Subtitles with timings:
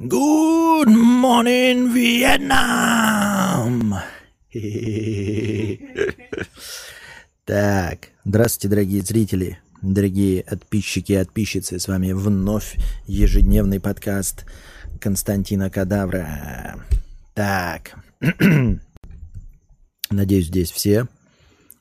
[0.00, 3.94] Good morning, Vietnam!
[7.44, 11.80] Так, здравствуйте, дорогие зрители, дорогие подписчики и подписчицы.
[11.80, 12.76] С вами вновь
[13.06, 14.46] ежедневный подкаст
[15.00, 16.76] Константина Кадавра.
[17.34, 17.96] Так,
[20.10, 21.08] надеюсь, здесь все.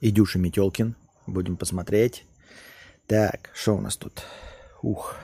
[0.02, 0.96] Идюша Метелкин.
[1.28, 2.26] Будем посмотреть.
[3.06, 4.24] Так, что у нас тут?
[4.82, 5.18] Ух.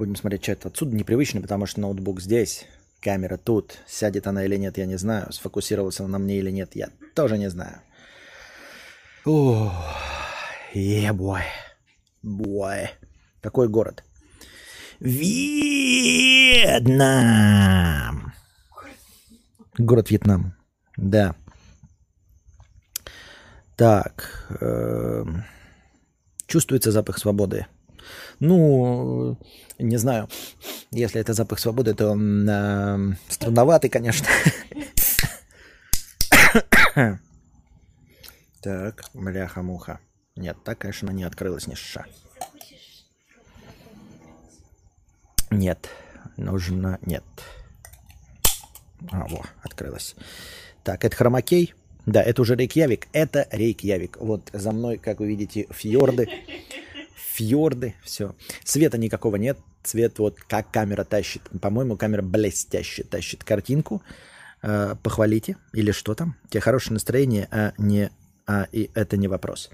[0.00, 0.96] Будем смотреть чат отсюда.
[0.96, 2.64] Непривычно, потому что ноутбук здесь,
[3.02, 3.80] камера тут.
[3.86, 5.30] Сядет она или нет, я не знаю.
[5.30, 7.82] Сфокусировалась она на мне или нет, я тоже не знаю.
[9.26, 11.42] Yeah, boy.
[12.24, 12.88] Boy.
[13.42, 14.02] Какой город?
[15.00, 15.52] Вьетнам.
[19.76, 20.54] Город Вьетнам.
[20.96, 21.34] Да.
[23.76, 24.48] Так.
[24.62, 25.26] Э,
[26.46, 27.66] чувствуется запах свободы.
[28.38, 29.36] Ну,
[29.78, 30.28] не знаю,
[30.90, 34.26] если это запах свободы, то э, странноватый, конечно.
[38.62, 40.00] Так, бляха-муха.
[40.36, 42.04] Нет, так, конечно, не открылась ни ша.
[45.50, 45.88] Нет,
[46.36, 46.98] нужно...
[47.06, 47.24] Нет.
[49.10, 50.14] А, во, открылась.
[50.84, 51.74] Так, это хромакей.
[52.06, 53.08] Да, это уже Рейкьявик.
[53.12, 54.18] Это Рейкьявик.
[54.18, 56.28] Вот за мной, как вы видите, фьорды.
[57.32, 58.34] Фьорды, все.
[58.64, 59.58] Света никакого нет.
[59.82, 61.42] Цвет вот как камера тащит.
[61.62, 64.02] По-моему, камера блестяще тащит картинку.
[64.62, 65.56] Э, похвалите.
[65.72, 66.36] Или что там?
[66.50, 68.10] Тебе хорошее настроение, а не...
[68.46, 69.70] А, и это не вопрос.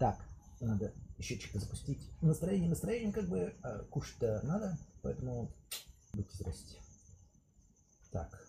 [0.00, 0.18] Так,
[0.60, 2.00] надо счетчик запустить.
[2.20, 5.54] Настроение, настроение, как бы а, кушать-то надо, поэтому
[6.12, 6.76] будьте здрасте.
[8.10, 8.42] Так.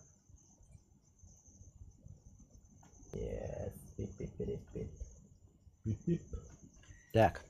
[7.12, 7.47] Так.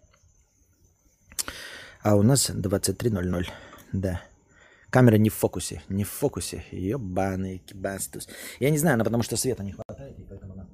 [2.09, 3.49] А у нас 23.00.
[3.93, 4.23] Да.
[4.89, 5.83] Камера не в фокусе.
[5.91, 6.65] Не в фокусе.
[6.71, 8.29] Ебаный кибастус.
[8.61, 10.67] Я не знаю, но потому что света не хватает, и поэтому она...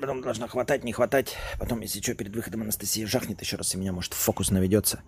[0.00, 1.36] Потом должна хватать, не хватать.
[1.58, 5.02] Потом, если что, перед выходом Анастасия жахнет еще раз, и меня, может, фокус наведется.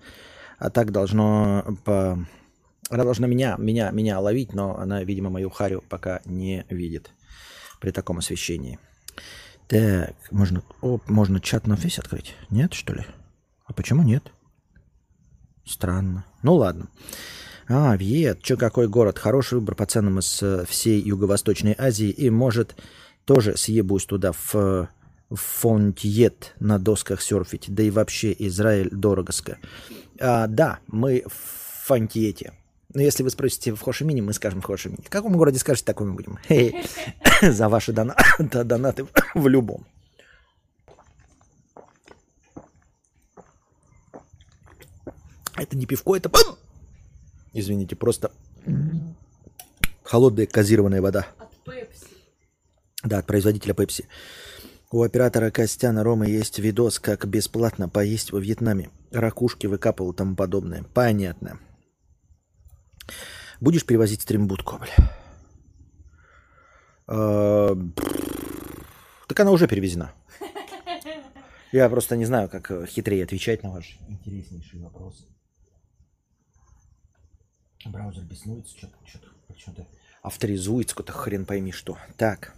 [0.58, 2.28] А так должно по...
[2.90, 7.10] Она должна меня, меня, меня ловить, но она, видимо, мою харю пока не видит
[7.80, 8.78] при таком освещении.
[9.70, 12.34] Так, можно, о, можно чат на фейс открыть?
[12.50, 13.06] Нет, что ли?
[13.64, 14.32] А почему нет?
[15.64, 16.24] Странно.
[16.42, 16.88] Ну ладно.
[17.68, 19.20] А, Вьет, что какой город?
[19.20, 22.10] Хороший выбор по ценам из э, всей Юго-Восточной Азии.
[22.10, 22.74] И может
[23.24, 27.66] тоже съебусь туда в, в Фонтьет на досках серфить.
[27.68, 29.58] Да и вообще Израиль дорогоско.
[30.18, 32.54] А, да, мы в Фонтьете.
[32.92, 35.04] Но если вы спросите в Хошимине, мы скажем в Хошимине.
[35.04, 36.38] В каком городе скажете, такой мы будем.
[37.42, 38.16] За ваши дона...
[38.38, 39.86] донаты в любом.
[45.56, 46.30] Это не пивко, это...
[47.52, 48.32] Извините, просто
[50.02, 51.26] холодная газированная вода.
[51.38, 52.06] От Пепси.
[53.04, 54.06] Да, от производителя Пепси.
[54.90, 58.90] У оператора Костяна Ромы есть видос, как бесплатно поесть во Вьетнаме.
[59.12, 60.84] Ракушки выкапывал и тому подобное.
[60.94, 61.60] Понятно.
[63.60, 65.12] Будешь перевозить стримбудку, бля?
[67.06, 67.76] А,
[69.26, 70.12] Так она уже перевезена.
[71.72, 75.24] Я просто не знаю, как э, хитрее отвечать на ваш интереснейший вопрос.
[77.84, 79.86] Браузер беснуется, что-то, что-то, что-то
[80.22, 81.96] авторизуется, какой-то хрен пойми что.
[82.16, 82.54] Так.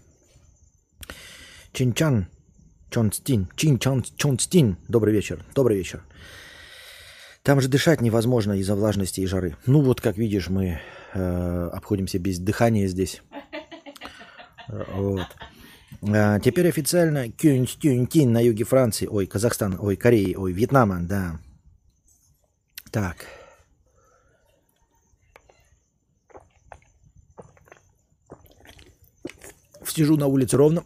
[1.73, 2.27] Чинчан,
[2.91, 4.79] Чонстин, Чинчан, Чонстин.
[4.89, 6.03] Добрый вечер, добрый вечер.
[7.43, 9.57] Там же дышать невозможно из-за влажности и жары.
[9.67, 10.81] Ну вот, как видишь, мы
[11.13, 13.21] э, обходимся без дыхания здесь.
[14.69, 15.27] Э, Вот.
[16.05, 21.41] А, теперь официально Кюнтин на юге Франции, ой, Казахстан, ой, Кореи, ой, Вьетнама, да.
[22.91, 23.27] Так.
[29.85, 30.85] Сижу на улице ровно.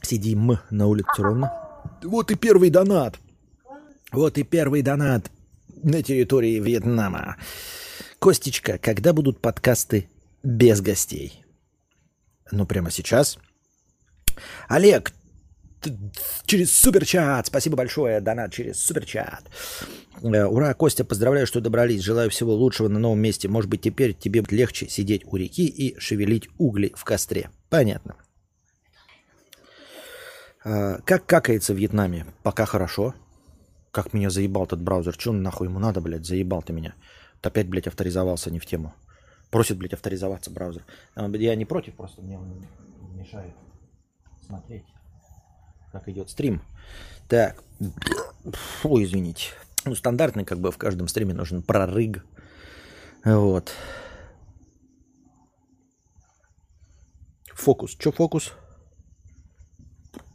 [0.00, 1.52] Сидим на улице ровно.
[2.02, 3.18] Вот и первый донат.
[4.12, 5.30] Вот и первый донат
[5.82, 7.36] на территории Вьетнама.
[8.18, 10.08] Костечка, когда будут подкасты
[10.42, 11.44] без гостей?
[12.50, 13.38] Ну, прямо сейчас.
[14.68, 15.12] Олег,
[16.46, 17.46] через суперчат.
[17.46, 19.44] Спасибо большое, донат через суперчат.
[20.22, 22.02] Э, Ура, Костя, поздравляю, что добрались.
[22.02, 23.48] Желаю всего лучшего на новом месте.
[23.48, 27.50] Может быть, теперь тебе будет легче сидеть у реки и шевелить угли в костре.
[27.68, 28.16] Понятно.
[30.64, 32.26] А, Как какается в Вьетнаме?
[32.42, 33.14] Пока хорошо.
[33.98, 35.16] Как меня заебал этот браузер.
[35.16, 36.24] Че нахуй ему надо, блядь?
[36.24, 36.94] Заебал ты меня.
[37.34, 38.94] Вот опять, блядь, авторизовался не в тему.
[39.50, 40.84] Просит, блядь, авторизоваться браузер.
[41.16, 42.64] А, Я не против, просто мне он
[43.16, 43.52] мешает
[44.46, 44.84] смотреть,
[45.90, 46.62] как идет стрим.
[47.26, 47.60] Так.
[48.52, 49.48] Фу, извините.
[49.84, 52.24] Ну, стандартный, как бы в каждом стриме нужен прорыг.
[53.24, 53.72] Вот.
[57.52, 57.96] Фокус.
[57.96, 58.52] Че фокус?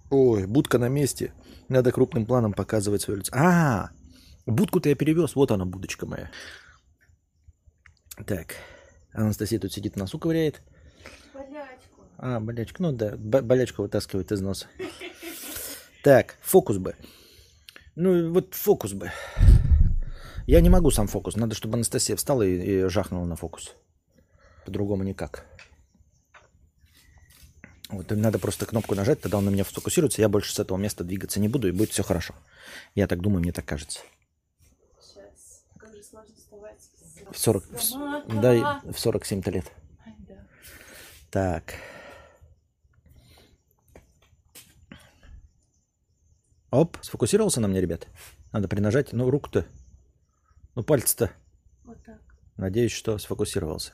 [0.10, 1.32] Ой, будка на месте.
[1.74, 3.34] Надо крупным планом показывать свое лицо.
[3.36, 3.90] А,
[4.46, 5.36] будку-то я перевез.
[5.36, 6.30] Вот она, будочка моя.
[8.28, 8.58] Так.
[9.12, 10.62] Анастасия тут сидит, носу ковыряет.
[11.34, 12.02] Болячку.
[12.18, 12.84] А, болячку.
[12.84, 14.68] Ну да, болячку вытаскивает из носа.
[16.04, 16.96] Так, фокус бы.
[17.96, 19.12] Ну, вот фокус бы.
[20.46, 21.36] Я не могу сам фокус.
[21.36, 23.74] Надо, чтобы Анастасия встала и, и жахнула на фокус.
[24.64, 25.46] По-другому никак.
[27.94, 31.04] Вот надо просто кнопку нажать, тогда он на меня сфокусируется, я больше с этого места
[31.04, 32.34] двигаться не буду, и будет все хорошо.
[32.96, 34.00] Я так думаю, мне так кажется.
[35.00, 35.64] Сейчас.
[35.78, 36.80] Как же сложно вставать.
[37.32, 39.72] В 40, в, да, в 47 лет.
[40.28, 40.48] Да.
[41.30, 41.76] Так.
[46.72, 48.08] Оп, сфокусировался на мне, ребят?
[48.52, 49.14] Надо принажать.
[49.14, 49.68] Ну, руку-то.
[50.74, 51.32] Ну, пальцы-то.
[51.84, 52.20] Вот так.
[52.58, 53.94] Надеюсь, что сфокусировался.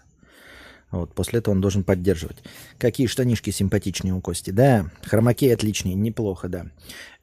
[0.92, 2.44] Вот, после этого он должен поддерживать.
[2.78, 4.50] Какие штанишки симпатичнее у Кости.
[4.52, 6.72] Да, хромакей отличнее, неплохо, да.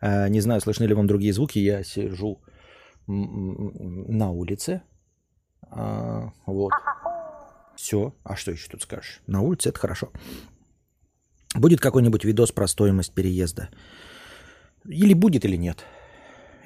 [0.00, 1.58] А, не знаю, слышны ли вам другие звуки.
[1.58, 2.40] Я сижу
[3.06, 4.82] на улице.
[5.62, 6.72] А, вот.
[7.76, 8.14] Все.
[8.24, 9.20] А что еще тут скажешь?
[9.26, 10.10] На улице это хорошо.
[11.54, 13.69] Будет какой-нибудь видос про стоимость переезда?
[14.84, 15.84] Или будет, или нет.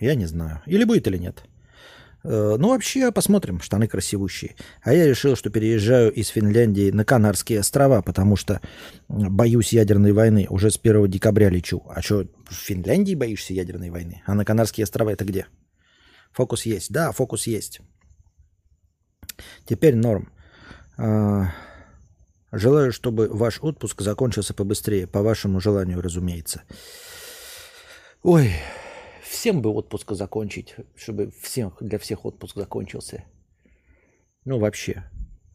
[0.01, 0.63] Я не знаю.
[0.67, 1.45] Или будет, или нет.
[2.23, 4.57] Э, ну, вообще, посмотрим, штаны красивущие.
[4.83, 8.61] А я решил, что переезжаю из Финляндии на Канарские острова, потому что
[9.09, 10.47] боюсь ядерной войны.
[10.51, 11.83] Уже с 1 декабря лечу.
[11.89, 14.23] А что, в Финляндии боишься ядерной войны?
[14.27, 15.47] А на Канарские острова это где?
[16.33, 16.93] Фокус есть.
[16.93, 17.81] Да, фокус есть.
[19.65, 20.31] Теперь норм.
[20.99, 21.53] А,
[22.53, 26.63] желаю, чтобы ваш отпуск закончился побыстрее, по вашему желанию, разумеется.
[28.23, 28.53] Ой,
[29.31, 33.25] всем бы отпуск закончить, чтобы всем, для всех отпуск закончился.
[34.45, 35.05] Ну, вообще,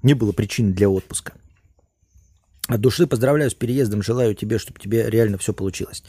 [0.02, 1.34] не было причин для отпуска.
[2.68, 6.04] От души поздравляю с переездом, желаю тебе, чтобы тебе реально все получилось.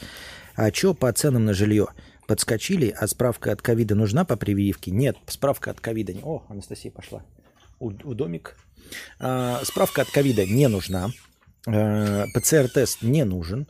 [0.55, 1.87] А что по ценам на жилье?
[2.25, 4.91] Подскочили, а справка от ковида нужна по прививке?
[4.91, 6.13] Нет, справка от ковида.
[6.23, 7.23] О, Анастасия пошла.
[7.79, 8.57] У, у домик.
[9.19, 11.09] А, справка от ковида не нужна.
[11.67, 13.67] А, ПЦР-тест не нужен.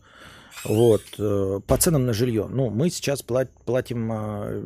[0.63, 1.03] Вот.
[1.17, 2.47] Э, по ценам на жилье.
[2.49, 4.63] Ну, мы сейчас платим э,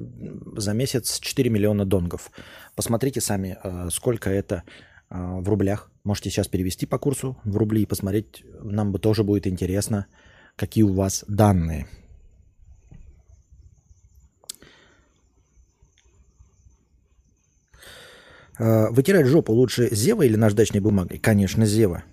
[0.57, 2.31] за месяц 4 миллиона донгов.
[2.75, 4.63] Посмотрите сами, э, сколько это
[5.09, 5.91] в рублях.
[6.05, 8.45] Можете сейчас перевести по курсу в рубли и посмотреть.
[8.61, 10.05] Нам бы тоже будет интересно,
[10.55, 11.85] какие у вас данные.
[18.57, 21.17] Вытирать жопу лучше зева или наждачной бумагой?
[21.17, 22.03] Конечно, зева.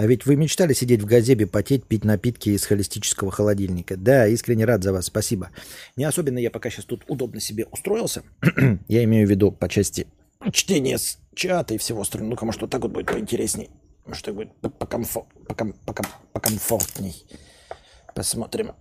[0.00, 3.98] А ведь вы мечтали сидеть в газебе, потеть, пить напитки из холистического холодильника.
[3.98, 5.50] Да, искренне рад за вас, спасибо.
[5.94, 8.22] Не особенно я пока сейчас тут удобно себе устроился.
[8.88, 10.06] я имею в виду по части
[10.52, 12.30] чтения с чата и всего остального.
[12.30, 13.68] Ну-ка, может, вот так вот будет поинтересней.
[14.06, 15.26] Может, так будет покомфор...
[15.46, 15.74] поком...
[15.84, 16.06] поком...
[16.32, 17.22] покомфортней.
[18.14, 18.72] Посмотрим.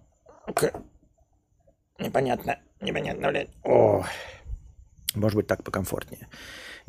[2.00, 2.60] Непонятно.
[2.80, 3.50] Непонятно, блядь.
[3.66, 4.06] О,
[5.16, 6.30] может быть, так покомфортнее.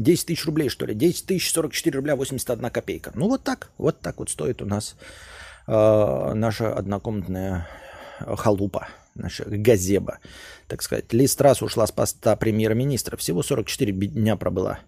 [0.00, 0.94] 10 тысяч рублей, что ли?
[0.94, 3.12] 10 тысяч 44 рубля 81 копейка.
[3.14, 3.70] Ну, вот так.
[3.76, 4.96] Вот так вот стоит у нас
[5.66, 7.68] э, наша однокомнатная
[8.18, 10.18] халупа, наша газеба,
[10.68, 11.12] так сказать.
[11.12, 13.16] Ли Страс ушла с поста премьер-министра.
[13.16, 14.80] Всего 44 дня пробыла.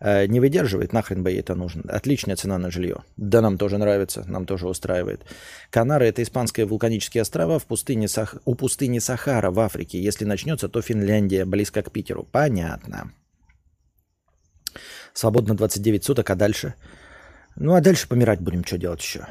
[0.00, 1.82] Э, не выдерживает, нахрен бы ей это нужно.
[1.88, 3.04] Отличная цена на жилье.
[3.16, 5.22] Да, нам тоже нравится, нам тоже устраивает.
[5.70, 8.36] Канары– это испанские вулканические острова в пустыне Сах...
[8.44, 10.02] у пустыни Сахара в Африке.
[10.02, 12.26] Если начнется, то Финляндия, близко к Питеру.
[12.30, 13.12] Понятно.
[15.12, 16.74] Свободно 29 суток, а дальше?
[17.56, 19.26] Ну, а дальше помирать будем, что делать еще?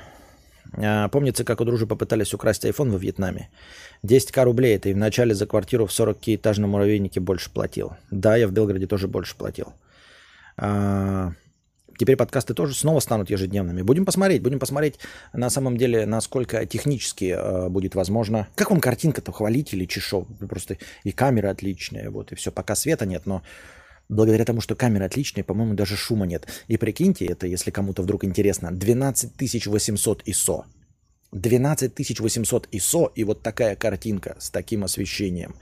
[0.74, 3.50] А, помнится, как у дружи попытались украсть iPhone во Вьетнаме.
[4.04, 7.94] 10к рублей это и вначале за квартиру в 40-этажном муравейнике больше платил.
[8.12, 9.74] Да, я в Белгороде тоже больше платил.
[10.58, 11.32] А,
[11.98, 13.82] теперь подкасты тоже снова станут ежедневными.
[13.82, 15.00] Будем посмотреть, будем посмотреть
[15.34, 18.48] на самом деле, насколько технически э, будет возможно.
[18.56, 20.28] Как вам картинка-то, хвалить или чешо?
[20.50, 22.52] Просто и камера отличная, вот, и все.
[22.52, 23.42] Пока света нет, но
[24.10, 26.48] Благодаря тому, что камера отличная, по-моему, даже шума нет.
[26.68, 30.64] И прикиньте, это, если кому-то вдруг интересно, 12800 ISO.
[31.32, 35.56] 12800 ISO и вот такая картинка с таким освещением,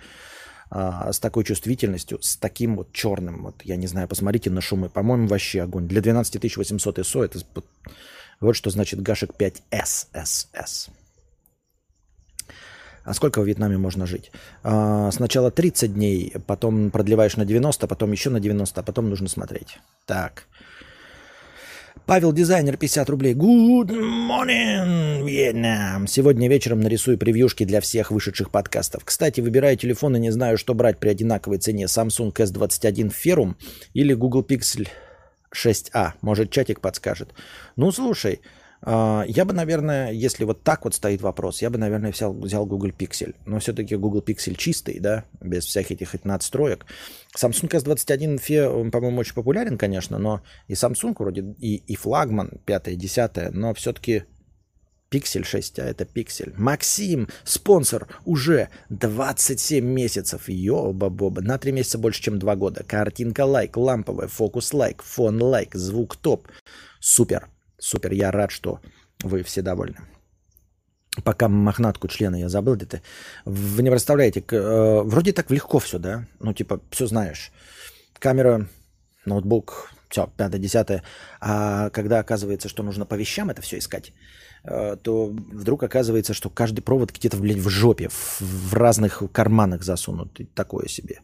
[0.70, 3.44] а, с такой чувствительностью, с таким вот черным.
[3.44, 4.90] Вот, я не знаю, посмотрите на шумы.
[4.90, 5.88] По-моему, вообще огонь.
[5.88, 7.40] Для 12800 ISO это
[8.40, 10.90] вот что значит Гашек 5 SSS.
[13.06, 14.32] А сколько в Вьетнаме можно жить?
[14.64, 19.28] А, сначала 30 дней, потом продлеваешь на 90, потом еще на 90, а потом нужно
[19.30, 19.78] смотреть.
[20.08, 20.48] Так.
[22.08, 23.34] Павел Дизайнер, 50 рублей.
[23.34, 26.08] Good morning, Vietnam.
[26.08, 29.06] Сегодня вечером нарисую превьюшки для всех вышедших подкастов.
[29.06, 31.86] Кстати, выбираю телефон и не знаю, что брать при одинаковой цене.
[31.86, 33.54] Samsung S21 Ferrum
[33.94, 34.88] или Google Pixel
[35.56, 36.14] 6a.
[36.22, 37.34] Может, чатик подскажет.
[37.76, 38.42] Ну, слушай,
[38.86, 42.92] я бы, наверное, если вот так вот стоит вопрос, я бы, наверное, взял, взял Google
[42.92, 43.36] Pixel.
[43.46, 46.86] Но все-таки Google Pixel чистый, да, без всяких этих надстроек.
[47.36, 53.52] Samsung S21 FE, по-моему, очень популярен, конечно, но и Samsung вроде, и, и флагман 5-10,
[53.52, 54.26] но все-таки
[55.10, 56.54] Pixel 6, а это Pixel.
[56.58, 60.50] Максим, спонсор, уже 27 месяцев.
[60.50, 61.42] Ёба-боба.
[61.42, 62.84] На 3 месяца больше, чем 2 года.
[62.84, 66.48] Картинка лайк, ламповая, фокус лайк, фон лайк, звук топ.
[67.00, 67.50] Супер.
[67.86, 68.80] Супер, я рад, что
[69.24, 69.98] вы все довольны.
[71.24, 73.02] Пока мохнатку члена я забыл где-то.
[73.46, 76.26] Вы не представляете, э, вроде так легко все, да?
[76.40, 77.52] Ну, типа, все знаешь.
[78.20, 78.68] Камера,
[79.26, 81.04] ноутбук, все, пятое, десятое.
[81.40, 84.14] А когда оказывается, что нужно по вещам это все искать,
[84.64, 89.84] э, то вдруг оказывается, что каждый провод где-то, блядь, в жопе, в, в разных карманах
[89.84, 90.40] засунут.
[90.56, 91.20] Такое себе.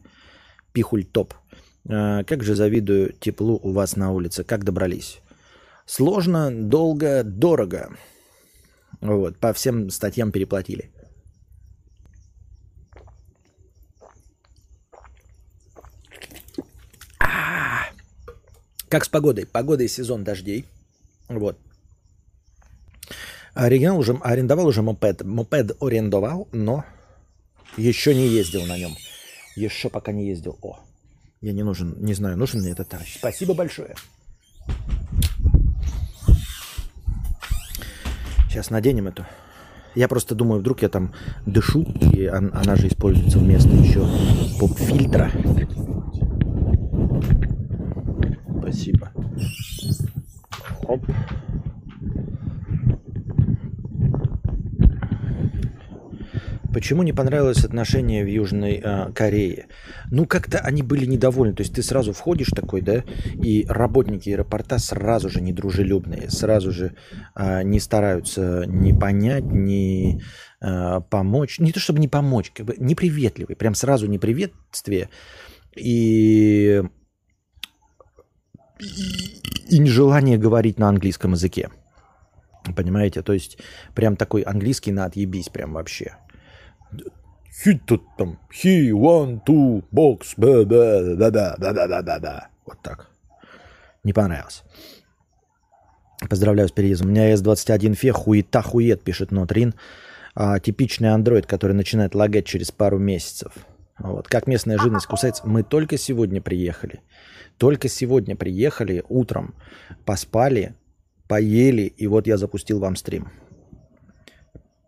[0.72, 1.34] Пихуль топ.
[1.88, 4.44] Э, как же завидую теплу у вас на улице.
[4.44, 5.22] Как добрались?
[5.86, 7.96] Сложно, долго, дорого.
[9.00, 10.90] Вот, по всем статьям переплатили.
[17.18, 17.90] А-а-а.
[18.88, 19.46] Как с погодой?
[19.46, 20.66] Погода и сезон дождей.
[21.28, 21.58] Вот.
[23.54, 25.22] Оригинал уже арендовал уже мопед.
[25.24, 26.84] Мопед арендовал, но
[27.76, 28.96] еще не ездил на нем.
[29.56, 30.58] Еще пока не ездил.
[30.62, 30.78] О,
[31.40, 33.16] я не нужен, не знаю, нужен мне этот товарищ.
[33.18, 33.94] Спасибо большое.
[38.52, 39.24] Сейчас наденем эту.
[39.94, 41.14] Я просто думаю, вдруг я там
[41.46, 44.06] дышу, и она же используется вместо еще
[44.60, 45.30] поп-фильтра.
[48.60, 49.10] Спасибо.
[50.82, 51.02] Оп.
[56.74, 59.66] Почему не понравилось отношение в Южной э, Корее?
[60.14, 61.54] Ну, как-то они были недовольны.
[61.54, 63.02] То есть ты сразу входишь такой, да,
[63.42, 66.94] и работники аэропорта сразу же недружелюбные, сразу же
[67.34, 70.20] э, не стараются ни понять, ни
[70.60, 71.58] э, помочь.
[71.60, 73.56] Не то чтобы не помочь, как бы неприветливые.
[73.56, 75.08] Прям сразу неприветствие.
[75.78, 76.82] И,
[79.70, 81.70] и нежелание говорить на английском языке.
[82.76, 83.22] Понимаете?
[83.22, 83.56] То есть
[83.94, 86.18] прям такой английский на отъебись прям вообще.
[87.52, 92.48] He тут там, he, one, two, box, да, да, да, да, да, да, да, да.
[92.64, 93.10] Вот так.
[94.04, 94.62] Не понравилось.
[96.28, 97.08] Поздравляю с переездом.
[97.08, 99.74] У меня S21 фе, хуета хует, пишет Нотрин.
[100.34, 103.52] А, типичный Android, который начинает лагать через пару месяцев.
[103.98, 104.28] Вот.
[104.28, 105.46] Как местная живность кусается.
[105.46, 107.00] Мы только сегодня приехали.
[107.58, 109.54] Только сегодня приехали утром,
[110.04, 110.74] поспали,
[111.28, 113.30] поели, и вот я запустил вам стрим.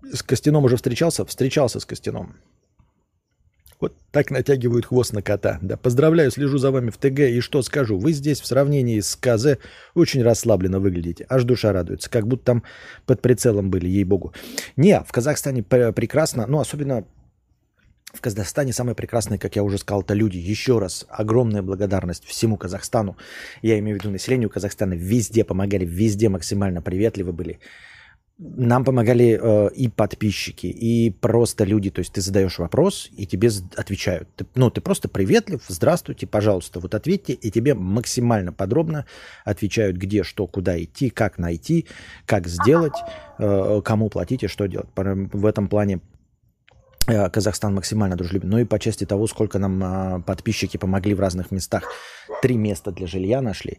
[0.03, 1.25] С Костяном уже встречался?
[1.25, 2.37] Встречался с Костяном.
[3.81, 5.59] Вот так натягивают хвост на кота.
[5.63, 7.21] Да, поздравляю, слежу за вами в ТГ.
[7.21, 9.59] И что скажу, вы здесь в сравнении с КЗ
[9.95, 11.27] очень расслабленно выглядите.
[11.29, 12.11] Аж душа радуется.
[12.11, 12.63] Как будто там
[13.07, 14.33] под прицелом были, ей-богу.
[14.77, 17.05] Не, в Казахстане прекрасно, ну, особенно
[18.15, 20.39] в Казахстане самые прекрасные, как я уже сказал, это люди.
[20.39, 23.17] Еще раз огромная благодарность всему Казахстану.
[23.61, 24.95] Я имею в виду населению Казахстана.
[24.95, 27.59] Везде помогали, везде максимально приветливы были
[28.39, 31.91] нам помогали э, и подписчики, и просто люди.
[31.91, 34.29] То есть ты задаешь вопрос, и тебе отвечают.
[34.35, 39.07] Ты, ну, ты просто приветлив, здравствуйте, пожалуйста, вот ответьте, и тебе максимально подробно
[39.45, 41.87] отвечают, где, что, куда идти, как найти,
[42.27, 42.97] как сделать,
[43.39, 44.89] э, кому платить и что делать.
[44.97, 46.01] В этом плане
[47.07, 48.51] э, Казахстан максимально дружелюбен.
[48.51, 49.83] Ну и по части того, сколько нам
[50.19, 51.85] э, подписчики помогли в разных местах.
[52.43, 53.79] Три места для жилья нашли.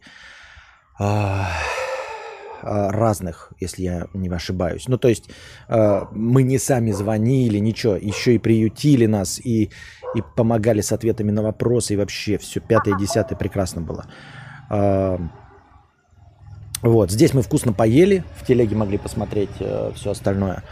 [0.97, 1.41] Э,
[2.61, 4.87] разных, если я не ошибаюсь.
[4.87, 5.29] Ну, то есть
[5.67, 9.71] а, мы не сами звонили, ничего, еще и приютили нас, и,
[10.15, 14.05] и помогали с ответами на вопросы, и вообще все пятое, десятое прекрасно было.
[14.69, 15.19] А,
[16.81, 20.63] вот, здесь мы вкусно поели, в телеге могли посмотреть э, все остальное.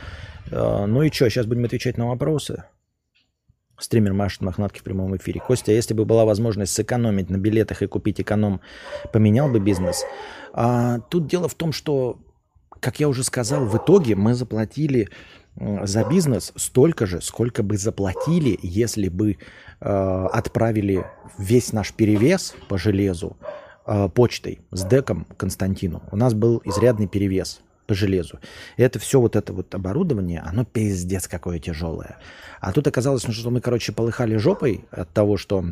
[0.51, 2.65] Ну и что, сейчас будем отвечать на вопросы.
[3.77, 5.41] Стример машет мохнатки в прямом эфире.
[5.41, 8.61] Костя, если бы была возможность сэкономить на билетах и купить эконом,
[9.11, 10.03] поменял бы бизнес?
[10.53, 12.19] А, тут дело в том, что,
[12.79, 15.09] как я уже сказал, в итоге мы заплатили
[15.55, 19.37] за бизнес столько же, сколько бы заплатили, если бы
[19.81, 21.05] э, отправили
[21.37, 23.37] весь наш перевес по железу
[23.85, 26.01] э, почтой с деком Константину.
[26.11, 28.39] У нас был изрядный перевес по железу.
[28.77, 32.17] И это все вот это вот оборудование, оно пиздец какое тяжелое.
[32.59, 35.65] А тут оказалось, ну, что мы, короче, полыхали жопой от того, что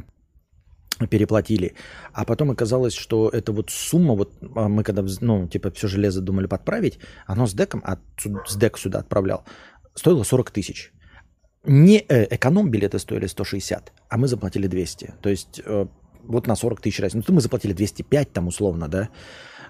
[1.10, 1.74] переплатили.
[2.14, 6.22] А потом оказалось, что это вот сумма, вот а мы когда, ну, типа, все железо
[6.22, 7.98] думали подправить, оно с деком, а
[8.46, 9.44] с дек сюда отправлял,
[9.96, 10.92] стоило 40 тысяч.
[11.64, 15.14] Не э, эконом-билеты стоили 160, а мы заплатили 200.
[15.22, 15.86] То есть э,
[16.24, 17.26] вот на 40 тысяч разница.
[17.30, 19.10] Ну, мы заплатили 205 там условно, да,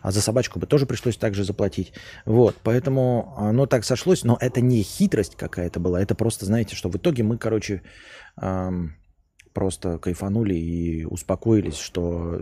[0.02, 1.94] а за собачку бы тоже пришлось также заплатить.
[2.26, 6.90] Вот, поэтому оно так сошлось, но это не хитрость какая-то была, это просто, знаете, что
[6.90, 7.82] в итоге мы, короче,
[8.42, 8.96] эм,
[9.54, 12.42] просто кайфанули и успокоились, что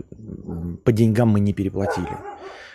[0.84, 2.16] по деньгам мы не переплатили.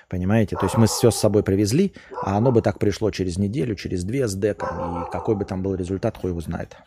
[0.08, 0.56] Понимаете?
[0.56, 4.04] То есть мы все с собой привезли, а оно бы так пришло через неделю, через
[4.04, 6.78] две с деком, и какой бы там был результат, хуй его знает.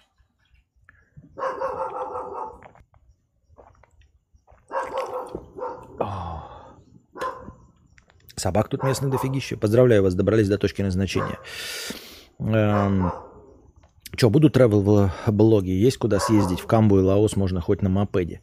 [8.39, 9.57] Собак тут местных дофигища.
[9.57, 11.39] Поздравляю вас, добрались до точки назначения.
[12.39, 13.13] Эм,
[14.19, 15.71] что, будут travel-блоги?
[15.71, 16.59] Есть куда съездить?
[16.59, 18.41] В Камбу и Лаос можно хоть на мопеде.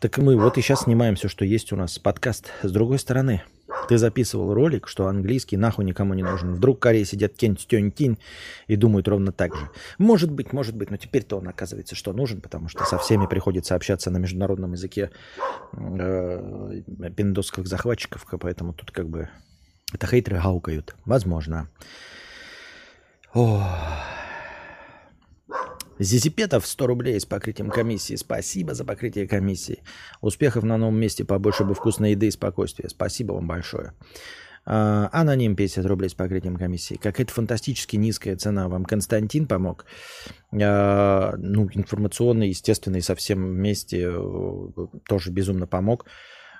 [0.00, 1.98] Так мы вот и сейчас снимаем все, что есть у нас.
[1.98, 2.50] Подкаст.
[2.62, 3.42] С другой стороны,
[3.90, 6.54] ты записывал ролик, что английский нахуй никому не нужен.
[6.54, 8.18] Вдруг в Корее сидят кент тень тинь
[8.66, 9.68] и думают ровно так же.
[9.98, 13.74] Может быть, может быть, но теперь-то он оказывается, что нужен, потому что со всеми приходится
[13.74, 15.10] общаться на международном языке
[15.74, 16.80] э,
[17.14, 19.28] пиндосских захватчиков, поэтому тут как бы
[19.92, 20.94] это хейтеры гаукают.
[21.04, 21.68] Возможно.
[23.34, 23.66] Ох.
[26.00, 28.16] Зизипетов 100 рублей с покрытием комиссии.
[28.16, 29.82] Спасибо за покрытие комиссии.
[30.22, 32.88] Успехов на новом месте, побольше бы вкусной еды и спокойствия.
[32.88, 33.92] Спасибо вам большое.
[34.64, 36.94] А, аноним 50 рублей с покрытием комиссии.
[36.94, 38.68] Какая-то фантастически низкая цена.
[38.68, 39.84] Вам Константин помог?
[40.52, 44.68] А, ну, информационный, естественный совсем вместе э,
[45.06, 46.06] тоже безумно помог.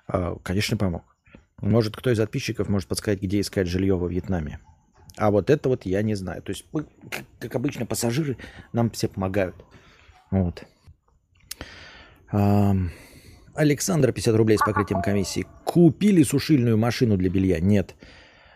[0.07, 1.17] А, конечно, помог.
[1.63, 4.61] Может, кто из подписчиков может подсказать, где искать жилье во Вьетнаме?
[5.21, 6.43] А вот это вот я не знаю.
[6.43, 6.87] То есть, мы,
[7.39, 8.39] как обычно, пассажиры
[8.73, 9.55] нам все помогают.
[10.31, 10.65] Вот.
[13.55, 15.47] Александр, 50 рублей с покрытием комиссии.
[15.65, 17.61] Купили сушильную машину для белья?
[17.61, 17.97] Нет.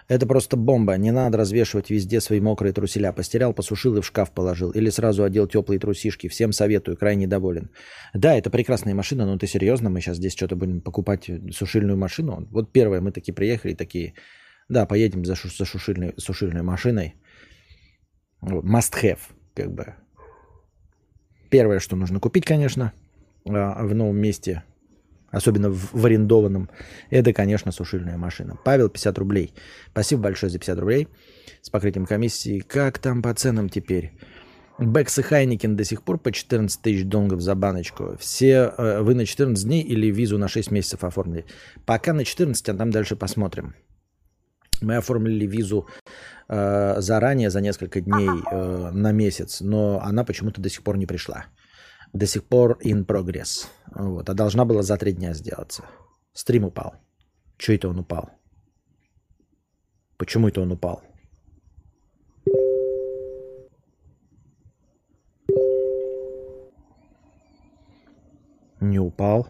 [0.09, 0.97] Это просто бомба.
[0.97, 3.13] Не надо развешивать везде свои мокрые труселя.
[3.13, 4.71] Постирал, посушил и в шкаф положил.
[4.71, 6.29] Или сразу одел теплые трусишки.
[6.29, 7.69] Всем советую, крайне доволен.
[8.15, 9.91] Да, это прекрасная машина, но ты серьезно?
[9.91, 12.47] Мы сейчас здесь что-то будем покупать сушильную машину?
[12.51, 14.15] Вот первое, мы такие приехали, такие,
[14.69, 17.15] да, поедем за, шу- за сушильной, сушильной машиной.
[18.43, 19.21] Must have,
[19.55, 19.95] как бы.
[21.51, 22.93] Первое, что нужно купить, конечно,
[23.47, 24.65] а, в новом месте,
[25.31, 26.69] особенно в, арендованном,
[27.11, 28.57] это, конечно, сушильная машина.
[28.65, 29.55] Павел, 50 рублей.
[29.91, 31.09] Спасибо большое за 50 рублей
[31.63, 32.61] с покрытием комиссии.
[32.61, 34.13] Как там по ценам теперь?
[34.79, 38.17] Beck's и Heineken до сих пор по 14 тысяч донгов за баночку.
[38.19, 41.45] Все э, вы на 14 дней или визу на 6 месяцев оформили?
[41.87, 43.75] Пока на 14, а там дальше посмотрим.
[44.81, 45.87] Мы оформили визу
[46.49, 51.07] э, заранее, за несколько дней э, на месяц, но она почему-то до сих пор не
[51.07, 51.47] пришла.
[52.13, 53.67] До сих пор in progress.
[53.95, 54.29] Вот.
[54.31, 55.85] А должна была за три дня сделаться.
[56.33, 56.95] Стрим упал.
[57.59, 58.31] Че это он упал?
[60.17, 61.03] Почему это он упал?
[68.81, 69.49] Не упал.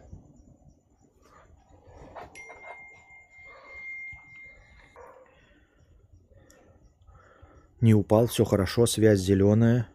[7.84, 9.88] Не упал, все хорошо, связь зеленая.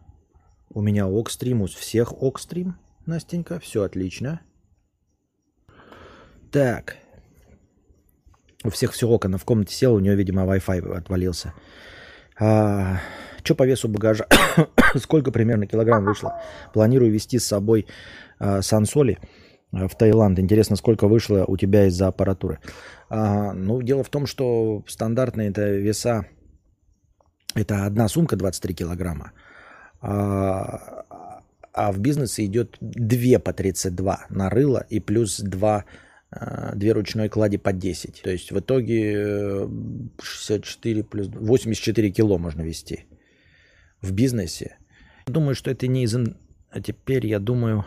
[0.72, 4.42] У меня окстрим, у всех окстрим, Настенька, все отлично.
[6.52, 6.98] Так.
[8.62, 11.52] У всех все ок, она в комнате села, у нее, видимо, Wi-Fi отвалился.
[12.38, 13.00] А,
[13.42, 14.28] что по весу багажа?
[14.94, 16.40] Сколько примерно килограмм вышло?
[16.72, 17.88] Планирую вести с собой
[18.38, 19.18] а, сансоли
[19.72, 20.38] а, в Таиланд.
[20.38, 22.60] Интересно, сколько вышло у тебя из-за аппаратуры?
[23.08, 26.26] А, ну, дело в том, что стандартные это веса
[27.54, 29.32] это одна сумка 23 килограмма.
[30.00, 31.04] А,
[31.72, 35.84] а в бизнесе идет две по 32 на рыло и плюс два,
[36.30, 38.22] а, две ручной клади по 10.
[38.22, 39.68] То есть в итоге
[40.22, 43.06] 64 плюс 84 кило можно вести
[44.00, 44.78] в бизнесе.
[45.26, 46.16] Думаю, что это не из...
[46.70, 47.84] А теперь я думаю...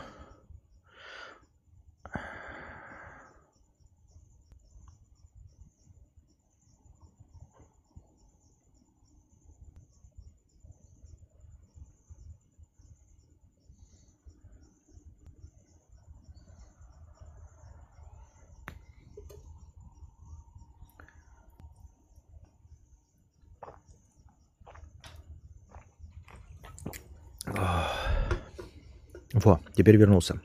[29.34, 30.42] Во, теперь вернулся.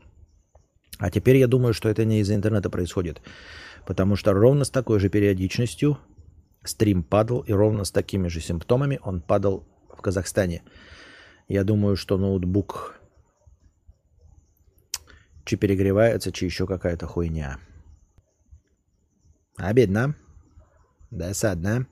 [0.99, 3.21] А теперь я думаю, что это не из-за интернета происходит.
[3.87, 5.99] Потому что ровно с такой же периодичностью
[6.65, 10.63] стрим падал, и ровно с такими же симптомами он падал в Казахстане.
[11.49, 12.99] Я думаю, что ноутбук
[15.45, 17.59] чи перегревается, чи еще какая-то хуйня.
[19.57, 20.15] Обидно.
[21.11, 21.87] Досадно.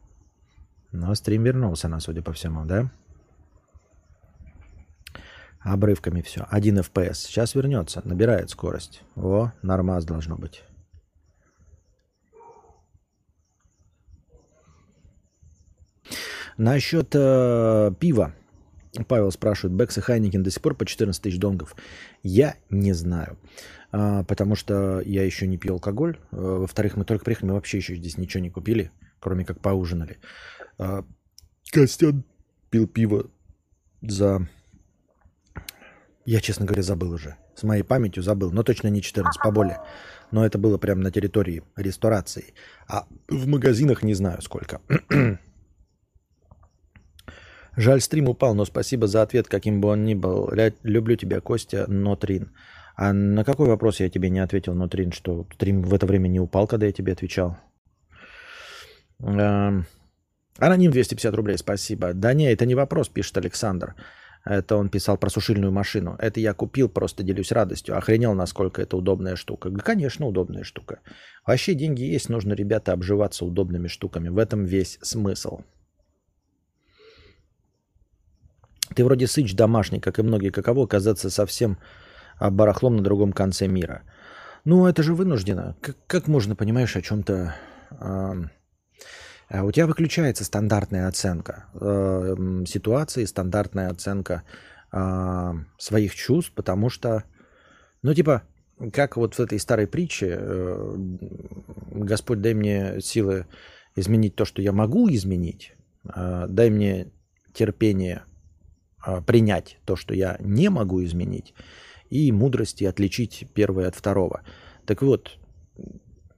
[0.92, 2.90] Но стрим вернулся на, судя по всему, да?
[5.66, 6.46] Обрывками все.
[6.48, 7.14] 1 FPS.
[7.14, 8.00] Сейчас вернется.
[8.04, 9.02] Набирает скорость.
[9.16, 10.62] О, нормаз должно быть.
[16.56, 18.32] Насчет э, пива.
[19.08, 21.74] Павел спрашивает, Бекс и Хайникин до сих пор по 14 тысяч донгов.
[22.22, 23.36] Я не знаю,
[23.90, 26.16] а, потому что я еще не пью алкоголь.
[26.30, 30.18] Э, во-вторых, мы только приехали, мы вообще еще здесь ничего не купили, кроме как поужинали.
[30.78, 31.04] А,
[31.72, 32.24] Костян
[32.70, 33.26] пил пиво
[34.00, 34.48] за...
[36.26, 37.36] Я, честно говоря, забыл уже.
[37.54, 39.78] С моей памятью забыл, но точно не 14, поболее.
[40.32, 42.52] Но это было прямо на территории ресторации.
[42.88, 44.80] А в магазинах не знаю сколько.
[47.76, 50.50] Жаль, стрим упал, но спасибо за ответ, каким бы он ни был.
[50.82, 52.50] Люблю тебя, Костя, Нотрин.
[52.96, 56.40] А на какой вопрос я тебе не ответил, Нотрин, что стрим в это время не
[56.40, 57.56] упал, когда я тебе отвечал?
[59.20, 59.86] Эм,
[60.58, 62.14] аноним 250 рублей, спасибо.
[62.14, 63.94] Да не, это не вопрос, пишет Александр.
[64.46, 66.14] Это он писал про сушильную машину.
[66.20, 67.98] Это я купил, просто делюсь радостью.
[67.98, 69.72] Охренел, насколько это удобная штука.
[69.72, 71.00] Конечно, удобная штука.
[71.44, 74.28] Вообще деньги есть, нужно, ребята, обживаться удобными штуками.
[74.28, 75.62] В этом весь смысл.
[78.94, 80.50] Ты вроде сыч домашний, как и многие.
[80.50, 81.78] Каково оказаться совсем
[82.38, 84.02] а, барахлом на другом конце мира?
[84.64, 85.74] Ну, это же вынуждено.
[85.80, 87.56] Как, как можно, понимаешь, о чем-то...
[88.00, 88.34] Э,
[89.50, 94.42] у тебя выключается стандартная оценка э, ситуации, стандартная оценка
[94.92, 97.24] э, своих чувств, потому что,
[98.02, 98.42] ну, типа,
[98.92, 100.96] как вот в этой старой притче, э,
[101.92, 103.46] Господь, дай мне силы
[103.94, 105.74] изменить то, что я могу изменить,
[106.14, 107.12] э, дай мне
[107.54, 108.24] терпение
[109.06, 111.54] а, принять то, что я не могу изменить,
[112.10, 114.42] и мудрости отличить первое от второго.
[114.84, 115.38] Так вот,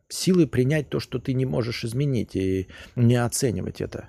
[0.08, 4.08] силы принять то, что ты не можешь изменить, и не оценивать это.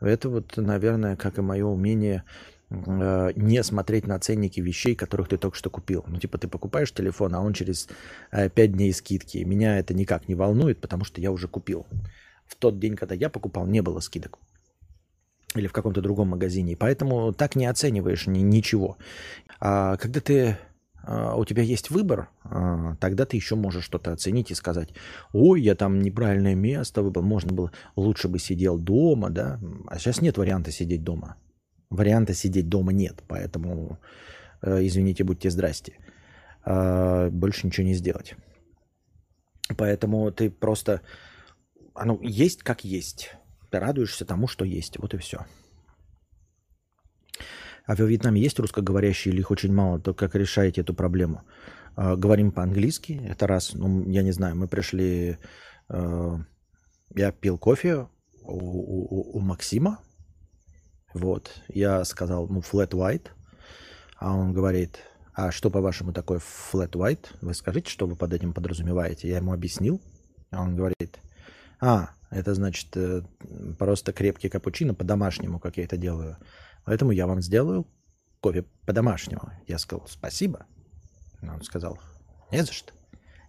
[0.00, 2.24] Это вот, наверное, как и мое умение
[2.70, 6.04] э, не смотреть на ценники вещей, которых ты только что купил.
[6.06, 7.88] Ну, типа, ты покупаешь телефон, а он через
[8.30, 9.38] э, 5 дней скидки.
[9.38, 11.86] Меня это никак не волнует, потому что я уже купил.
[12.46, 14.38] В тот день, когда я покупал, не было скидок
[15.54, 16.76] или в каком-то другом магазине.
[16.76, 18.98] Поэтому так не оцениваешь ни, ничего.
[19.60, 20.58] А когда ты
[21.06, 24.88] у тебя есть выбор, а, тогда ты еще можешь что-то оценить и сказать,
[25.32, 29.58] ой, я там неправильное место выбрал, можно было, лучше бы сидел дома, да.
[29.86, 31.36] А сейчас нет варианта сидеть дома.
[31.90, 33.98] Варианта сидеть дома нет, поэтому,
[34.62, 35.92] э, извините, будьте здрасте.
[36.64, 38.34] А, больше ничего не сделать.
[39.76, 41.00] Поэтому ты просто,
[41.94, 43.34] оно есть как есть.
[43.70, 44.98] Ты радуешься тому, что есть.
[44.98, 45.38] Вот и все.
[47.88, 49.98] А во Вьетнаме есть русскоговорящие или их очень мало?
[49.98, 51.44] То как решаете эту проблему?
[51.96, 53.72] А, говорим по-английски, это раз.
[53.72, 55.38] Ну, я не знаю, мы пришли...
[55.88, 56.38] А,
[57.16, 58.06] я пил кофе
[58.42, 60.00] у, у, у Максима.
[61.14, 61.50] Вот.
[61.68, 63.28] Я сказал, ну, flat white.
[64.18, 64.98] А он говорит,
[65.32, 67.24] а что, по-вашему, такое flat white?
[67.40, 69.28] Вы скажите, что вы под этим подразумеваете?
[69.28, 70.02] Я ему объяснил.
[70.50, 71.18] А он говорит,
[71.80, 73.22] а, это значит э,
[73.78, 76.36] просто крепкий капучино по-домашнему, как я это делаю.
[76.84, 77.86] Поэтому я вам сделаю
[78.40, 79.50] кофе по-домашнему.
[79.66, 80.66] Я сказал, спасибо.
[81.42, 81.98] Он сказал,
[82.52, 82.92] не за что.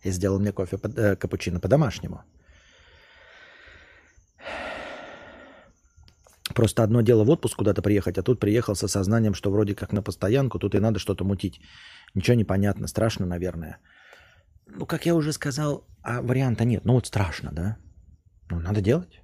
[0.03, 2.23] И сделал мне кофе, под, э, капучино по-домашнему.
[6.55, 9.93] Просто одно дело в отпуск куда-то приехать, а тут приехал со сознанием, что вроде как
[9.93, 11.61] на постоянку, тут и надо что-то мутить.
[12.15, 13.77] Ничего не понятно, страшно, наверное.
[14.67, 16.85] Ну, как я уже сказал, а варианта нет.
[16.85, 17.77] Ну вот страшно, да?
[18.49, 19.21] Ну, надо делать.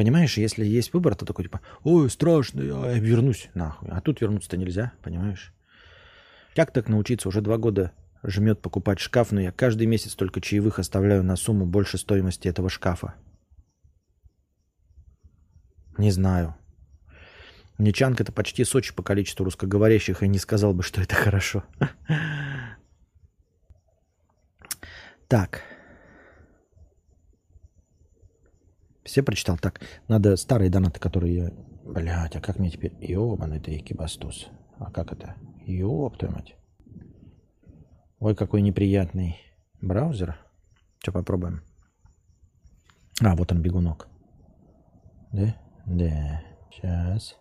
[0.00, 3.90] Понимаешь, если есть выбор, то такой типа, ой, страшно, я вернусь нахуй.
[3.90, 5.52] А тут вернуться-то нельзя, понимаешь?
[6.56, 7.28] Как так научиться?
[7.28, 11.66] Уже два года жмет покупать шкаф, но я каждый месяц только чаевых оставляю на сумму
[11.66, 13.12] больше стоимости этого шкафа.
[15.98, 16.54] Не знаю.
[17.76, 21.62] Нечанка это почти Сочи по количеству русскоговорящих, и не сказал бы, что это хорошо.
[25.28, 25.69] Так.
[29.04, 29.56] Все прочитал?
[29.58, 31.50] Так, надо старые донаты, которые я...
[31.84, 32.92] Блядь, а как мне теперь...
[33.00, 34.48] Ёбаный ты, Кибастус.
[34.78, 35.36] А как это?
[35.66, 36.54] Ёб твою мать.
[38.18, 39.36] Ой, какой неприятный
[39.80, 40.36] браузер.
[40.98, 41.62] Что, попробуем?
[43.22, 44.08] А, вот он, бегунок.
[45.32, 45.54] Да?
[45.86, 46.42] Да.
[46.70, 47.36] Сейчас.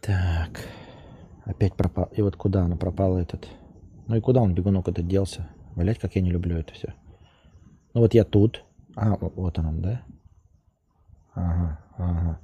[0.00, 0.68] Так.
[1.44, 2.08] Опять пропал.
[2.12, 3.48] И вот куда она пропала, этот...
[4.06, 5.48] Ну и куда он, бегунок, этот делся?
[5.74, 6.94] Блять, как я не люблю это все.
[7.94, 8.64] Ну вот я тут.
[8.94, 10.02] А, вот он, да?
[11.34, 12.40] Ага, ага.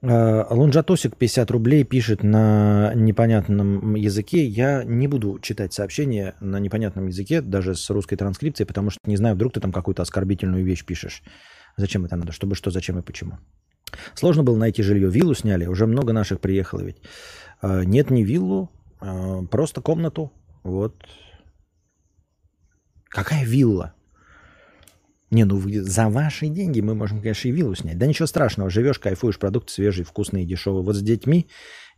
[0.00, 4.44] Э, Лунжатосик 50 рублей пишет на непонятном языке.
[4.46, 9.16] Я не буду читать сообщения на непонятном языке, даже с русской транскрипцией, потому что не
[9.16, 11.22] знаю, вдруг ты там какую-то оскорбительную вещь пишешь.
[11.76, 12.32] Зачем это надо?
[12.32, 13.38] Чтобы что, зачем и почему.
[14.14, 15.10] Сложно было найти жилье.
[15.10, 16.98] Виллу сняли, уже много наших приехало ведь.
[17.62, 18.77] Э, нет, не виллу, а
[19.50, 20.32] просто комнату.
[20.62, 20.94] Вот.
[23.08, 23.94] Какая вилла?
[25.30, 27.98] Не, ну за ваши деньги мы можем, конечно, и виллу снять.
[27.98, 30.82] Да ничего страшного, живешь, кайфуешь, продукты свежие, вкусные, дешевые.
[30.82, 31.48] Вот с детьми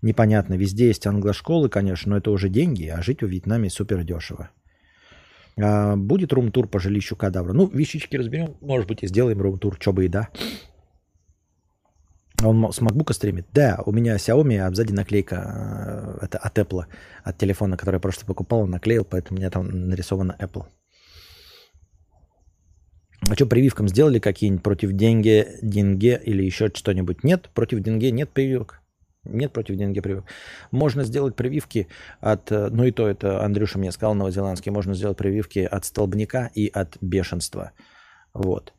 [0.02, 4.50] непонятно, везде есть англошколы, конечно, но это уже деньги, а жить в Вьетнаме супер дешево.
[5.56, 7.52] А, будет рум-тур по жилищу кадавра.
[7.52, 10.28] Ну, вещички разберем, может быть, и сделаем рум-тур, что бы и да.
[12.42, 13.46] Он с MacBook стримит?
[13.52, 16.84] Да, у меня Xiaomi, а сзади наклейка э, это от Apple,
[17.22, 20.64] от телефона, который я просто покупал, наклеил, поэтому у меня там нарисовано Apple.
[23.28, 27.24] А что, прививкам сделали какие-нибудь против деньги, деньги или еще что-нибудь?
[27.24, 28.80] Нет, против деньги нет прививок.
[29.24, 30.24] Нет против деньги прививок.
[30.70, 31.88] Можно сделать прививки
[32.20, 36.50] от, э, ну и то это Андрюша мне сказал, новозеландский, можно сделать прививки от столбняка
[36.54, 37.72] и от бешенства.
[38.32, 38.72] Вот.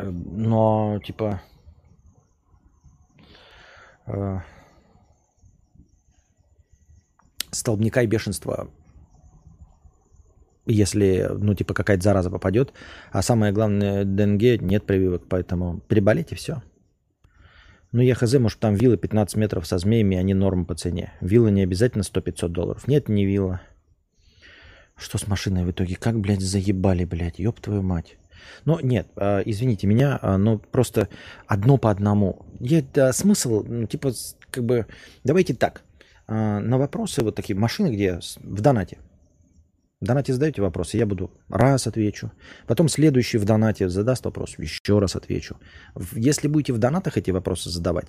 [0.00, 1.42] Эм, но, типа,
[4.06, 4.38] э,
[7.50, 8.70] столбняка и бешенства
[10.66, 12.72] если, ну, типа, какая-то зараза попадет.
[13.10, 16.62] А самое главное, денге нет прививок, поэтому переболейте, все.
[17.92, 21.12] Ну, я хз, может, там виллы 15 метров со змеями, они норм по цене.
[21.20, 22.86] Вилла не обязательно 100-500 долларов.
[22.86, 23.62] Нет, не вилла.
[24.96, 25.96] Что с машиной в итоге?
[25.96, 28.16] Как, блядь, заебали, блядь, ёб твою мать.
[28.64, 31.08] Ну, нет, а, извините меня, а, но просто
[31.46, 32.46] одно по одному.
[32.94, 34.12] Да, смысл, ну, типа,
[34.50, 34.86] как бы,
[35.24, 35.82] давайте так.
[36.26, 38.98] А, на вопросы вот такие, машины где в донате,
[40.00, 42.32] в донате задаете вопросы, я буду раз отвечу.
[42.66, 45.56] Потом следующий в донате задаст вопрос, еще раз отвечу.
[46.14, 48.08] Если будете в донатах эти вопросы задавать,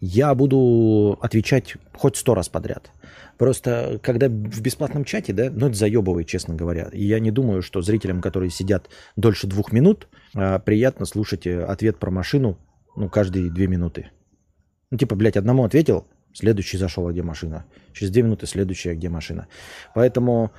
[0.00, 2.90] я буду отвечать хоть сто раз подряд.
[3.36, 6.88] Просто когда в бесплатном чате, да, ну это заебывает, честно говоря.
[6.92, 11.64] И я не думаю, что зрителям, которые сидят дольше двух минут, а, приятно слушать э,
[11.64, 12.58] ответ про машину,
[12.96, 14.10] ну, каждые две минуты.
[14.90, 17.66] Ну, типа, блядь, одному ответил, следующий зашел, а где машина.
[17.92, 19.46] Через две минуты следующий, а где машина.
[19.94, 20.52] Поэтому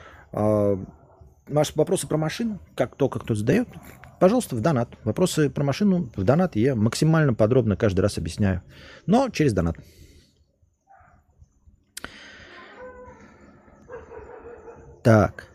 [1.49, 3.67] Ваши вопросы про машину, как только кто задает,
[4.19, 4.89] пожалуйста, в донат.
[5.03, 8.62] Вопросы про машину в донат я максимально подробно каждый раз объясняю.
[9.05, 9.77] Но через донат.
[15.03, 15.47] Так.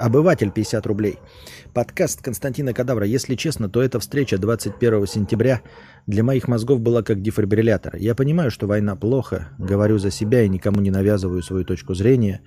[0.00, 1.18] Обыватель 50 рублей.
[1.74, 3.04] Подкаст Константина Кадавра.
[3.04, 5.60] Если честно, то эта встреча 21 сентября
[6.06, 7.96] для моих мозгов была как дефибриллятор.
[7.96, 12.40] Я понимаю, что война плохо, говорю за себя и никому не навязываю свою точку зрения.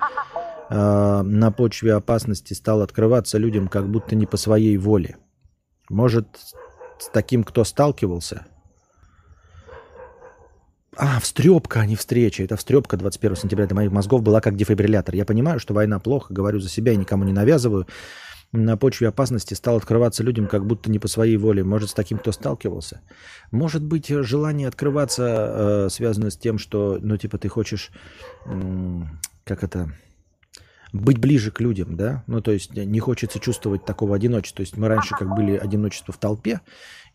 [0.73, 5.17] А, на почве опасности стал открываться людям как будто не по своей воле.
[5.89, 6.27] Может,
[6.97, 8.45] с таким, кто сталкивался?
[10.95, 12.43] А, встрепка, а не встреча.
[12.43, 15.15] Это встрепка 21 сентября для моих мозгов была как дефибриллятор.
[15.15, 17.85] Я понимаю, что война плохо, говорю за себя и никому не навязываю
[18.53, 21.63] на почве опасности стал открываться людям как будто не по своей воле.
[21.63, 23.01] Может, с таким кто сталкивался?
[23.51, 27.91] Может быть, желание открываться э, связано с тем, что, ну, типа, ты хочешь,
[28.45, 29.01] э,
[29.45, 29.93] как это,
[30.93, 32.23] быть ближе к людям, да?
[32.27, 34.57] Ну, то есть не хочется чувствовать такого одиночества.
[34.57, 36.61] То есть мы раньше как были одиночество в толпе,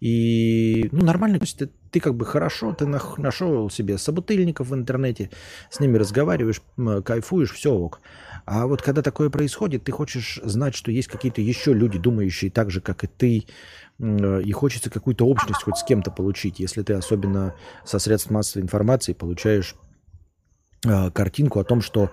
[0.01, 4.75] и, ну, нормально, то есть ты, ты как бы хорошо, ты нашел себе собутыльников в
[4.75, 5.31] интернете,
[5.71, 6.61] с ними разговариваешь,
[7.05, 8.01] кайфуешь, все ок.
[8.45, 12.71] А вот когда такое происходит, ты хочешь знать, что есть какие-то еще люди, думающие так
[12.71, 13.47] же, как и ты,
[13.99, 16.61] и хочется какую-то общность хоть с кем-то получить.
[16.61, 19.75] Если ты особенно со средств массовой информации получаешь
[20.85, 22.11] э, картинку о том, что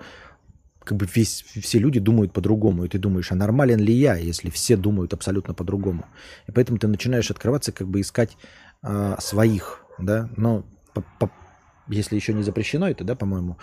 [0.84, 4.50] как бы весь, все люди думают по-другому, и ты думаешь, а нормален ли я, если
[4.50, 6.06] все думают абсолютно по-другому.
[6.46, 8.36] И поэтому ты начинаешь открываться, как бы искать
[8.82, 11.30] э, своих, да, но по, по,
[11.88, 13.58] если еще не запрещено это, да, по-моему,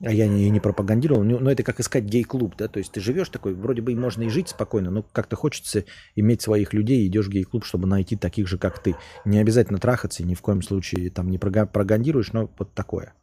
[0.00, 3.28] а я не, не пропагандировал, но это как искать гей-клуб, да, то есть ты живешь
[3.28, 5.84] такой, вроде бы и можно и жить спокойно, но как-то хочется
[6.16, 8.96] иметь своих людей, идешь в гей-клуб, чтобы найти таких же, как ты.
[9.24, 13.14] Не обязательно трахаться, ни в коем случае там не пропагандируешь, но вот такое.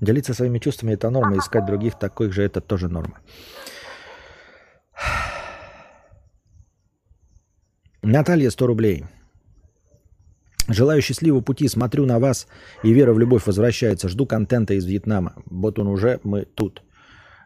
[0.00, 3.20] Делиться своими чувствами– это норма, искать других таких же– это тоже норма.
[8.02, 9.04] Наталья, 100 рублей.
[10.68, 12.46] Желаю счастливого пути, смотрю на вас,
[12.82, 14.08] и вера в любовь возвращается.
[14.08, 15.32] Жду контента из Вьетнама.
[15.46, 16.82] Вот он уже, мы тут.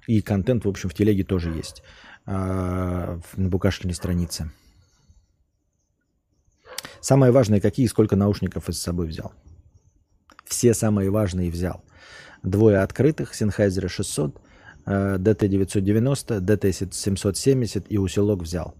[0.08, 1.82] И контент, в общем, в телеге тоже есть.
[2.26, 4.50] А, на Букашкиной странице.
[7.00, 9.32] Самое важное, какие и сколько наушников из собой взял.
[10.44, 11.82] Все самые важные взял.
[12.42, 14.40] Двое открытых, Sennheiser 600,
[14.86, 18.74] DT990, DT770 и усилок взял.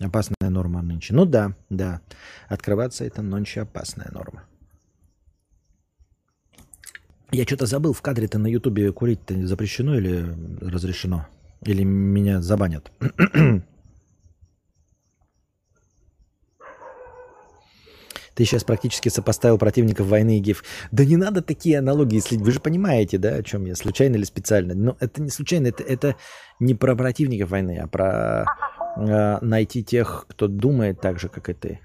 [0.00, 1.12] Опасная норма нынче.
[1.12, 2.00] Ну да, да.
[2.48, 4.44] Открываться это нонче опасная норма.
[7.32, 10.24] Я что-то забыл, в кадре-то на Ютубе курить-то запрещено или
[10.60, 11.26] разрешено?
[11.62, 12.92] Или меня забанят?
[18.38, 20.62] Ты сейчас практически сопоставил противников войны и ГИФ.
[20.92, 24.22] Да не надо такие аналогии, если вы же понимаете, да, о чем я, случайно или
[24.22, 24.74] специально.
[24.76, 26.14] Но это не случайно, это, это
[26.60, 28.46] не про противников войны, а про
[28.96, 31.80] э, найти тех, кто думает так же, как и ты.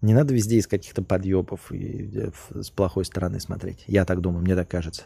[0.00, 3.84] Не надо везде из каких-то подъебов и с плохой стороны смотреть.
[3.86, 5.02] Я так думаю, мне так кажется.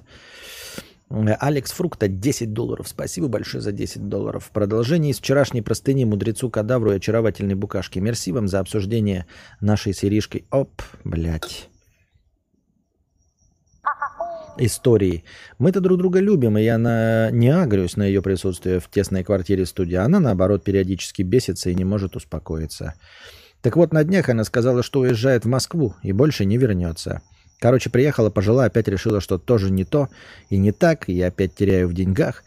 [1.13, 2.89] Алекс Фрукта 10 долларов.
[2.89, 4.45] Спасибо большое за 10 долларов.
[4.45, 7.99] В продолжении из вчерашней простыни мудрецу кадавру и очаровательной букашки.
[7.99, 9.27] Мерси вам за обсуждение
[9.61, 10.47] нашей с Иришкой.
[10.51, 11.69] Оп, блядь.
[14.57, 15.25] Истории.
[15.59, 17.31] Мы-то друг друга любим, и я на...
[17.31, 19.97] не агрюсь на ее присутствие в тесной квартире студии.
[19.97, 22.95] Она, наоборот, периодически бесится и не может успокоиться.
[23.61, 27.23] Так вот, на днях она сказала, что уезжает в Москву и больше не вернется.
[27.63, 30.09] Короче, приехала, пожила, опять решила, что тоже не то
[30.51, 32.43] и не так, и я опять теряю в деньгах.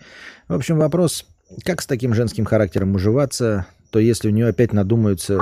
[0.49, 1.25] В общем, вопрос,
[1.63, 5.39] как с таким женским характером уживаться, то если у нее опять надумаются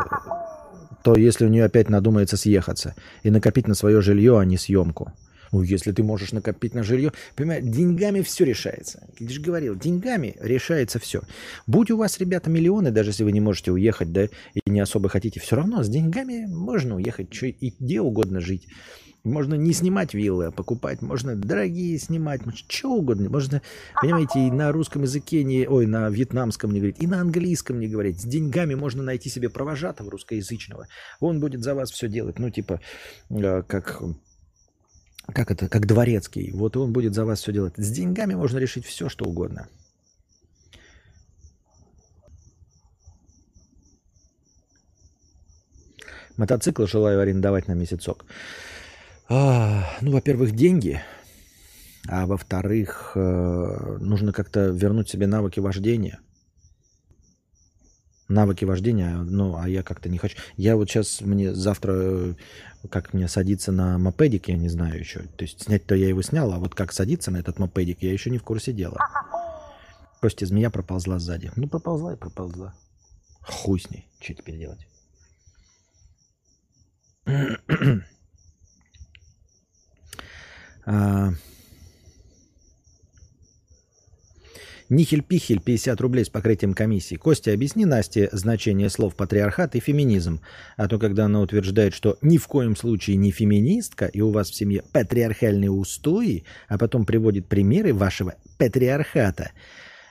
[1.04, 5.12] то если у нее опять надумается съехаться и накопить на свое жилье, а не съемку.
[5.52, 9.08] Ну, если ты можешь накопить на жилье, понимаешь, деньгами все решается.
[9.20, 11.22] Я же говорил, деньгами решается все.
[11.68, 15.10] Будь у вас, ребята, миллионы, даже если вы не можете уехать, да, и не особо
[15.10, 18.68] хотите, все равно с деньгами можно уехать, что и где угодно жить.
[19.24, 21.02] Можно не снимать виллы, а покупать.
[21.02, 23.30] Можно дорогие снимать, можно что угодно.
[23.30, 23.62] Можно,
[24.02, 27.88] понимаете, и на русском языке, не, ой, на вьетнамском не говорить, и на английском не
[27.88, 28.20] говорить.
[28.20, 30.88] С деньгами можно найти себе провожатого русскоязычного.
[31.22, 32.38] Он будет за вас все делать.
[32.38, 32.82] Ну, типа,
[33.30, 34.02] э, как
[35.34, 36.52] как это, как дворецкий.
[36.52, 37.76] Вот он будет за вас все делать.
[37.78, 39.70] С деньгами можно решить все, что угодно.
[46.36, 48.26] Мотоцикл желаю арендовать на месяцок.
[49.30, 51.02] А, ну, во-первых, деньги.
[52.08, 56.20] А во-вторых, э, нужно как-то вернуть себе навыки вождения.
[58.28, 60.38] Навыки вождения, ну, а я как-то не хочу.
[60.58, 62.34] Я вот сейчас, мне завтра, э,
[62.90, 65.20] как мне садиться на мопедик, я не знаю еще.
[65.22, 68.30] То есть снять-то я его снял, а вот как садиться на этот мопедик, я еще
[68.30, 68.98] не в курсе дела.
[70.20, 71.52] Костя, змея проползла сзади.
[71.56, 72.74] Ну, проползла и проползла.
[73.42, 74.08] Хуй с ней.
[74.20, 74.88] Что теперь делать?
[80.86, 81.32] А...
[84.90, 87.16] Нихель-пихель 50 рублей с покрытием комиссии.
[87.16, 90.42] Костя, объясни Насте значение слов патриархат и феминизм.
[90.78, 94.50] А то, когда она утверждает, что ни в коем случае не феминистка, и у вас
[94.50, 99.52] в семье патриархальные устои, а потом приводит примеры вашего патриархата,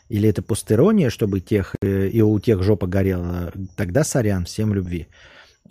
[0.08, 5.06] или это постерония, чтобы тех, э, и у тех жопа горела, тогда сорян, всем любви.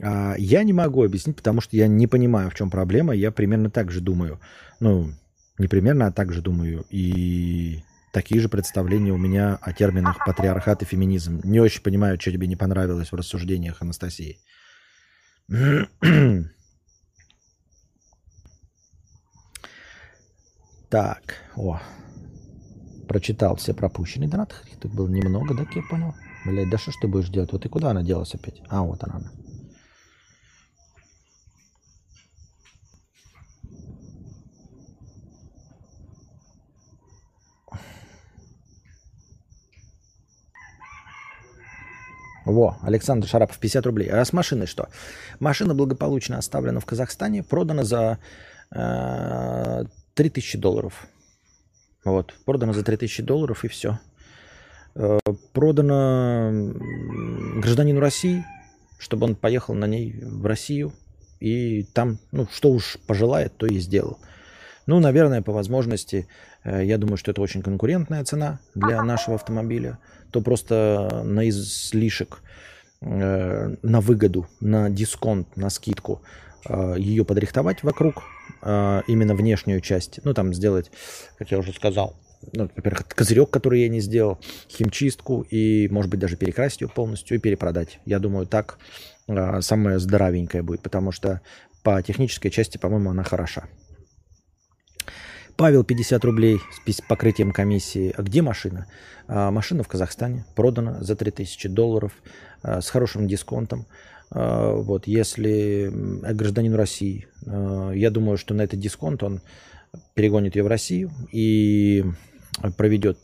[0.03, 3.13] А я не могу объяснить, потому что я не понимаю, в чем проблема.
[3.13, 4.39] Я примерно так же думаю.
[4.79, 5.11] Ну,
[5.57, 6.85] не примерно, а так же думаю.
[6.89, 11.41] И такие же представления у меня о терминах патриархат и феминизм.
[11.43, 14.39] Не очень понимаю, что тебе не понравилось в рассуждениях Анастасии.
[20.89, 21.79] Так, о,
[23.07, 24.55] прочитал все пропущенные донаты.
[24.69, 26.15] Их тут было немного, да, я понял?
[26.45, 27.53] Блядь, да что ж ты будешь делать?
[27.53, 28.61] Вот и куда она делась опять?
[28.67, 29.21] А, вот она.
[42.51, 44.09] Во, Александр Шарапов, 50 рублей.
[44.09, 44.89] А с машиной что?
[45.39, 48.19] Машина благополучно оставлена в Казахстане, продана за
[48.71, 49.83] э,
[50.15, 51.07] 3000 долларов.
[52.03, 53.99] Вот, продана за 3000 долларов и все.
[54.95, 55.19] Э,
[55.53, 56.51] продана
[57.55, 58.45] гражданину России,
[58.99, 60.91] чтобы он поехал на ней в Россию
[61.39, 64.19] и там, ну, что уж пожелает, то и сделал.
[64.87, 66.27] Ну, наверное, по возможности,
[66.63, 69.99] э, я думаю, что это очень конкурентная цена для нашего автомобиля
[70.31, 72.41] то просто на излишек,
[73.01, 76.21] э, на выгоду, на дисконт, на скидку
[76.67, 78.23] э, ее подрихтовать вокруг,
[78.61, 80.91] э, именно внешнюю часть, ну там сделать,
[81.37, 82.15] как я уже сказал,
[82.53, 87.37] ну, во-первых, козырек, который я не сделал, химчистку и, может быть, даже перекрасить ее полностью
[87.37, 87.99] и перепродать.
[88.05, 88.79] Я думаю, так
[89.27, 91.41] самое здоровенькое будет, потому что
[91.83, 93.67] по технической части, по-моему, она хороша.
[95.57, 98.13] Павел 50 рублей с покрытием комиссии.
[98.17, 98.87] А где машина?
[99.27, 100.45] А, машина в Казахстане.
[100.55, 102.13] Продана за 3000 долларов
[102.63, 103.85] а, с хорошим дисконтом.
[104.33, 109.41] Вот, если гражданин России, я думаю, что на этот дисконт он
[110.13, 112.05] перегонит ее в Россию и
[112.77, 113.19] проведет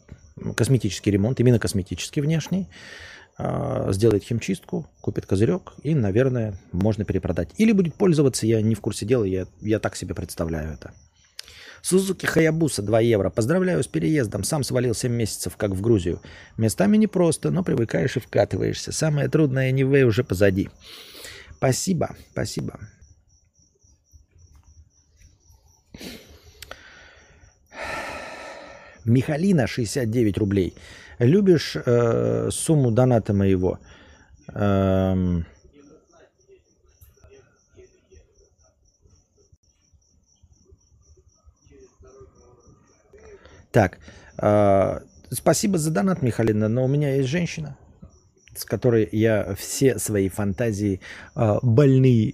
[0.56, 2.68] косметический ремонт, именно косметический внешний,
[3.38, 7.50] а, сделает химчистку, купит козырек и, наверное, можно перепродать.
[7.58, 10.92] Или будет пользоваться, я не в курсе дела, я, я так себе представляю это.
[11.82, 13.30] Сузуки Хаябуса 2 евро.
[13.30, 14.44] Поздравляю с переездом.
[14.44, 16.22] Сам свалил 7 месяцев, как в Грузию.
[16.58, 18.92] Местами непросто, но привыкаешь и вкатываешься.
[18.92, 20.70] Самое трудное anyway уже позади.
[21.58, 22.80] Спасибо, спасибо.
[29.06, 30.76] Михалина, 69 рублей.
[31.20, 33.80] Любишь э, сумму доната моего?
[34.54, 35.46] Эм...
[43.78, 44.00] Так,
[44.40, 47.78] э, спасибо за донат, Михалина, но у меня есть женщина,
[48.56, 51.00] с которой я все свои фантазии
[51.36, 52.34] э, больные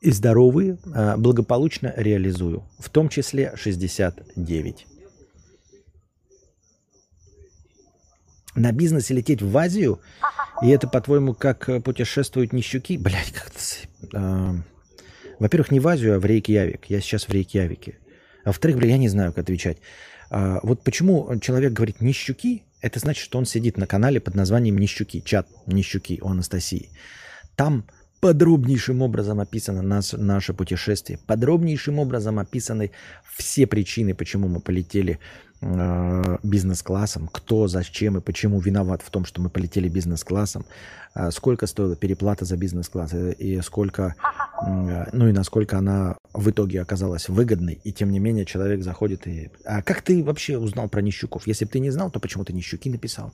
[0.00, 4.86] и здоровые э, благополучно реализую, в том числе 69.
[8.54, 10.00] на бизнесе лететь в Азию,
[10.62, 12.96] и это, по-твоему, как путешествуют нищуки?
[12.96, 13.58] Блять, как-то...
[14.16, 14.54] Э,
[15.40, 16.88] во-первых, не в Азию, а в Рейкьявик.
[16.88, 17.98] Я сейчас в Рейкьявике.
[18.44, 19.78] А во-вторых, я не знаю, как отвечать.
[20.30, 24.78] А, вот почему человек говорит «нищуки», это значит, что он сидит на канале под названием
[24.78, 26.90] «Нищуки», чат «Нищуки» у Анастасии.
[27.56, 27.86] Там
[28.26, 32.90] подробнейшим образом описано нас, наше путешествие, подробнейшим образом описаны
[33.36, 35.20] все причины, почему мы полетели
[35.62, 40.66] Э, бизнес-классом, кто, зачем и почему виноват в том, что мы полетели бизнес-классом,
[41.14, 44.14] э, сколько стоила переплата за бизнес-класс э, и сколько,
[45.12, 49.50] ну и насколько она в итоге оказалась выгодной, и тем не менее человек заходит и...
[49.64, 51.46] А как ты вообще узнал про Нищуков?
[51.46, 53.32] Если бы ты не знал, то почему ты Нищуки написал?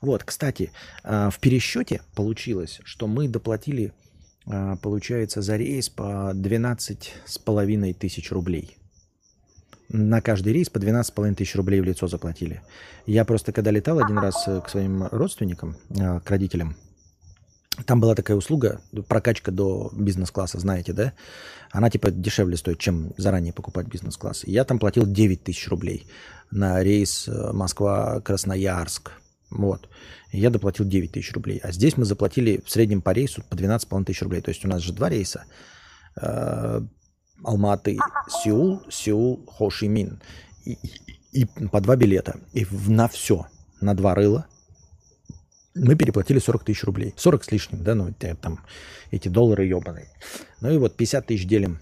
[0.00, 0.72] Вот, кстати,
[1.04, 3.92] в пересчете получилось, что мы доплатили,
[4.44, 8.76] получается, за рейс по 12 с половиной тысяч рублей–
[9.92, 12.62] на каждый рейс по 12,5 тысяч рублей в лицо заплатили.
[13.06, 16.76] Я просто, когда летал один раз э, к своим родственникам, э, к родителям,
[17.84, 21.12] там была такая услуга, прокачка до бизнес-класса, знаете, да?
[21.70, 24.44] Она типа дешевле стоит, чем заранее покупать бизнес-класс.
[24.44, 26.06] Я там платил 9 тысяч рублей
[26.50, 29.12] на рейс э, Москва-Красноярск.
[29.54, 29.88] Вот.
[30.32, 31.60] я доплатил 9 тысяч рублей.
[31.62, 34.40] А здесь мы заплатили в среднем по рейсу по 12,5 тысяч рублей.
[34.40, 35.44] То есть у нас же два рейса
[37.44, 37.98] Алматы,
[38.28, 40.20] Сеул, Сеул, Хошимин.
[40.64, 40.72] И,
[41.32, 42.40] и, и по два билета.
[42.52, 43.46] И на все,
[43.80, 44.46] на два рыла
[45.74, 47.14] мы переплатили 40 тысяч рублей.
[47.16, 48.60] 40 с лишним, да, ну, там
[49.10, 50.08] эти доллары ебаные.
[50.60, 51.80] Ну и вот 50 тысяч делим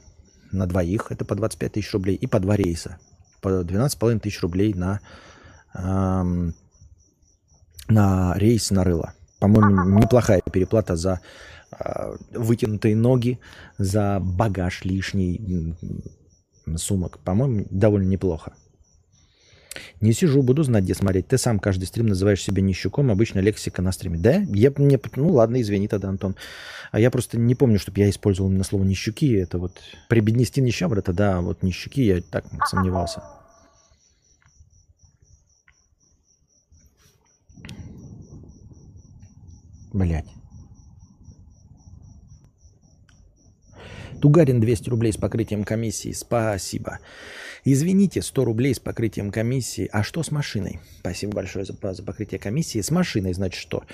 [0.53, 2.99] на двоих, это по 25 тысяч рублей, и по два рейса.
[3.41, 5.01] По 12,5 тысяч рублей на,
[5.75, 6.55] эм,
[7.91, 9.15] на рейс на рыло.
[9.39, 11.21] По-моему, неплохая переплата за
[11.79, 13.39] Э, вытянутые ноги,
[13.79, 15.75] за багаж лишний
[16.77, 17.19] сумок.
[17.21, 18.55] По-моему, довольно неплохо.
[20.01, 21.29] Не сижу, буду знать, где смотреть.
[21.29, 24.19] Ты сам каждый стрим называешь себя нищуком, обычно лексика на стриме.
[24.19, 24.45] Да?
[24.49, 26.35] Я, мне, ну ладно, извини тогда, Антон.
[26.91, 29.33] А я просто не помню, чтобы я использовал именно слово нищуки.
[29.37, 29.79] Это вот
[30.09, 33.23] прибеднести нищавр, это да, вот нищуки, я так сомневался.
[39.93, 40.27] Блять.
[44.21, 46.13] Тугарин 200 рублей с покрытием комиссии.
[46.13, 46.99] Спасибо.
[47.65, 49.89] Извините, 100 рублей с покрытием комиссии.
[49.93, 50.81] А что с машиной?
[51.01, 52.81] Спасибо большое за, за покрытие комиссии.
[52.81, 53.85] С машиной, значит, что?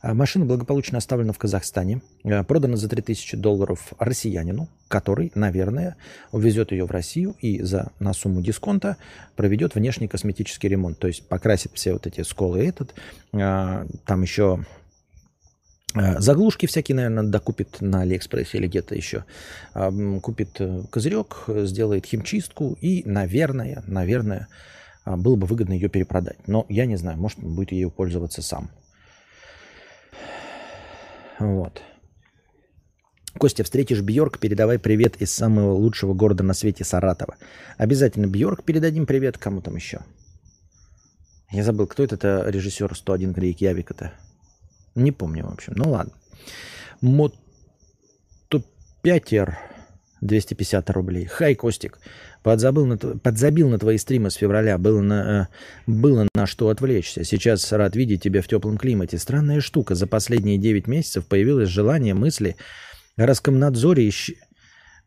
[0.00, 2.02] А, машина благополучно оставлена в Казахстане.
[2.24, 5.96] А, продана за 3000 долларов россиянину, который, наверное,
[6.30, 8.96] увезет ее в Россию и за, на сумму дисконта
[9.34, 10.98] проведет внешний косметический ремонт.
[10.98, 12.94] То есть покрасит все вот эти сколы этот.
[13.32, 14.64] А, там еще
[16.18, 19.24] заглушки всякие, наверное, докупит на Алиэкспрессе или где-то еще.
[20.22, 24.48] Купит э, козырек, сделает химчистку и, наверное, наверное,
[25.04, 26.48] а, было бы выгодно ее перепродать.
[26.48, 28.70] Но я не знаю, может, будет ею пользоваться сам.
[31.38, 31.80] Вот.
[33.38, 37.36] Костя, встретишь Бьорк, передавай привет из самого лучшего города на свете Саратова.
[37.76, 40.00] Обязательно Бьорк передадим привет кому там еще.
[41.50, 44.12] Я забыл, кто это, это режиссер 101 Рейкьявик-то.
[44.96, 45.74] Не помню, в общем.
[45.76, 46.12] Ну ладно.
[48.50, 49.58] Мотопятер
[50.22, 51.26] 250 рублей.
[51.26, 51.98] Хай, Костик.
[52.42, 54.78] Подзабыл на, подзабил на твои стримы с февраля.
[54.78, 55.48] Было на,
[55.86, 57.24] э, было на что отвлечься.
[57.24, 59.18] Сейчас рад видеть тебя в теплом климате.
[59.18, 59.94] Странная штука.
[59.94, 62.56] За последние 9 месяцев появилось желание мысли
[63.16, 64.10] о Роскомнадзоре.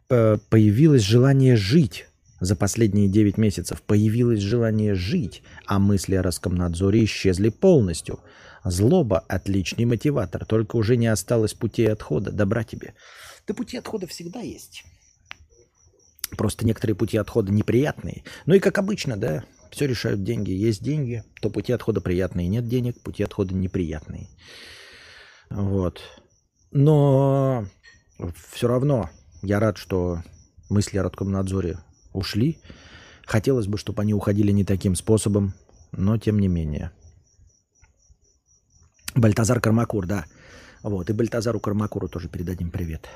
[0.09, 2.07] Э, появилось желание жить.
[2.41, 8.19] За последние 9 месяцев появилось желание жить, а мысли о Роскомнадзоре исчезли полностью.
[8.63, 12.31] Злоба– отличный мотиватор, только уже не осталось путей отхода.
[12.31, 12.93] Добра тебе.
[13.47, 14.83] Да пути отхода всегда есть.
[16.37, 18.23] Просто некоторые пути отхода неприятные.
[18.45, 20.51] Ну и как обычно, да, все решают деньги.
[20.51, 22.47] Есть деньги, то пути отхода приятные.
[22.47, 24.29] Нет денег, пути отхода неприятные.
[25.49, 26.01] Вот.
[26.71, 27.65] Но
[28.51, 29.09] все равно
[29.41, 30.21] я рад, что
[30.69, 31.79] мысли о Роскомнадзоре
[32.13, 32.59] ушли.
[33.25, 35.53] Хотелось бы, чтобы они уходили не таким способом,
[35.91, 36.91] но тем не менее.
[39.15, 40.25] Бальтазар Кармакур, да.
[40.83, 43.07] Вот, и Бальтазару Кармакуру тоже передадим привет.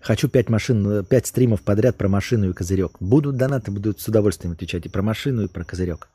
[0.00, 2.98] Хочу пять машин, пять стримов подряд про машину и козырек.
[3.00, 6.08] Будут донаты, будут с удовольствием отвечать и про машину, и про козырек.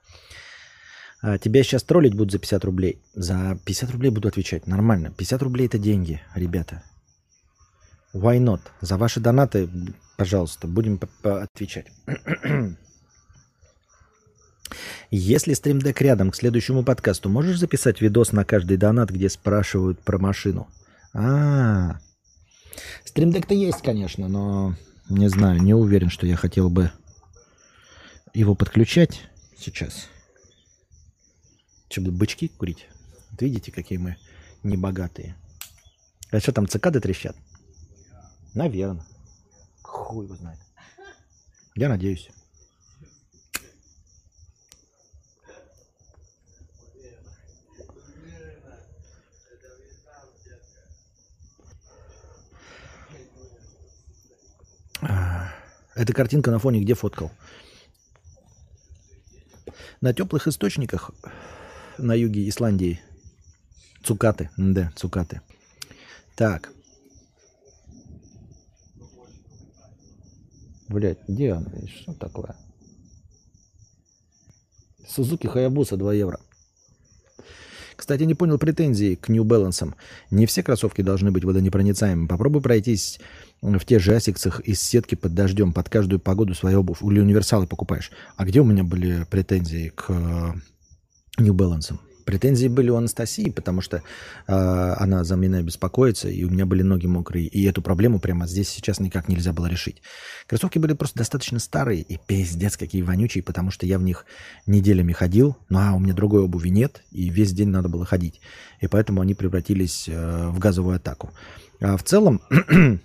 [1.22, 3.02] А, тебя сейчас троллить будут за 50 рублей.
[3.16, 4.68] За 50 рублей буду отвечать.
[4.68, 5.12] Нормально.
[5.18, 6.84] 50 рублей это деньги, ребята.
[8.14, 8.62] Why not?
[8.82, 9.68] За ваши донаты,
[10.20, 11.88] пожалуйста, будем отвечать.
[15.12, 20.20] Если стримдек рядом к следующему подкасту, можешь записать видос на каждый донат, где спрашивают про
[20.20, 20.68] машину?
[21.14, 22.00] А.
[23.06, 24.76] Стримдек-то есть, конечно, но
[25.08, 26.92] не знаю, не уверен, что я хотел бы
[28.34, 29.22] его подключать
[29.58, 30.10] сейчас.
[31.90, 32.90] Что, буду бычки курить?
[33.32, 34.18] Вот видите, какие мы
[34.64, 35.38] небогатые.
[36.30, 37.38] А что там, цикады трещат?
[38.54, 39.06] Наверное.
[39.90, 40.60] Хуй его знает.
[41.76, 42.30] Я надеюсь.
[55.96, 57.32] Эта картинка на фоне где фоткал?
[60.02, 61.12] На теплых источниках
[61.98, 63.02] на юге Исландии.
[64.04, 64.50] Цукаты.
[64.56, 65.42] Да, цукаты.
[66.36, 66.72] Так.
[70.90, 71.70] Блять, где она?
[71.88, 72.56] Что такое?
[75.08, 76.40] Сузуки Хаябуса 2 евро.
[77.96, 79.94] Кстати, не понял претензий к New Balance.
[80.32, 82.28] Не все кроссовки должны быть водонепроницаемыми.
[82.28, 83.20] Попробуй пройтись
[83.62, 87.04] в те же асиксах из сетки под дождем, под каждую погоду свою обувь.
[87.04, 88.12] Или универсалы покупаешь.
[88.36, 90.10] А где у меня были претензии к
[91.38, 92.00] New Balance?
[92.30, 94.02] Претензии были у Анастасии, потому что э,
[94.54, 97.48] она за меня беспокоится, и у меня были ноги мокрые.
[97.48, 100.04] И эту проблему прямо здесь сейчас никак нельзя было решить.
[100.46, 104.28] Кроссовки были просто достаточно старые и пиздец какие вонючие, потому что я в них
[104.68, 108.42] неделями ходил, ну а у меня другой обуви нет, и весь день надо было ходить.
[108.80, 111.32] И поэтому они превратились э, в газовую атаку.
[111.82, 112.42] А в целом,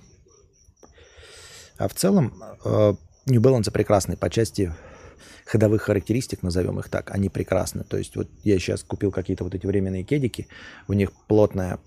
[1.79, 2.95] а в целом э,
[3.25, 4.75] New Balance прекрасный по части
[5.45, 7.85] ходовых характеристик, назовем их так, они прекрасны.
[7.85, 10.49] То есть вот я сейчас купил какие-то вот эти временные кедики,
[10.89, 11.79] у них плотная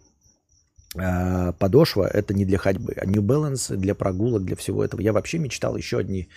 [0.96, 5.02] э, подошва, это не для ходьбы, а New Balance для прогулок, для всего этого.
[5.02, 6.30] Я вообще мечтал еще одни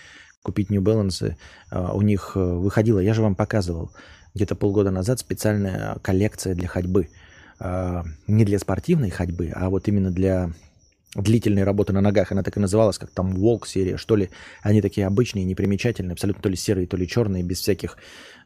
[0.43, 1.35] купить New Balance.
[1.71, 3.91] Э, у них э, выходила, я же вам показывал,
[4.33, 7.09] где-то полгода назад специальная коллекция для ходьбы.
[7.59, 10.51] Э, не для спортивной ходьбы, а вот именно для
[11.15, 12.31] длительной работы на ногах.
[12.31, 14.29] Она так и называлась, как там Волк серия, что ли.
[14.61, 17.97] Они такие обычные, непримечательные, абсолютно то ли серые, то ли черные, без всяких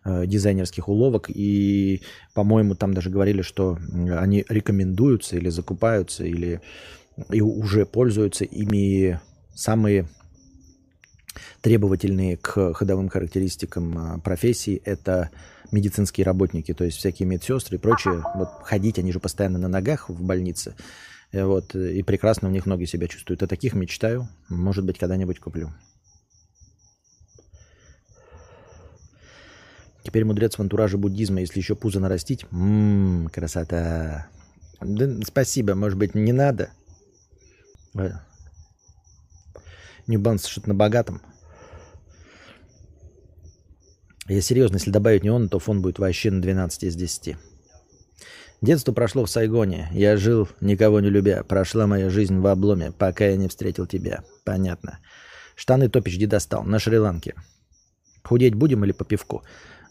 [0.03, 1.29] э, дизайнерских уловок.
[1.29, 2.01] И,
[2.33, 3.77] по-моему, там даже говорили, что
[4.17, 6.61] они рекомендуются или закупаются, или
[7.31, 9.19] и уже пользуются ими
[9.53, 10.07] самые
[11.61, 14.81] требовательные к ходовым характеристикам э, профессии.
[14.85, 15.29] Это
[15.71, 18.23] медицинские работники, то есть всякие медсестры и прочие.
[18.35, 20.75] Вот ходить, они же постоянно на ногах в больнице.
[21.35, 23.43] Э, вот, и прекрасно в них ноги себя чувствуют.
[23.43, 24.29] О таких мечтаю.
[24.47, 25.69] Может быть, когда-нибудь куплю.
[30.01, 32.45] Теперь мудрец в антураже буддизма, если еще пузо нарастить.
[32.51, 34.27] Ммм, красота.
[34.79, 36.69] Да, спасибо, может быть, не надо.
[40.07, 41.21] Ньюбанс что-то на богатом.
[44.27, 47.35] Я серьезно, если добавить не он, то фон будет вообще на 12 из 10.
[48.61, 49.89] Детство прошло в Сайгоне.
[49.91, 51.43] Я жил, никого не любя.
[51.43, 54.23] Прошла моя жизнь в обломе, пока я не встретил тебя.
[54.43, 54.99] Понятно.
[55.55, 56.63] Штаны топич где достал?
[56.63, 57.35] На Шри-Ланке.
[58.23, 59.43] Худеть будем или по пивку?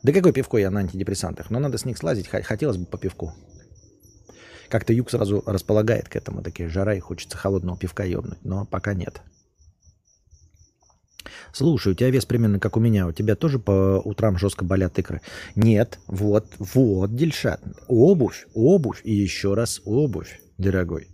[0.03, 1.51] Да какое пивко я на антидепрессантах?
[1.51, 2.29] Но надо с них слазить.
[2.29, 3.33] Хотелось бы по пивку.
[4.69, 6.43] Как-то юг сразу располагает к этому.
[6.43, 8.45] Такие жара и хочется холодного пивка ебнуть.
[8.45, 9.23] Но пока нет.
[11.53, 13.07] Слушай, у тебя вес примерно как у меня.
[13.07, 15.21] У тебя тоже по утрам жестко болят икры?
[15.55, 15.99] Нет.
[16.07, 17.61] Вот, вот, Дельшат.
[17.89, 21.09] Обувь, обувь и еще раз обувь, дорогой.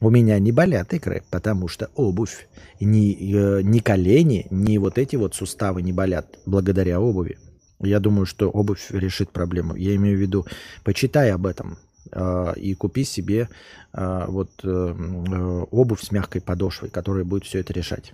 [0.00, 2.48] У меня не болят икры, потому что обувь.
[2.80, 7.38] Ни, э, ни колени, ни вот эти вот суставы не болят благодаря обуви.
[7.80, 9.74] Я думаю, что обувь решит проблему.
[9.74, 10.46] Я имею в виду,
[10.84, 11.78] почитай об этом
[12.12, 13.48] э, и купи себе
[13.92, 18.12] э, вот э, э обувь с мягкой подошвой, которая будет все это решать.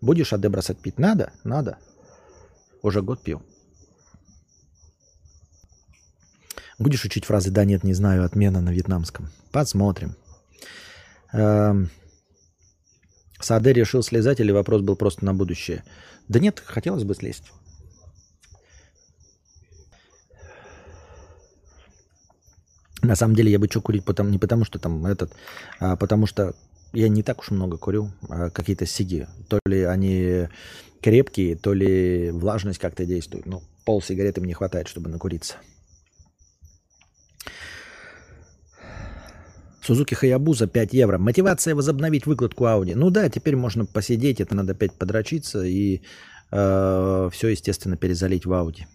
[0.00, 0.98] Будешь АД бросать пить?
[0.98, 1.32] Надо?
[1.44, 1.78] Надо.
[2.82, 3.42] Уже год пил.
[6.78, 9.30] Будешь учить фразы «да, нет, не знаю», отмена на вьетнамском?
[9.50, 10.14] Посмотрим.
[11.32, 11.90] Эм...
[13.40, 15.84] Саде решил слезать или вопрос был просто на будущее?
[16.28, 17.52] Да нет, хотелось бы слезть.
[23.02, 25.32] На самом деле я бы что курить потому, не потому, что там этот,
[25.78, 26.54] а потому что
[26.92, 29.26] я не так уж много курю, а какие-то сиги.
[29.48, 30.48] То ли они
[31.02, 33.46] крепкие, то ли влажность как-то действует.
[33.46, 35.56] Ну, пол сигареты мне хватает, чтобы накуриться.
[39.82, 41.18] Сузуки Хаябуза 5 евро.
[41.18, 42.94] Мотивация возобновить выкладку Ауди.
[42.94, 46.02] Ну да, теперь можно посидеть, это надо опять подрочиться и
[46.50, 48.86] э, все, естественно, перезалить в Ауди.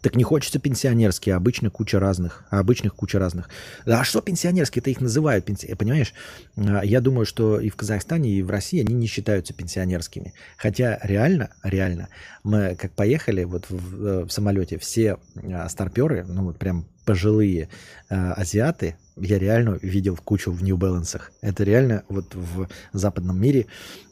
[0.00, 2.44] Так не хочется пенсионерские, обычно куча разных.
[2.50, 3.48] А обычных куча разных.
[3.84, 4.80] А что пенсионерские?
[4.80, 5.72] Это их называют, пенси...
[5.74, 6.12] понимаешь?
[6.56, 10.34] А, я думаю, что и в Казахстане, и в России они не считаются пенсионерскими.
[10.56, 12.08] Хотя реально, реально,
[12.44, 17.68] мы как поехали вот в, э, в самолете, все а, старперы, ну вот прям пожилые
[18.10, 21.20] э, азиаты, я реально видел кучу в New Balance.
[21.40, 23.66] Это реально вот в западном мире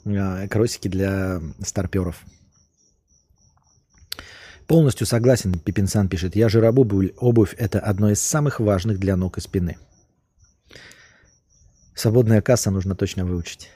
[0.05, 2.25] э, кросики для старперов.
[4.67, 6.37] Полностью согласен, Пипинсан пишет.
[6.37, 7.13] Я жиробобуль.
[7.19, 9.77] Обувь– это одно из самых важных для ног и спины.
[11.95, 13.71] Свободная касса нужно точно выучить.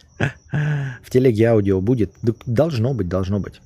[1.03, 2.15] В телеге аудио будет?
[2.47, 3.61] Должно быть, должно быть.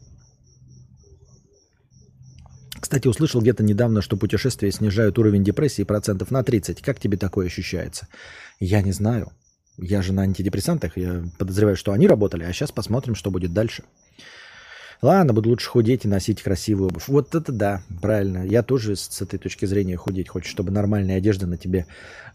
[2.79, 6.83] Кстати, услышал где-то недавно, что путешествия снижают уровень депрессии процентов на 30.
[6.83, 8.09] Как тебе такое ощущается?
[8.59, 9.33] Я не знаю.
[9.79, 10.97] Я же на антидепрессантах.
[10.99, 12.43] Я подозреваю, что они работали.
[12.43, 13.85] А сейчас посмотрим, что будет дальше.
[15.03, 17.09] Ладно, буду лучше худеть и носить красивую обувь.
[17.09, 18.47] Вот это да, правильно.
[18.47, 21.87] Я тоже с этой точки зрения худеть хочу, чтобы нормальная одежда на тебе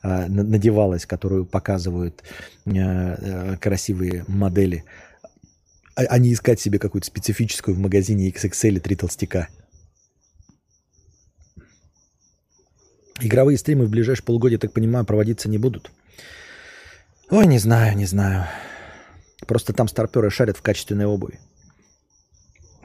[0.03, 2.23] э, надевалась, которую показывают
[2.65, 4.83] э, э, красивые модели.
[5.95, 9.47] А, а не искать себе какую-то специфическую в магазине XXL и три толстяка.
[13.21, 15.89] Игровые стримы в ближайшие полгода, так понимаю, проводиться не будут.
[17.29, 18.45] Ой, не знаю, не знаю.
[19.47, 21.39] Просто там старперы шарят в качественной обуви.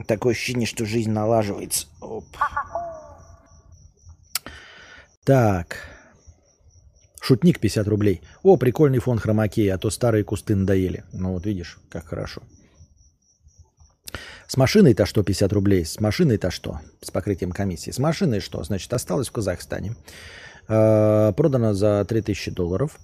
[0.07, 1.87] Такое ощущение, что жизнь налаживается.
[2.01, 2.25] Оп.
[5.23, 5.77] Так.
[7.21, 8.21] Шутник 50 рублей.
[8.41, 11.05] О, прикольный фон хромакеи, а то старые кусты надоели.
[11.13, 12.41] Ну вот видишь, как хорошо.
[14.47, 15.85] С машиной-то что 50 рублей?
[15.85, 16.81] С машиной-то что?
[17.01, 17.91] С покрытием комиссии.
[17.91, 18.61] С машиной что?
[18.63, 19.95] Значит, осталось в Казахстане.
[20.67, 22.99] Э, продано за 3000 долларов.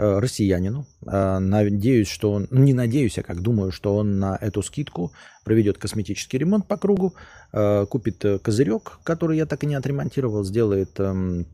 [0.00, 0.86] Э, россиянину.
[1.06, 5.10] Э, надеюсь, что он, ну, не надеюсь, а как думаю, что он на эту скидку
[5.42, 7.14] проведет косметический ремонт по кругу,
[7.52, 11.46] э, купит козырек, который я так и не отремонтировал, сделает эм,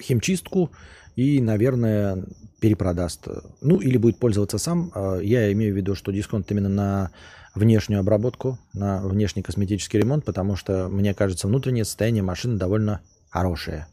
[0.00, 0.70] химчистку
[1.14, 2.24] и, наверное,
[2.58, 3.28] перепродаст.
[3.60, 4.90] Ну, или будет пользоваться сам.
[5.20, 7.10] Я имею в виду, что дисконт именно на
[7.54, 13.88] внешнюю обработку, на внешний косметический ремонт, потому что, мне кажется, внутреннее состояние машины довольно хорошее.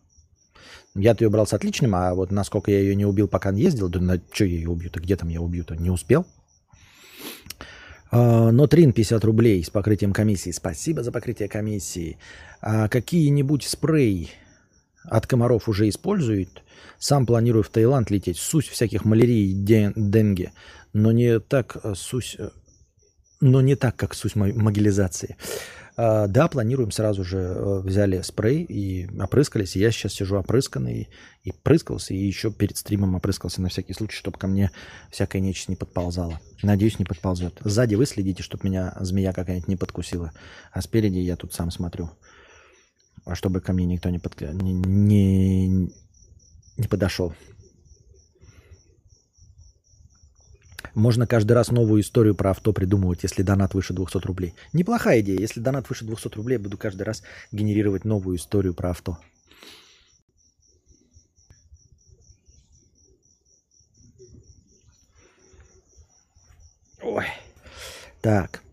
[0.95, 3.89] Я-то ее брал с отличным, а вот насколько я ее не убил, пока не ездил,
[3.89, 6.25] да на что я ее убью-то, где там я убью-то, не успел.
[8.11, 10.51] А, но Трин 50 рублей с покрытием комиссии.
[10.51, 12.17] Спасибо за покрытие комиссии.
[12.61, 14.29] А какие-нибудь спреи
[15.03, 16.63] от комаров уже используют?
[16.99, 18.37] Сам планирую в Таиланд лететь.
[18.37, 20.51] Сусь всяких малярий и денге.
[20.93, 22.35] Но не так э, сусь...
[22.39, 22.49] Э,
[23.39, 25.37] но не так, как сусь могилизации.
[25.99, 27.37] А, да, планируем сразу же.
[27.37, 29.75] Э, взяли спрей и опрыскались.
[29.75, 31.09] Я сейчас сижу опрысканный
[31.43, 32.13] и прыскался.
[32.13, 34.69] И еще перед стримом опрыскался на всякий случай, чтобы ко мне
[35.11, 36.39] всякая нечисть не подползала.
[36.61, 37.59] Надеюсь, не подползет.
[37.63, 40.31] Сзади вы следите, чтобы меня змея какая-нибудь не подкусила.
[40.71, 42.11] А спереди я тут сам смотрю.
[43.25, 44.39] А чтобы ко мне никто не, под...
[44.39, 45.67] не, не,
[46.77, 47.33] не подошел.
[50.97, 54.55] Можно каждый раз новую историю про авто придумывать, если донат выше 200 рублей.
[54.73, 55.37] Неплохая идея.
[55.37, 57.21] Если донат выше 200 рублей, буду каждый раз
[57.51, 59.19] генерировать новую историю про авто.
[67.03, 67.25] Ой.
[68.23, 68.63] Так.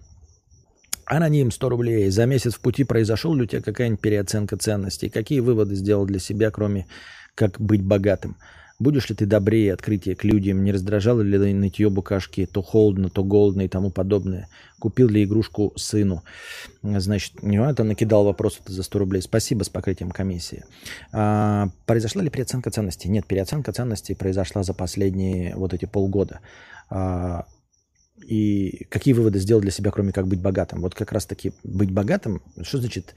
[1.05, 2.09] Аноним 100 рублей.
[2.09, 5.11] За месяц в пути произошел ли у тебя какая-нибудь переоценка ценностей?
[5.11, 6.87] Какие выводы сделал для себя, кроме
[7.35, 8.39] как быть богатым?
[8.85, 10.63] Будешь ли ты добрее открытие к людям?
[10.63, 12.45] Не раздражало ли нытье букашки?
[12.45, 14.51] То холодно, то голодно и тому подобное.
[14.79, 16.23] Купил ли игрушку сыну?
[16.83, 19.23] Значит, не это накидал вопрос за 100 рублей.
[19.23, 20.67] Спасибо с покрытием комиссии.
[21.13, 23.09] А, произошла ли переоценка ценностей?
[23.09, 26.41] Нет, переоценка ценностей произошла за последние вот эти полгода.
[26.91, 27.47] А,
[28.23, 30.83] и какие выводы сделал для себя, кроме как быть богатым?
[30.83, 33.15] Вот как раз таки быть богатым, что значит,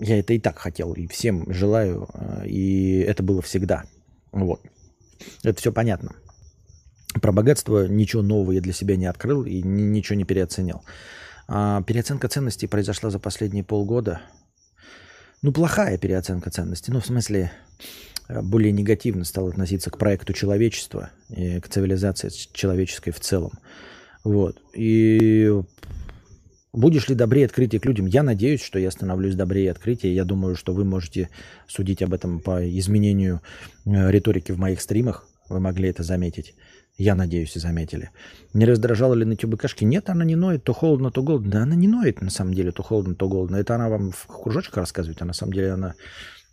[0.00, 3.84] я это и так хотел, и всем желаю, а, и это было всегда–
[4.32, 4.60] вот.
[5.42, 6.12] Это все понятно.
[7.20, 10.82] Про богатство ничего нового я для себя не открыл и ничего не переоценил.
[11.46, 14.22] А переоценка ценностей произошла за последние полгода.
[15.42, 16.92] Ну, плохая переоценка ценностей.
[16.92, 17.52] Ну, в смысле,
[18.28, 23.52] э, более негативно стал относиться к проекту человечества и к цивилизации человеческой в целом.
[24.24, 24.62] Вот.
[24.72, 25.52] И
[26.72, 28.06] будешь ли добрее открытие к людям?
[28.06, 30.14] Я надеюсь, что я становлюсь добрее открытия.
[30.14, 31.28] Я думаю, что вы можете
[31.68, 33.40] судить об этом по изменению
[33.84, 35.26] э, риторики в моих стримах.
[35.48, 36.54] Вы могли это заметить.
[36.98, 38.10] Я надеюсь, и заметили.
[38.52, 39.84] Не раздражала ли нытье быкашки?
[39.84, 41.50] Нет, она не ноет, то холодно, то голодно.
[41.50, 43.56] Да она не ноет, на самом деле, то холодно, то голодно.
[43.56, 45.94] Это она вам в кружочках рассказывает, а на самом деле она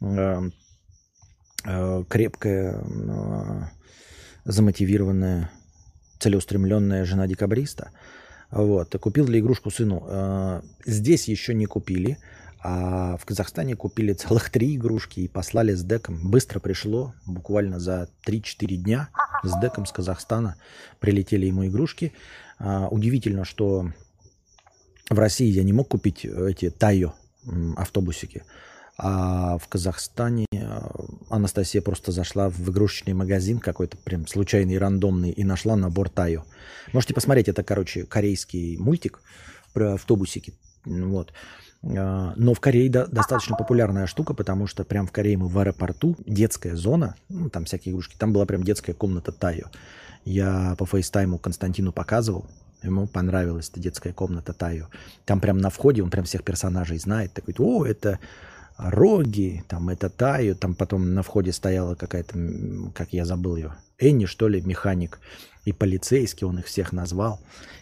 [0.01, 0.41] э,
[1.65, 3.61] э, крепкая, э,
[4.45, 5.51] замотивированная,
[6.19, 7.91] целеустремленная жена декабриста.
[8.51, 8.95] Вот.
[8.99, 10.03] Купил ли игрушку сыну?
[10.07, 12.17] Э, здесь еще не купили.
[12.61, 16.29] А в Казахстане купили целых три игрушки и послали с деком.
[16.29, 19.09] Быстро пришло, буквально за 3-4 дня
[19.43, 20.57] с деком с Казахстана
[20.99, 22.11] прилетели ему игрушки.
[22.57, 23.91] А, удивительно, что
[25.09, 27.13] в России я не мог купить эти Тайо
[27.77, 28.43] автобусики.
[29.01, 30.91] А в Казахстане а,
[31.29, 36.43] Анастасия просто зашла в игрушечный магазин какой-то прям случайный, рандомный и нашла набор Тайо.
[36.91, 39.21] Можете посмотреть, это, короче, корейский мультик
[39.71, 40.53] про автобусики.
[40.83, 41.31] Вот.
[41.81, 46.17] А, но в Корее достаточно популярная штука, потому что прям в Корее мы в аэропорту,
[46.25, 49.67] детская зона, ну, там всякие игрушки, там была прям детская комната Тайо.
[50.25, 52.47] Я по фейстайму Константину показывал,
[52.83, 54.87] ему понравилась эта детская комната Тайо.
[55.23, 58.19] Там прям на входе он прям всех персонажей знает, такой, о, это
[58.79, 62.37] Роги, там это Тайо, там потом на входе стояла какая-то,
[62.95, 65.19] как я забыл ее, Энни, что ли, механик
[65.65, 67.41] и полицейский, он их всех назвал.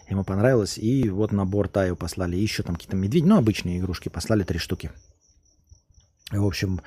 [0.10, 0.80] Ему понравилось.
[0.80, 2.36] И вот набор Таю послали.
[2.36, 4.90] еще там какие-то медведи, ну, обычные игрушки послали три штуки.
[6.32, 6.82] В общем,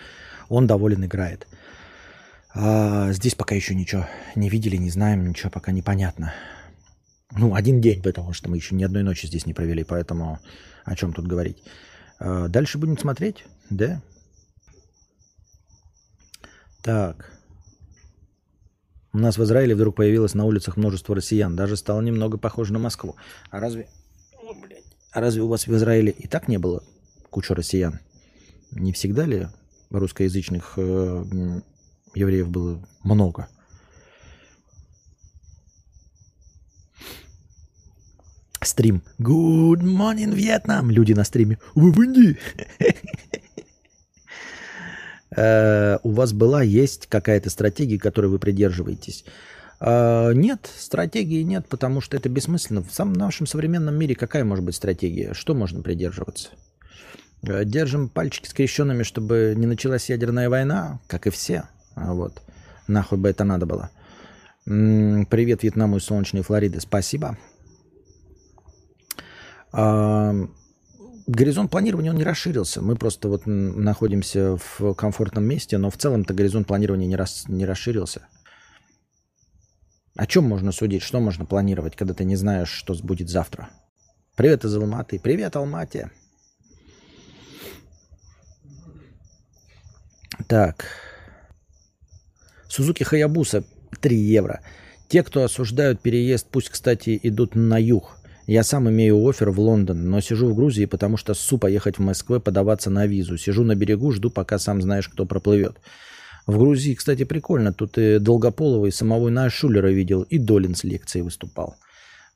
[0.48, 1.46] он доволен играет.
[2.52, 6.34] А здесь пока еще ничего не видели, не знаем, ничего пока непонятно.
[7.30, 10.40] Ну, один день, потому что мы еще ни одной ночи здесь не провели, поэтому
[10.84, 11.62] о чем тут говорить.
[12.18, 14.02] А дальше будем смотреть, да?
[16.82, 17.32] Так.
[19.12, 21.56] У нас в Израиле вдруг появилось на улицах множество россиян.
[21.56, 23.16] Даже стало немного похоже на Москву.
[23.50, 23.88] А разве...
[24.42, 24.84] О, блядь.
[25.12, 26.84] А разве у вас в Израиле и так не было
[27.30, 27.98] куча россиян?
[28.70, 29.48] Не всегда ли
[29.90, 31.60] русскоязычных э,
[32.14, 33.48] евреев было много?
[38.62, 39.02] Стрим.
[39.18, 40.92] Good morning, Vietnam.
[40.92, 41.58] Люди на стриме.
[41.74, 42.38] Вы в Индии?
[45.37, 49.24] Э, у вас была, есть какая-то стратегия, которой вы придерживаетесь?
[49.81, 52.83] Э, нет, стратегии нет, потому что это бессмысленно.
[52.83, 55.35] В самом нашем современном мире какая может быть стратегия?
[55.35, 56.49] Что можно придерживаться?
[57.43, 61.64] Э, держим пальчики скрещенными, чтобы не началась ядерная война, как и все.
[61.95, 62.43] А вот.
[62.89, 63.91] Нахуй бы это надо было.
[64.64, 66.81] Привет Вьетнаму и солнечной Флориды.
[66.81, 67.37] Спасибо
[71.26, 72.80] горизонт планирования он не расширился.
[72.80, 77.66] Мы просто вот находимся в комфортном месте, но в целом-то горизонт планирования не, рас, не
[77.66, 78.26] расширился.
[80.16, 81.02] О чем можно судить?
[81.02, 83.70] Что можно планировать, когда ты не знаешь, что будет завтра?
[84.36, 85.18] Привет из Алматы.
[85.18, 86.10] Привет, Алмате.
[90.46, 90.86] Так.
[92.68, 93.64] Сузуки Хаябуса
[94.00, 94.60] 3 евро.
[95.08, 98.19] Те, кто осуждают переезд, пусть, кстати, идут на юг.
[98.47, 102.03] Я сам имею офер в Лондон, но сижу в Грузии, потому что ссу поехать в
[102.03, 103.36] Москву подаваться на визу.
[103.36, 105.78] Сижу на берегу, жду, пока сам знаешь, кто проплывет.
[106.47, 107.72] В Грузии, кстати, прикольно.
[107.72, 111.76] Тут и Долгополова, и самого Ная Шулера видел, и Долин с лекцией выступал.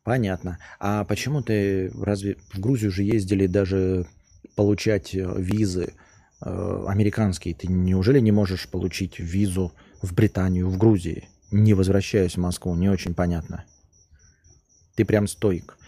[0.05, 0.59] Понятно.
[0.79, 4.07] А почему ты разве в Грузию же ездили даже
[4.55, 5.95] получать э, визы
[6.43, 7.55] э, американские?
[7.55, 12.75] Ты неужели не можешь получить визу в Британию, в Грузии, не возвращаясь в Москву?
[12.77, 13.65] Не очень понятно.
[14.95, 15.79] Ты прям стойк.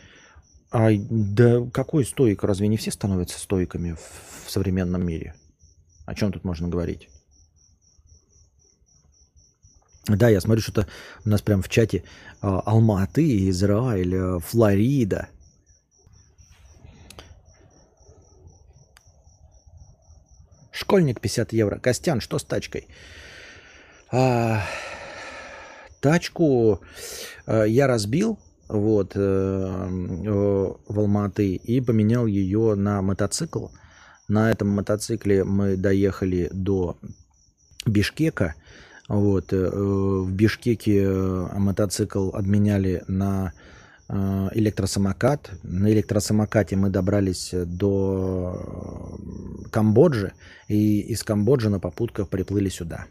[0.70, 2.42] А да какой стоик?
[2.44, 5.34] Разве не все становятся стоиками в, в современном мире?
[6.06, 7.08] О чем тут можно говорить?
[10.08, 10.86] Да, я смотрю, что-то
[11.24, 12.04] у нас прям в чате
[12.40, 15.28] а, Алматы, Израиль, а, Флорида.
[20.70, 21.78] Школьник 50 евро.
[21.78, 22.86] Костян, что с тачкой?
[24.12, 24.62] А,
[26.00, 26.80] тачку
[27.46, 28.38] а, я разбил
[28.68, 33.66] вот, э, э, в Алматы и поменял ее на мотоцикл.
[34.28, 36.96] На этом мотоцикле мы доехали до
[37.86, 38.54] Бишкека.
[39.08, 43.52] Вот, э, в Бишкеке мотоцикл обменяли на
[44.08, 45.50] электросамокат.
[45.64, 49.18] На электросамокате мы добрались до
[49.72, 50.32] Камбоджи
[50.68, 53.06] и из Камбоджи на попутках приплыли сюда.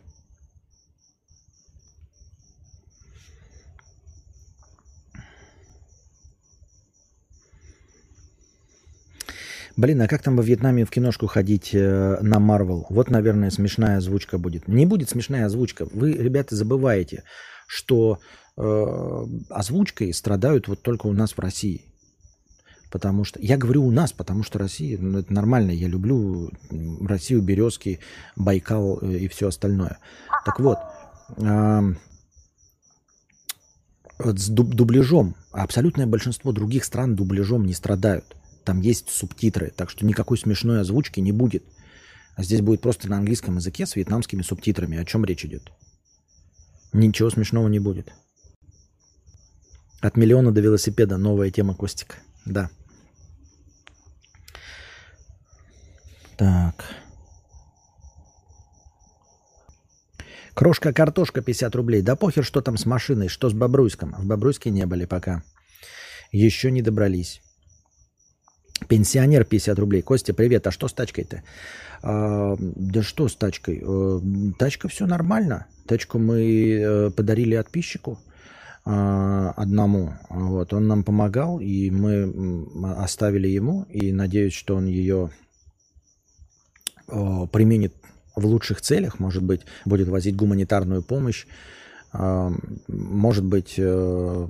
[9.78, 12.86] Блин, а как там во Вьетнаме в киношку ходить э, на Марвел?
[12.90, 14.70] Вот, наверное, смешная озвучка будет.
[14.70, 15.86] Не будет смешная озвучка.
[15.92, 17.24] Вы, ребята, забываете,
[17.68, 18.20] что
[18.56, 21.84] э, озвучкой страдают вот только у нас в России.
[22.90, 25.72] Потому что я говорю у нас, потому что Россия, ну, это нормально.
[25.72, 26.52] Я люблю
[27.02, 28.00] Россию, Березки,
[28.38, 29.98] Байкал э, и все остальное.
[30.46, 30.78] Так вот,
[31.36, 31.82] э,
[34.20, 38.38] с дубляжом абсолютное большинство других стран дубляжом не страдают.
[38.66, 41.64] Там есть субтитры, так что никакой смешной озвучки не будет.
[42.36, 44.98] А здесь будет просто на английском языке с вьетнамскими субтитрами.
[44.98, 45.72] О чем речь идет?
[46.92, 48.12] Ничего смешного не будет.
[50.02, 52.18] От миллиона до велосипеда новая тема Костик.
[52.46, 52.70] Да.
[56.38, 56.84] Так.
[60.56, 62.02] Крошка картошка 50 рублей.
[62.02, 64.14] Да похер, что там с машиной, что с Бобруйском.
[64.14, 65.44] В Бобруйске не были пока.
[66.32, 67.42] Еще не добрались.
[68.88, 70.02] Пенсионер 50 рублей.
[70.02, 70.68] Костя, привет.
[70.68, 71.44] А что с тачкой-то?
[72.04, 73.82] А, да что с тачкой?
[73.86, 74.22] А,
[74.60, 75.66] тачка все нормально.
[75.88, 78.20] Тачку мы э, подарили отписчику
[78.84, 80.14] а, одному.
[80.30, 80.74] Вот.
[80.74, 82.68] Он нам помогал, и мы
[82.98, 83.84] оставили ему.
[83.90, 85.32] И надеюсь, что он ее
[87.08, 87.94] применит
[88.36, 89.20] в лучших целях.
[89.20, 91.46] Может быть, будет возить гуманитарную помощь.
[92.88, 94.48] Может быть, э,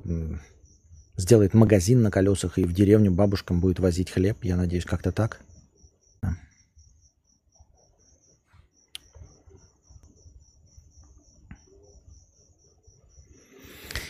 [1.18, 4.38] сделает магазин на колесах и в деревню бабушкам будет возить хлеб.
[4.44, 5.40] Я надеюсь, как-то так.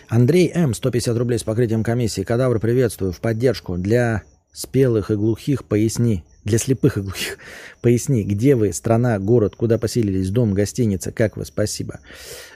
[0.08, 0.74] Андрей М.
[0.74, 2.22] 150 рублей с покрытием комиссии.
[2.22, 3.12] Кадавр, приветствую.
[3.12, 3.76] В поддержку.
[3.76, 4.24] Для
[4.56, 6.24] спелых и глухих поясни.
[6.45, 7.38] Для слепых и глухих
[7.82, 11.99] поясни, где вы, страна, город, куда поселились, дом, гостиница, как вы, спасибо.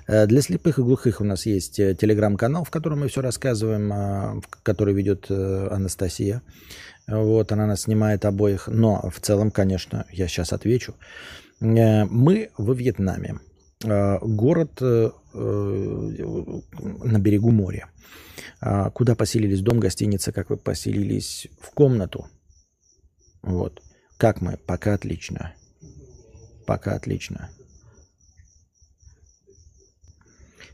[0.07, 3.91] Э, для слепых и глухих у нас есть э, телеграм-канал, в котором мы все рассказываем,
[3.91, 6.41] а, который ведет э, Анастасия.
[7.07, 8.67] Вот, она нас снимает обоих.
[8.67, 10.93] Но в целом, конечно, я сейчас отвечу.
[11.59, 13.39] Мы во Вьетнаме.
[13.81, 14.81] Город
[15.33, 17.89] на берегу моря.
[18.93, 19.61] Куда поселились?
[19.61, 22.27] Дом, гостиница, как вы поселились в комнату
[23.41, 23.81] вот.
[24.17, 24.57] Как мы?
[24.65, 25.53] Пока отлично.
[26.65, 27.49] Пока отлично.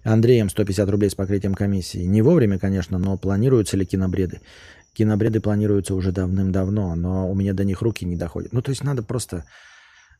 [0.04, 2.06] Андреем 150 рублей с покрытием комиссии.
[2.06, 4.42] Не вовремя, конечно, но планируются ли кинобреды?
[4.94, 8.54] Кинобреды планируются уже давным-давно, но у меня до них руки не доходят.
[8.54, 9.46] Ну, то есть надо просто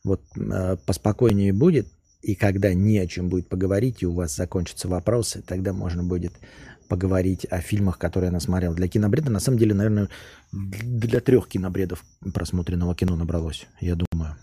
[0.04, 1.86] вот э, поспокойнее будет,
[2.26, 6.32] и когда не о чем будет поговорить, и у вас закончатся вопросы, тогда можно будет
[6.88, 8.74] поговорить о фильмах, которые она смотрела.
[8.74, 10.08] Для кинобреда, на самом деле, наверное,
[10.50, 12.04] для трех кинобредов
[12.34, 14.34] просмотренного кино набралось, я думаю.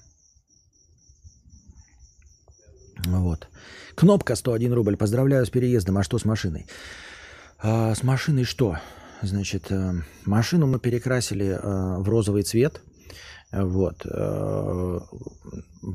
[3.05, 3.49] Вот.
[3.95, 4.95] Кнопка 101 рубль.
[4.95, 5.97] Поздравляю с переездом.
[5.97, 6.67] А что с машиной?
[7.59, 8.77] А, с машиной что?
[9.21, 12.81] Значит, э, машину мы перекрасили э, в розовый цвет.
[13.54, 14.06] Вот.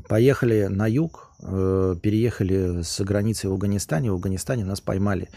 [0.07, 4.11] Поехали на юг, переехали с границы в Афганистане.
[4.11, 5.29] В Афганистане нас поймали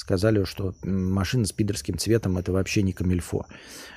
[0.00, 3.46] сказали, что машина с пидорским цветом это вообще не камильфо.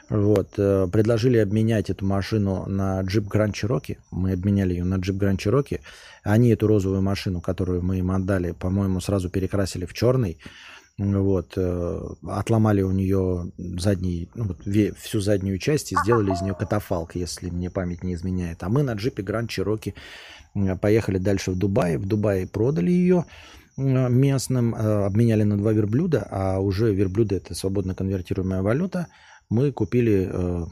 [0.09, 0.49] Вот.
[0.51, 3.97] Предложили обменять эту машину на джип Grand Cherokee.
[4.11, 5.79] Мы обменяли ее на джип Grand Cherokee.
[6.23, 10.37] Они эту розовую машину, которую мы им отдали, по-моему, сразу перекрасили в черный.
[10.99, 14.61] Вот, э, отломали у нее задний, ну, вот,
[14.97, 18.61] всю заднюю часть и сделали из нее катафалк, если мне память не изменяет.
[18.61, 19.95] А мы на джипе Grand Cherokee
[20.77, 21.97] поехали дальше в Дубай.
[21.97, 23.25] В Дубае продали ее
[23.75, 29.07] местным, э, обменяли на два верблюда, а уже верблюды это свободно конвертируемая валюта.
[29.49, 30.65] Мы купили э,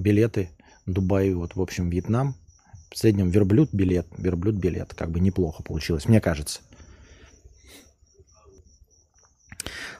[0.00, 0.50] билеты
[0.86, 2.34] Дубай, вот в общем Вьетнам.
[2.90, 6.60] В среднем верблюд билет, верблюд билет, как бы неплохо получилось, мне кажется.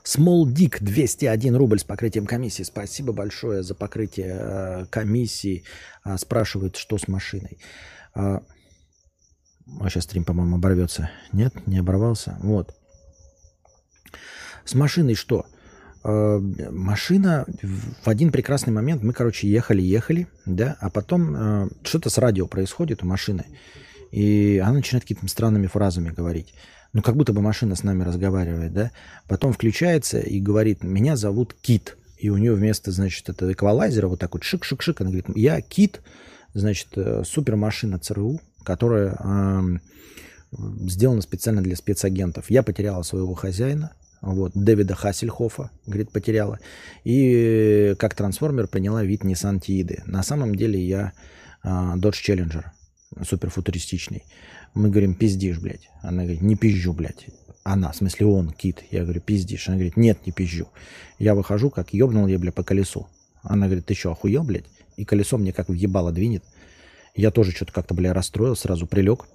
[0.04, 2.62] Small Dick 201 рубль с покрытием комиссии.
[2.62, 5.64] Спасибо большое за покрытие э, комиссии.
[6.02, 7.58] А, спрашивает, что с машиной.
[8.14, 8.42] А,
[9.80, 11.10] а сейчас стрим, по-моему, оборвется.
[11.32, 12.36] Нет, не оборвался.
[12.42, 12.74] Вот.
[14.66, 15.46] С машиной что?
[16.04, 22.10] Э, машина в один прекрасный момент, мы, короче, ехали, ехали, да, а потом э, что-то
[22.10, 23.46] с радио происходит у машины,
[24.10, 26.54] и она начинает какими-то странными фразами говорить.
[26.94, 28.92] Ну, как будто бы машина с нами разговаривает, да.
[29.26, 31.96] Потом включается и говорит, меня зовут Кит.
[32.18, 36.00] И у нее вместо, значит, этого эквалайзера вот так вот шик-шик-шик, она говорит, я Кит,
[36.54, 39.62] значит, э, супермашина ЦРУ, которая э,
[40.88, 42.48] сделана специально для спецагентов.
[42.48, 43.90] Я потеряла своего хозяина,
[44.20, 46.60] вот, Дэвида Хассельхофа, говорит, потеряла.
[47.02, 50.04] И как трансформер приняла вид Nissan Тииды.
[50.06, 51.12] На самом деле я
[51.64, 52.66] э, Dodge Challenger,
[53.26, 54.22] суперфутуристичный.
[54.74, 55.88] Мы говорим, пиздишь, блядь.
[56.02, 57.26] Она говорит, не пизжу, блядь.
[57.62, 58.82] Она, в смысле он, Кит.
[58.90, 59.68] Я говорю, пиздишь.
[59.68, 60.68] Она говорит, нет, не пизжу.
[61.18, 63.06] Я выхожу, как ебнул я, бля, по колесу.
[63.42, 64.64] Она говорит, ты что, охуел, блядь?
[64.96, 66.44] и колесо мне как въебало двинет.
[67.14, 69.26] Я тоже что-то как-то, бля, расстроил, сразу прилег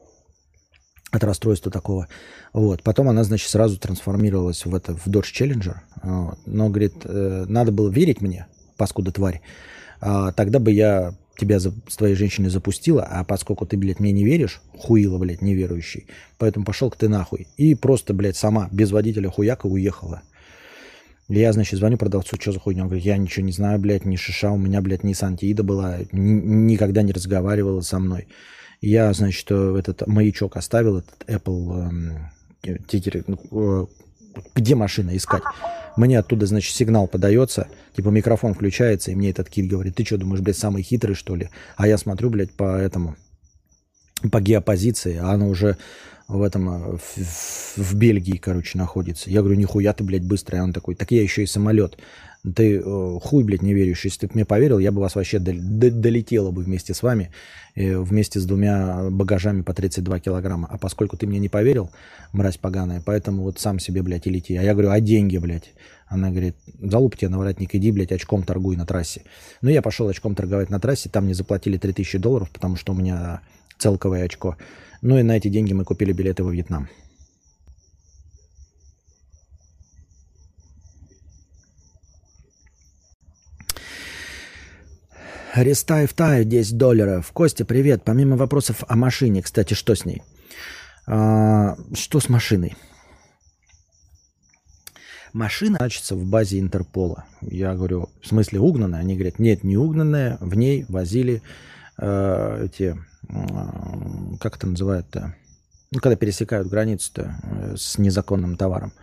[1.11, 2.07] от расстройства такого.
[2.53, 2.83] Вот.
[2.83, 5.77] Потом она, значит, сразу трансформировалась в, это, в Dodge Challenger.
[6.03, 6.39] Вот.
[6.45, 9.41] Но, говорит, э, надо было верить мне, паскуда тварь.
[10.01, 14.11] А, тогда бы я тебя за, с твоей женщиной запустила, а поскольку ты, блядь, мне
[14.11, 17.47] не веришь, хуила, блядь, неверующий, поэтому пошел к ты нахуй.
[17.57, 20.21] И просто, блядь, сама, без водителя хуяка уехала.
[21.29, 22.81] Я, значит, звоню продавцу, что за хуйня?
[22.83, 25.99] Он говорит, я ничего не знаю, блядь, ни шиша, у меня, блядь, ни Сантиида была,
[26.11, 28.27] никогда не разговаривала со мной.
[28.81, 32.19] Я, значит, этот маячок оставил, этот Apple
[32.63, 33.85] э, тикер, э,
[34.55, 35.43] где машина искать.
[35.97, 40.17] Мне оттуда, значит, сигнал подается, типа микрофон включается, и мне этот кит говорит, ты что,
[40.17, 41.49] думаешь, блядь, самый хитрый, что ли?
[41.75, 43.15] А я смотрю, блядь, по этому,
[44.32, 45.77] по геопозиции, а она уже
[46.30, 49.30] в этом, э, в, в Бельгии, короче, находится.
[49.30, 50.59] Я говорю, нихуя ты, блядь, быстрый.
[50.59, 51.97] А он такой, так я еще и самолет.
[52.55, 54.05] Ты э, хуй, блядь, не веришь.
[54.05, 57.31] Если ты мне поверил, я бы вас вообще дол- долетела бы вместе с вами,
[57.75, 60.67] э, вместе с двумя багажами по 32 килограмма.
[60.71, 61.91] А поскольку ты мне не поверил,
[62.31, 64.55] мразь поганая, поэтому вот сам себе, блядь, и лети.
[64.55, 65.73] А я говорю, а деньги, блядь?
[66.07, 69.23] Она говорит, залуп тебе на воротник, иди, блядь, очком торгуй на трассе.
[69.61, 72.95] Ну, я пошел очком торговать на трассе, там мне заплатили 3000 долларов, потому что у
[72.95, 73.41] меня
[73.77, 74.55] целковое очко.
[75.01, 76.89] Ну и на эти деньги мы купили билеты во Вьетнам.
[85.55, 87.31] Рестаев Таю 10 долларов.
[87.33, 88.03] Костя, привет.
[88.03, 90.21] Помимо вопросов о машине, кстати, что с ней?
[91.07, 92.75] А, что с машиной?
[95.33, 97.25] Машина значится в базе Интерпола.
[97.41, 98.99] Я говорю, в смысле угнанная?
[98.99, 100.37] Они говорят, нет, не угнанная.
[100.39, 101.41] В ней возили
[101.97, 102.97] э, эти
[104.39, 105.35] как это называют-то,
[105.91, 108.93] ну, когда пересекают границу-то э, с незаконным товаром.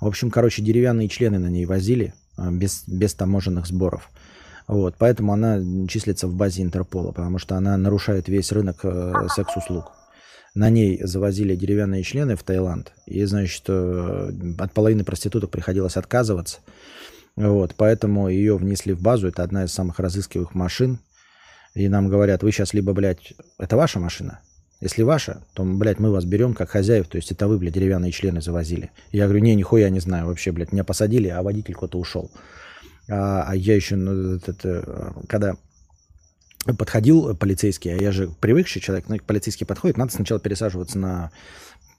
[0.00, 4.10] В общем, короче, деревянные члены на ней возили э, без, без таможенных сборов.
[4.68, 5.58] Вот, поэтому она
[5.88, 9.92] числится в базе Интерпола, потому что она нарушает весь рынок э, секс-услуг.
[10.54, 16.58] На ней завозили деревянные члены в Таиланд, и, значит, от половины проституток приходилось отказываться.
[17.36, 19.28] Вот, поэтому ее внесли в базу.
[19.28, 20.98] Это одна из самых разыскиваемых машин
[21.78, 24.40] и нам говорят, вы сейчас либо, блядь, это ваша машина,
[24.80, 28.10] если ваша, то, блядь, мы вас берем как хозяев, то есть это вы, блядь, деревянные
[28.10, 28.90] члены завозили.
[29.12, 32.30] Я говорю, не, нихуя не знаю вообще, блядь, меня посадили, а водитель куда-то ушел.
[33.08, 35.56] А, а я еще, ну, это, когда
[36.76, 41.30] подходил полицейский, а я же привыкший человек, ну, полицейский подходит, надо сначала пересаживаться на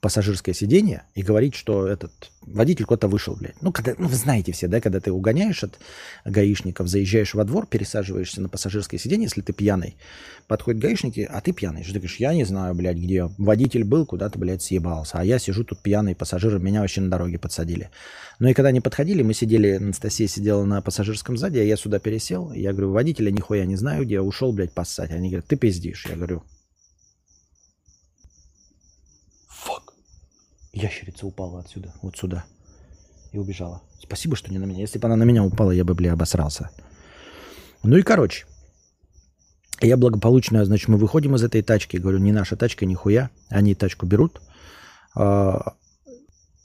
[0.00, 3.60] пассажирское сиденье и говорить, что этот водитель куда-то вышел, блядь.
[3.60, 5.78] Ну, когда, ну, вы знаете все, да, когда ты угоняешь от
[6.24, 9.96] гаишников, заезжаешь во двор, пересаживаешься на пассажирское сиденье, если ты пьяный,
[10.48, 11.84] подходят гаишники, а ты пьяный.
[11.84, 15.64] Ты говоришь, я не знаю, блядь, где водитель был, куда-то, блядь, съебался, а я сижу
[15.64, 17.90] тут пьяный, пассажиры меня вообще на дороге подсадили.
[18.38, 21.98] Ну и когда они подходили, мы сидели, Анастасия сидела на пассажирском сзади, а я сюда
[21.98, 25.10] пересел, я говорю, водителя нихуя не знаю, где, ушел, блядь, поссать.
[25.10, 26.06] Они говорят, ты пиздишь.
[26.08, 26.42] Я говорю,
[30.72, 32.44] Ящерица упала отсюда, вот сюда.
[33.32, 33.82] И убежала.
[34.00, 34.80] Спасибо, что не на меня.
[34.80, 36.70] Если бы она на меня упала, я бы, бля, обосрался.
[37.82, 38.46] Ну и короче.
[39.80, 41.96] Я благополучно, значит, мы выходим из этой тачки.
[41.96, 43.30] Говорю, не наша тачка, нихуя.
[43.48, 44.40] Они тачку берут.
[45.14, 45.74] А,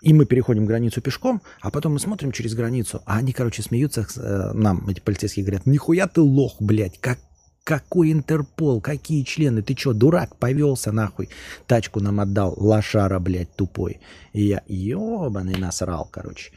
[0.01, 4.05] и мы переходим границу пешком, а потом мы смотрим через границу, а они, короче, смеются
[4.15, 7.17] э, нам, эти полицейские говорят, нихуя ты лох, блядь, как
[7.65, 8.79] какой Интерпол?
[8.79, 9.63] Какие члены?
[9.63, 10.35] Ты что, дурак?
[10.37, 11.29] Повелся нахуй.
[11.65, 12.53] Тачку нам отдал.
[12.57, 13.99] Лошара, блядь, тупой.
[14.33, 16.51] И я ебаный насрал, короче.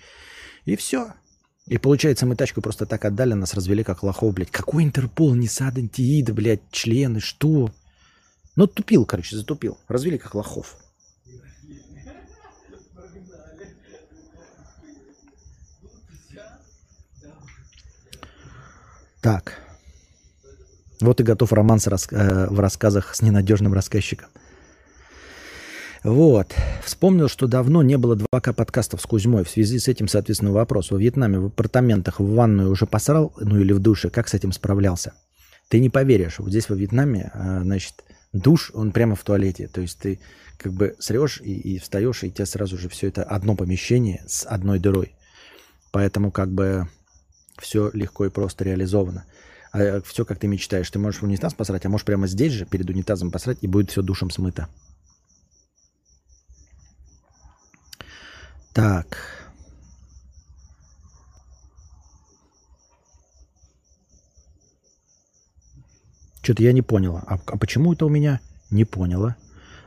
[0.66, 1.14] И все.
[1.66, 4.50] И получается, мы тачку просто так отдали, нас развели как лохов, блядь.
[4.50, 5.34] Какой Интерпол?
[5.34, 7.70] Не садантиида, блядь, члены, что?
[8.54, 9.78] Ну, тупил, короче, затупил.
[9.88, 10.76] Развели как лохов.
[19.22, 19.67] Так.
[21.00, 22.08] Вот и готов роман рас...
[22.10, 24.28] э, в рассказах с ненадежным рассказчиком.
[26.04, 26.54] Вот.
[26.84, 29.44] Вспомнил, что давно не было 2К подкастов с Кузьмой.
[29.44, 30.90] В связи с этим, соответственно, вопрос.
[30.90, 34.52] Во Вьетнаме в апартаментах в ванную уже посрал, ну или в душе, как с этим
[34.52, 35.14] справлялся?
[35.68, 39.68] Ты не поверишь, вот здесь во Вьетнаме, э, значит, душ, он прямо в туалете.
[39.68, 40.20] То есть ты
[40.56, 44.46] как бы срешь и, и встаешь, и тебе сразу же все это одно помещение с
[44.46, 45.14] одной дырой.
[45.90, 46.88] Поэтому как бы
[47.58, 49.24] все легко и просто реализовано
[49.72, 50.90] а э, все, как ты мечтаешь.
[50.90, 53.90] Ты можешь в унитаз посрать, а можешь прямо здесь же, перед унитазом посрать, и будет
[53.90, 54.66] все душем смыто.
[58.72, 59.18] Так.
[66.42, 67.22] Что-то я не поняла.
[67.26, 68.40] А, а почему это у меня
[68.70, 69.36] не поняла?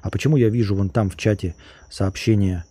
[0.01, 1.55] А почему я вижу вон там в чате
[1.89, 2.65] сообщения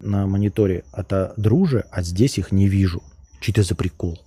[0.00, 3.02] на мониторе от дружи, а здесь их не вижу?
[3.40, 4.20] Что это за прикол?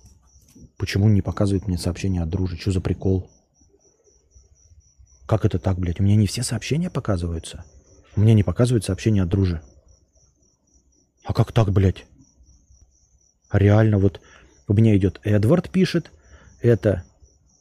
[0.80, 2.56] Почему не показывает мне сообщение от дружи?
[2.56, 3.30] Что за прикол?
[5.26, 6.00] Как это так, блядь?
[6.00, 7.66] У меня не все сообщения показываются.
[8.16, 9.60] У меня не показывают сообщения от дружи.
[11.22, 12.06] А как так, блядь?
[13.52, 14.22] Реально, вот
[14.68, 16.12] у меня идет Эдвард пишет,
[16.62, 17.04] это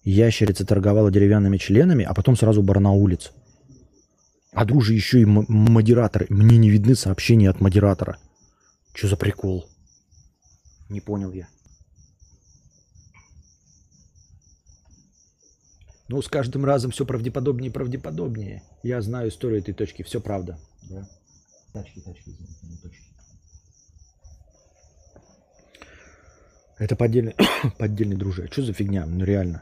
[0.05, 3.34] ящерица торговала деревянными членами, а потом сразу барнаулец.
[4.53, 6.26] А дружи еще и модераторы.
[6.30, 8.17] Мне не видны сообщения от модератора.
[8.93, 9.67] Что за прикол?
[10.88, 11.49] Не понял я.
[16.10, 18.64] Ну, с каждым разом все правдеподобнее и правдеподобнее.
[18.82, 20.01] Я знаю историю этой точки.
[20.01, 20.60] Все правда.
[20.89, 21.07] Да?
[21.72, 23.03] Тачки, тачки, извините, не точки.
[26.80, 27.36] Это поддельный,
[27.78, 28.47] поддельный друже.
[28.51, 29.05] Что за фигня?
[29.05, 29.62] Ну реально.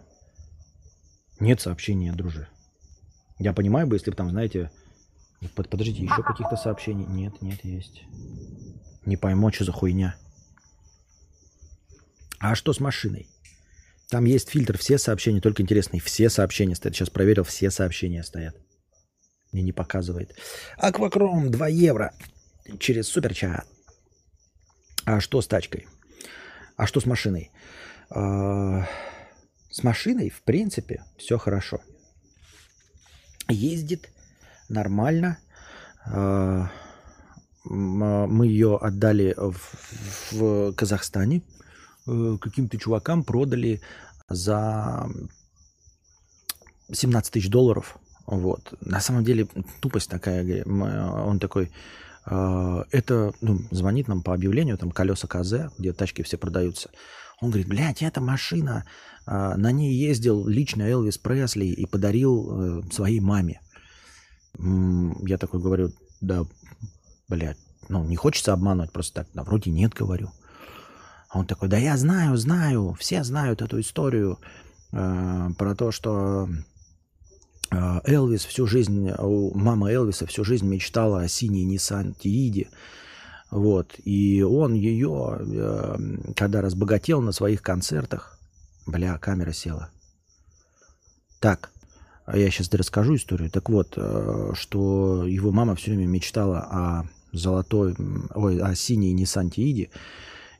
[1.41, 2.47] Нет сообщения, друже.
[3.39, 4.71] Я понимаю бы, если бы там, знаете,
[5.53, 7.05] под, подождите, еще каких-то сообщений.
[7.05, 8.03] Нет, нет, есть.
[9.05, 10.15] Не пойму, что за хуйня.
[12.39, 13.27] А что с машиной?
[14.09, 15.99] Там есть фильтр, все сообщения, только интересные.
[15.99, 16.95] Все сообщения стоят.
[16.95, 18.55] Сейчас проверил, все сообщения стоят.
[19.51, 20.35] Мне не показывает.
[20.77, 22.13] Аквакром 2 евро
[22.79, 23.65] через суперчат.
[25.05, 25.87] А что с тачкой?
[26.75, 27.51] А что с машиной?
[28.09, 28.87] А,
[29.69, 31.81] с машиной, в принципе, все хорошо.
[33.49, 34.09] Ездит
[34.69, 35.37] нормально.
[36.05, 36.69] А,
[37.63, 41.41] мы ее отдали в, в Казахстане.
[42.07, 43.81] Э, каким-то чувакам продали
[44.29, 45.09] за
[46.91, 47.97] 17 тысяч долларов.
[48.25, 48.73] Вот.
[48.81, 49.47] На самом деле
[49.81, 50.63] тупость такая.
[50.65, 51.71] Он такой,
[52.25, 56.89] а, это, ну, звонит нам по объявлению, там колеса КЗ, где тачки все продаются.
[57.41, 58.85] Он говорит, блядь, эта машина,
[59.25, 63.61] на ней ездил лично Элвис Пресли и подарил э, своей маме.
[64.57, 65.91] Я такой говорю,
[66.21, 66.45] да,
[67.27, 70.31] блядь, ну, не хочется обманывать просто так, да, вроде нет, говорю.
[71.29, 74.39] А он такой, да я знаю, знаю, все знают эту историю
[74.91, 76.47] э, про то, что
[77.69, 79.11] а, Элвис всю жизнь,
[79.53, 82.69] мама Элвиса всю жизнь мечтала о синей Nissan Тииде.
[83.51, 83.95] Вот.
[84.03, 85.95] И он ее, э,
[86.35, 88.39] когда разбогател на своих концертах,
[88.85, 89.89] бля, камера села.
[91.39, 91.71] Так,
[92.25, 93.49] а я сейчас расскажу историю.
[93.49, 97.95] Так вот, э, что его мама все время мечтала о золотой,
[98.33, 99.89] ой, о синей Nissan Тииде.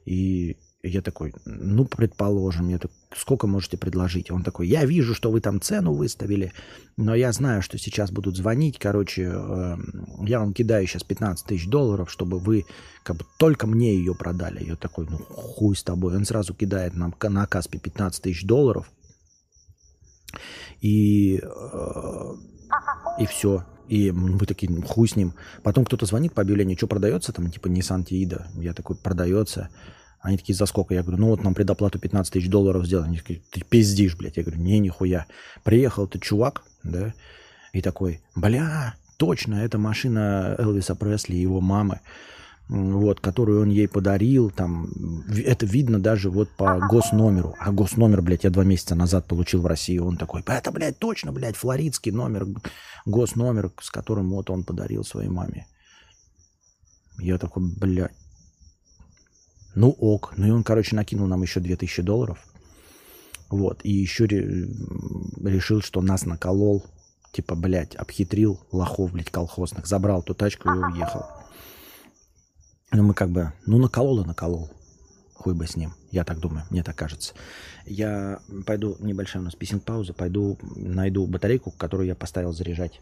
[0.07, 4.31] И я такой, ну, предположим, я так, сколько можете предложить?
[4.31, 6.53] Он такой, я вижу, что вы там цену выставили,
[6.95, 9.77] но я знаю, что сейчас будут звонить, короче, э,
[10.21, 12.63] я вам кидаю сейчас 15 тысяч долларов, чтобы вы
[13.03, 14.63] как бы только мне ее продали.
[14.63, 16.15] Я такой, ну, хуй с тобой.
[16.15, 18.89] Он сразу кидает нам на Каспе 15 тысяч долларов,
[20.79, 22.33] и, э,
[23.19, 23.65] и все.
[23.88, 25.33] И мы такие, ну, хуй с ним.
[25.63, 28.45] Потом кто-то звонит по объявлению, что продается, там, типа, Nissan Tiida.
[28.55, 29.69] Я такой, продается.
[30.19, 30.93] Они такие, за сколько?
[30.93, 33.07] Я говорю, ну вот нам предоплату 15 тысяч долларов сделали.
[33.07, 34.38] Они такие, ты пиздишь, блядь.
[34.38, 35.25] Я говорю, не, нихуя.
[35.63, 37.13] Приехал ты чувак, да,
[37.73, 42.01] и такой, бля, точно, это машина Элвиса Пресли и его мамы,
[42.70, 44.89] вот, которую он ей подарил, там,
[45.30, 47.55] это видно даже вот по госномеру.
[47.59, 49.97] А госномер, блядь, я два месяца назад получил в России.
[49.97, 52.45] Он такой, это, блядь, точно, блядь, флоридский номер,
[53.05, 55.68] госномер, с которым вот он подарил своей маме.
[57.20, 58.11] Я такой, блядь,
[59.78, 60.34] ну ок.
[60.38, 62.39] Ну и он, короче, накинул нам еще 2000 долларов.
[63.49, 63.80] Вот.
[63.84, 66.84] И еще решил, что нас наколол.
[67.32, 69.86] Типа, блядь, обхитрил лохов, блядь, колхозных.
[69.86, 71.26] Забрал ту тачку и уехал.
[72.91, 74.69] Ну мы как бы, ну наколол и наколол.
[75.33, 75.93] Хуй бы с ним.
[76.11, 77.34] Я так думаю, мне так кажется.
[77.85, 83.01] Я пойду, небольшая у нас писинг пауза, пойду найду батарейку, которую я поставил заряжать.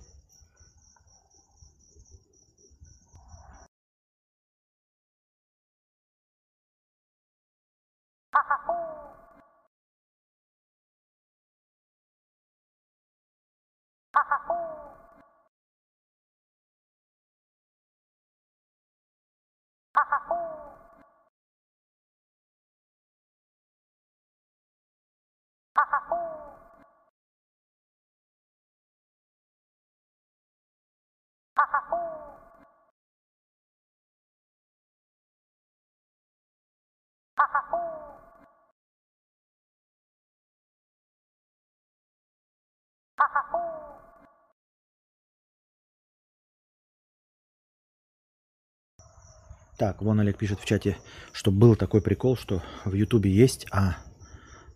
[49.77, 50.97] Так, вон Олег пишет в чате,
[51.33, 53.97] что был такой прикол, что в Ютубе есть, а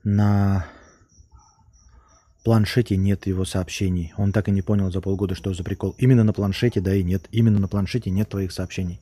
[0.03, 0.65] на
[2.43, 4.13] планшете нет его сообщений.
[4.17, 5.95] Он так и не понял за полгода, что за прикол.
[5.97, 7.27] Именно на планшете, да и нет.
[7.31, 9.01] Именно на планшете нет твоих сообщений.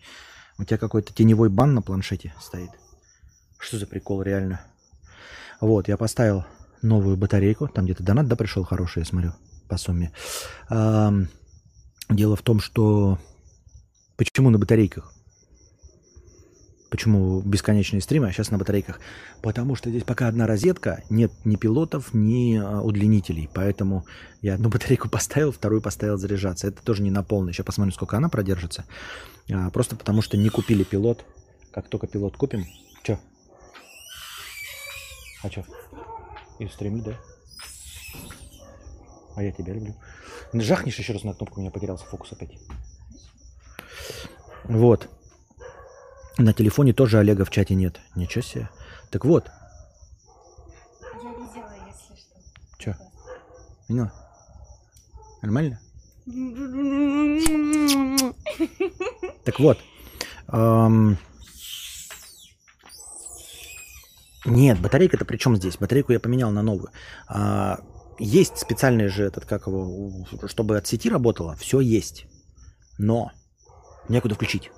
[0.57, 2.71] У тебя какой-то теневой бан на планшете стоит.
[3.59, 4.61] Что за прикол, реально?
[5.61, 6.45] Вот, я поставил
[6.81, 7.67] новую батарейку.
[7.67, 9.33] Там где-то донат, да, пришел хороший, я смотрю.
[9.67, 10.11] по сумме.
[12.09, 13.19] Дело в том, что
[14.15, 15.13] почему на батарейках?
[16.89, 19.01] Почему бесконечные стримы, а сейчас на батарейках?
[19.41, 23.49] Потому что здесь пока одна розетка, нет ни пилотов, ни а, удлинителей.
[23.53, 24.05] Поэтому
[24.41, 26.67] я одну батарейку поставил, вторую поставил заряжаться.
[26.67, 27.51] Это тоже не на полный.
[27.51, 28.85] Сейчас посмотрим, сколько она продержится.
[29.51, 31.25] А, просто потому что не купили пилот.
[31.71, 32.65] Как только пилот купим...
[33.03, 33.19] Че?
[35.43, 35.65] А что?
[36.59, 37.13] И стримлю, да?
[39.35, 39.93] А я тебя люблю.
[40.53, 42.57] Жахнешь еще раз на кнопку, у меня потерялся фокус опять.
[44.63, 45.09] Вот.
[46.37, 47.99] На телефоне тоже Олега в чате нет.
[48.15, 48.69] Ничего себе.
[49.09, 49.49] Так вот.
[51.23, 52.35] Я видела, если что.
[52.77, 52.97] Че?
[53.87, 54.13] Поняла?
[55.41, 55.79] Нормально?
[59.45, 59.79] Так вот.
[60.49, 61.17] Эм...
[64.45, 65.77] Нет, батарейка-то при чем здесь?
[65.77, 66.89] Батарейку я поменял на новую.
[67.27, 67.79] А,
[68.19, 72.27] есть специальный же этот, как его, чтобы от сети работало, все есть.
[72.97, 73.31] Но
[74.07, 74.71] некуда включить.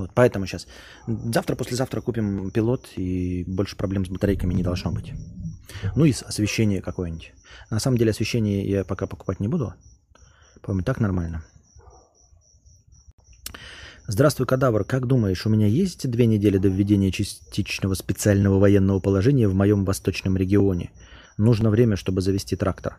[0.00, 0.66] Вот, поэтому сейчас.
[1.06, 5.12] Завтра, послезавтра купим пилот, и больше проблем с батарейками не должно быть.
[5.94, 7.34] Ну и освещение какое-нибудь.
[7.68, 9.74] На самом деле освещение я пока покупать не буду.
[10.62, 11.44] По-моему, так нормально.
[14.06, 14.84] Здравствуй, кадавр.
[14.84, 19.84] Как думаешь, у меня есть две недели до введения частичного специального военного положения в моем
[19.84, 20.92] восточном регионе?
[21.36, 22.96] Нужно время, чтобы завести трактор.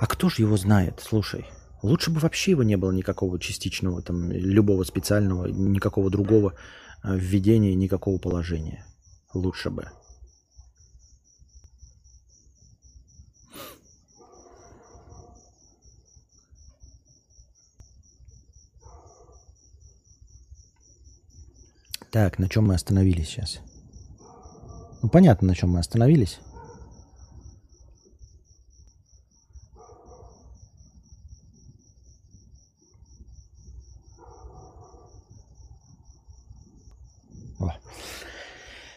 [0.00, 1.00] А кто же его знает?
[1.00, 1.46] Слушай,
[1.86, 6.54] лучше бы вообще его не было никакого частичного, там, любого специального, никакого другого
[7.02, 8.84] э, введения, никакого положения.
[9.32, 9.88] Лучше бы.
[22.10, 23.60] Так, на чем мы остановились сейчас?
[25.02, 26.40] Ну, понятно, на чем мы остановились.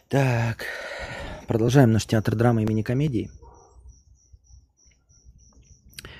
[0.09, 0.65] Так,
[1.47, 3.29] продолжаем наш театр драмы и мини-комедии.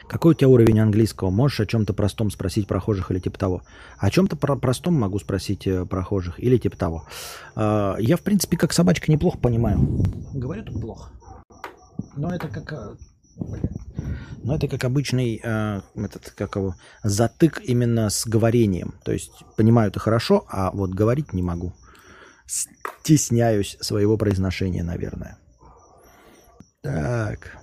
[0.09, 1.29] Какой у тебя уровень английского?
[1.29, 3.61] Можешь о чем-то простом спросить прохожих или типа того?
[3.99, 7.05] О чем-то про простом могу спросить э, прохожих или типа того.
[7.55, 9.79] Э, я, в принципе, как собачка неплохо понимаю.
[10.33, 11.11] Говорю тут плохо.
[12.15, 12.73] Но это как...
[12.73, 12.95] Э,
[14.41, 16.73] но это как обычный э, этот, как его,
[17.03, 18.95] затык именно с говорением.
[19.03, 21.73] То есть понимаю это хорошо, а вот говорить не могу
[22.49, 25.37] стесняюсь своего произношения, наверное.
[26.81, 27.57] Так.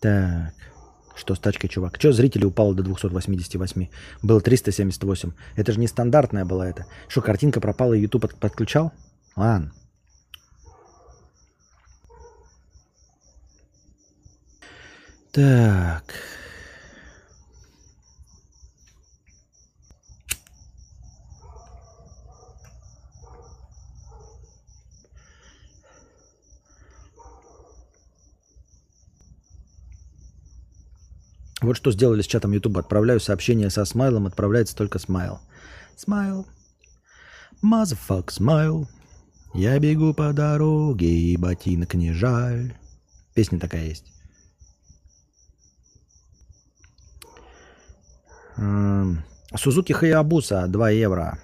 [0.00, 0.52] Так.
[1.14, 1.98] Что с тачкой, чувак?
[1.98, 3.88] Че зрители упало до 288?
[4.22, 5.32] Было 378.
[5.56, 6.86] Это же не стандартная была это.
[7.08, 8.92] Что, картинка пропала, и YouTube подключал?
[9.34, 9.72] Ладно.
[15.36, 16.14] Так.
[31.60, 32.78] Вот что сделали с чатом YouTube.
[32.78, 35.40] Отправляю сообщение со смайлом, отправляется только смайл.
[35.96, 36.46] Смайл.
[37.62, 38.88] Motherfuck смайл.
[39.52, 42.74] Я бегу по дороге, и ботинок не жаль.
[43.34, 44.15] Песня такая есть.
[48.56, 51.38] Сузуки Хаябуса 2 евро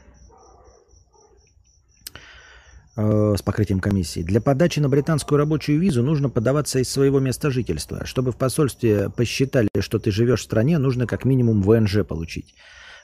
[2.96, 4.22] э, с покрытием комиссии.
[4.22, 8.06] Для подачи на британскую рабочую визу нужно подаваться из своего места жительства.
[8.06, 12.54] Чтобы в посольстве посчитали, что ты живешь в стране, нужно как минимум ВНЖ получить.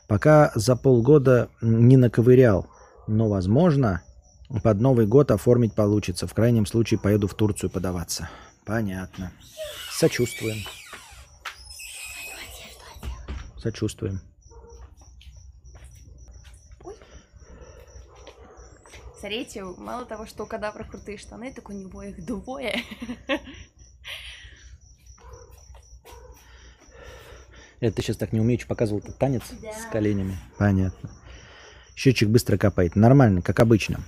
[0.07, 2.67] Пока за полгода не наковырял,
[3.07, 4.03] но, возможно,
[4.63, 6.27] под Новый год оформить получится.
[6.27, 8.31] В крайнем случае поеду в Турцию подаваться.
[8.65, 9.33] Понятно.
[9.91, 10.59] Сочувствуем.
[13.59, 14.21] Сочувствуем.
[19.19, 22.85] Смотрите, мало того, что у кадавра крутые штаны, так у него их двое.
[27.81, 29.73] Это ты сейчас так не умеешь показывал этот танец да.
[29.73, 30.37] с коленями.
[30.57, 31.11] Понятно.
[31.95, 32.97] Счетчик быстро копает.
[32.97, 34.01] Нормально, как обычно.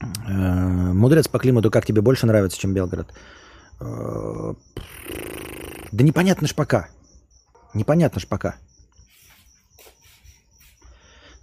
[0.00, 3.12] Э, мудрец по климату как тебе больше нравится, чем Белгород?
[3.80, 4.54] Э,
[5.92, 6.88] да непонятно ж пока.
[7.74, 8.56] Непонятно ж пока.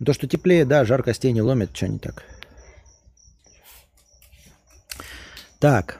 [0.05, 2.23] То, что теплее, да, жар костей не ломит, что не так.
[5.59, 5.99] Так,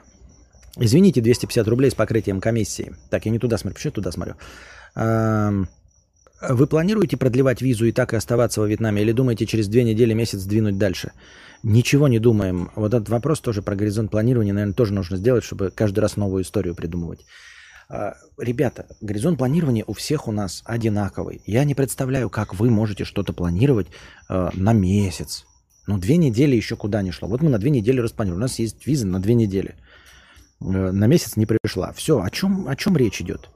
[0.76, 2.94] извините, 250 рублей с покрытием комиссии.
[3.10, 4.36] Так, я не туда смотрю, почему туда смотрю?
[6.40, 10.14] Вы планируете продлевать визу и так и оставаться во Вьетнаме, или думаете через две недели,
[10.14, 11.10] месяц двинуть дальше?
[11.64, 12.70] Ничего не думаем.
[12.76, 16.44] Вот этот вопрос тоже про горизонт планирования, наверное, тоже нужно сделать, чтобы каждый раз новую
[16.44, 17.26] историю придумывать.
[17.90, 21.40] А, ребята, горизонт планирования у всех у нас одинаковый.
[21.46, 23.86] Я не представляю, как вы можете что-то планировать
[24.28, 25.46] э, на месяц.
[25.86, 27.28] Ну, две недели еще куда не шло.
[27.28, 28.40] Вот мы на две недели распланировали.
[28.40, 29.74] У нас есть виза на две недели.
[30.60, 31.92] Э, на месяц не пришла.
[31.92, 33.48] Все, о чем, о чем речь идет?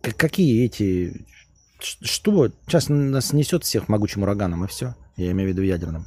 [0.00, 1.26] Какие эти...
[1.78, 2.50] Что?
[2.66, 4.94] Сейчас нас несет всех могучим ураганом, и все.
[5.16, 6.06] Я имею в виду ядерным.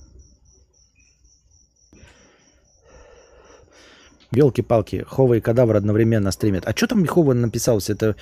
[4.32, 6.68] Елки-палки, Хова и Кадавр одновременно стримят.
[6.68, 8.16] А что там Хова написался, это,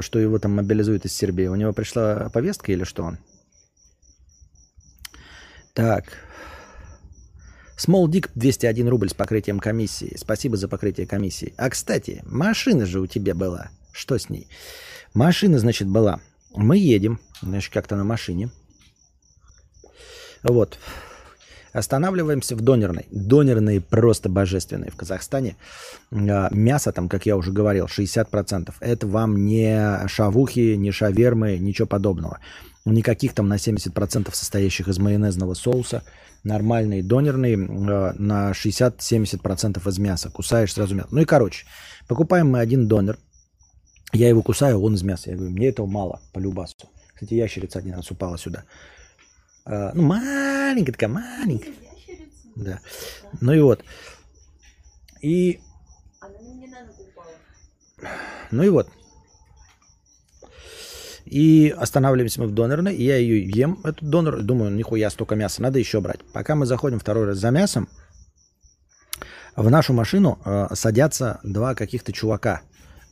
[0.00, 1.46] что его там мобилизуют из Сербии?
[1.46, 3.18] У него пришла повестка или что он?
[5.74, 6.04] Так.
[7.76, 10.16] Small Dick 201 рубль с покрытием комиссии.
[10.18, 11.54] Спасибо за покрытие комиссии.
[11.56, 13.70] А, кстати, машина же у тебя была.
[13.92, 14.48] Что с ней?
[15.14, 16.20] Машина, значит, была.
[16.56, 18.50] Мы едем, значит, как-то на машине.
[20.42, 20.78] Вот.
[21.72, 23.06] Останавливаемся в донерной.
[23.10, 25.56] Донерные просто божественные в Казахстане.
[26.10, 28.72] А, мясо там, как я уже говорил, 60%.
[28.80, 32.38] Это вам не шавухи, не шавермы, ничего подобного.
[32.84, 36.02] Никаких там на 70% состоящих из майонезного соуса.
[36.44, 40.30] Нормальный донерный а, на 60-70% из мяса.
[40.30, 41.08] Кусаешь сразу мясо.
[41.10, 41.66] Ну и короче,
[42.06, 43.18] покупаем мы один донер.
[44.12, 45.30] Я его кусаю, он из мяса.
[45.30, 46.76] Я говорю, мне этого мало по любасу.
[47.12, 48.64] Кстати, ящерица один раз упала сюда.
[49.68, 51.72] А, ну, маленькая такая, маленькая.
[52.56, 52.80] Да.
[53.40, 53.84] Ну и вот.
[55.20, 55.60] И...
[58.50, 58.88] Ну и вот.
[61.26, 65.60] И останавливаемся мы в донорной, и я ее ем, эту донор, думаю, нихуя столько мяса,
[65.60, 66.20] надо еще брать.
[66.32, 67.90] Пока мы заходим второй раз за мясом,
[69.54, 72.62] в нашу машину э, садятся два каких-то чувака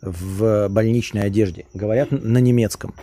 [0.00, 1.66] в больничной одежде.
[1.74, 2.94] Говорят на немецком.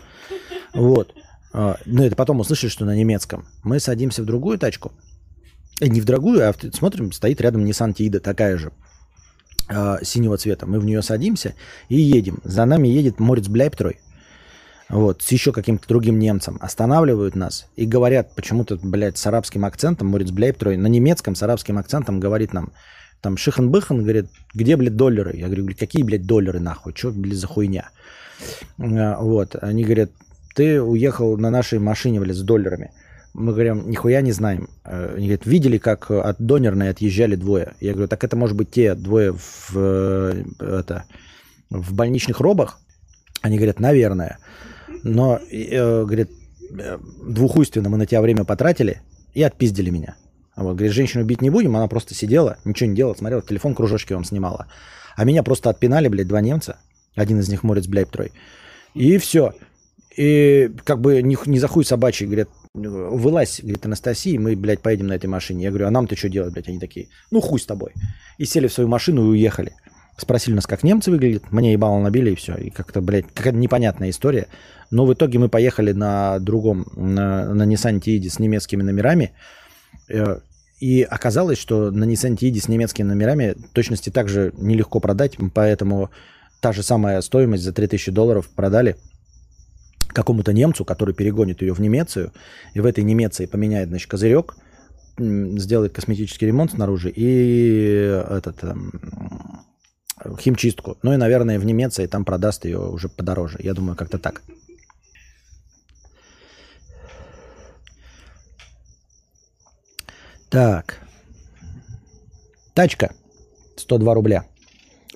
[0.73, 1.13] Вот.
[1.53, 3.45] А, ну, это потом услышали, что на немецком.
[3.63, 4.91] Мы садимся в другую тачку.
[5.79, 8.71] Э, не в дорогую, а в, смотрим, стоит рядом Nissan Тиида, такая же
[9.69, 10.65] э, синего цвета.
[10.65, 11.53] Мы в нее садимся
[11.89, 12.39] и едем.
[12.43, 13.99] За нами едет Морец Бляйптрой.
[14.89, 16.57] Вот, с еще каким-то другим немцем.
[16.59, 21.77] Останавливают нас и говорят почему-то, блядь, с арабским акцентом, Морец Бляйптрой, на немецком с арабским
[21.77, 22.73] акцентом говорит нам,
[23.21, 25.37] там, Шихан-Быхан, говорит, где, блядь, доллары?
[25.37, 26.93] Я говорю, какие, блядь, доллары, нахуй?
[26.93, 27.89] Что, блядь, за хуйня?
[28.77, 30.11] Э, вот, они говорят,
[30.53, 32.91] ты уехал на нашей машине, блядь, с долларами.
[33.33, 34.69] Мы говорим, нихуя не знаем.
[34.83, 37.73] Э, они говорят, видели, как от донерной отъезжали двое.
[37.79, 41.05] Я говорю, так это может быть те двое в, э, это,
[41.69, 42.79] в больничных робах?
[43.41, 44.37] Они говорят, наверное.
[45.03, 46.29] Но, э, говорит,
[46.77, 49.01] э, двухуйственно мы на тебя время потратили
[49.33, 50.15] и отпиздили меня.
[50.55, 54.13] Вот, говорит, женщину бить не будем, она просто сидела, ничего не делала, смотрела, телефон кружочки
[54.13, 54.67] вам снимала.
[55.15, 56.77] А меня просто отпинали, блядь, два немца.
[57.15, 58.31] Один из них морец, блядь, трой.
[58.93, 59.53] И все.
[60.15, 65.07] И как бы не, не за хуй собачий, говорят, вылазь, говорит, Анастасия, мы, блядь, поедем
[65.07, 65.63] на этой машине.
[65.63, 66.67] Я говорю, а нам-то что делать, блядь?
[66.67, 67.91] Они такие, ну хуй с тобой.
[68.37, 69.73] И сели в свою машину и уехали.
[70.17, 71.51] Спросили нас, как немцы выглядят.
[71.51, 72.55] Мне ебало набили и все.
[72.55, 74.47] И как-то, блядь, какая-то непонятная история.
[74.91, 79.31] Но в итоге мы поехали на другом, на, на Nissan Tiidi с немецкими номерами.
[80.09, 80.39] Э,
[80.79, 86.11] и оказалось, что на Nissan Tiidi с немецкими номерами точности также нелегко продать, поэтому
[86.59, 88.95] та же самая стоимость за 3000 долларов продали–
[90.13, 92.31] какому-то немцу, который перегонит ее в Немецию,
[92.73, 94.55] и в этой Немеции поменяет, значит, козырек,
[95.17, 98.91] сделает косметический ремонт снаружи и этот эм,
[100.39, 100.97] химчистку.
[101.03, 103.59] Ну и, наверное, в Немеции там продаст ее уже подороже.
[103.61, 104.41] Я думаю, как-то так.
[110.49, 110.99] Так.
[112.73, 113.13] Тачка.
[113.75, 114.45] 102 рубля.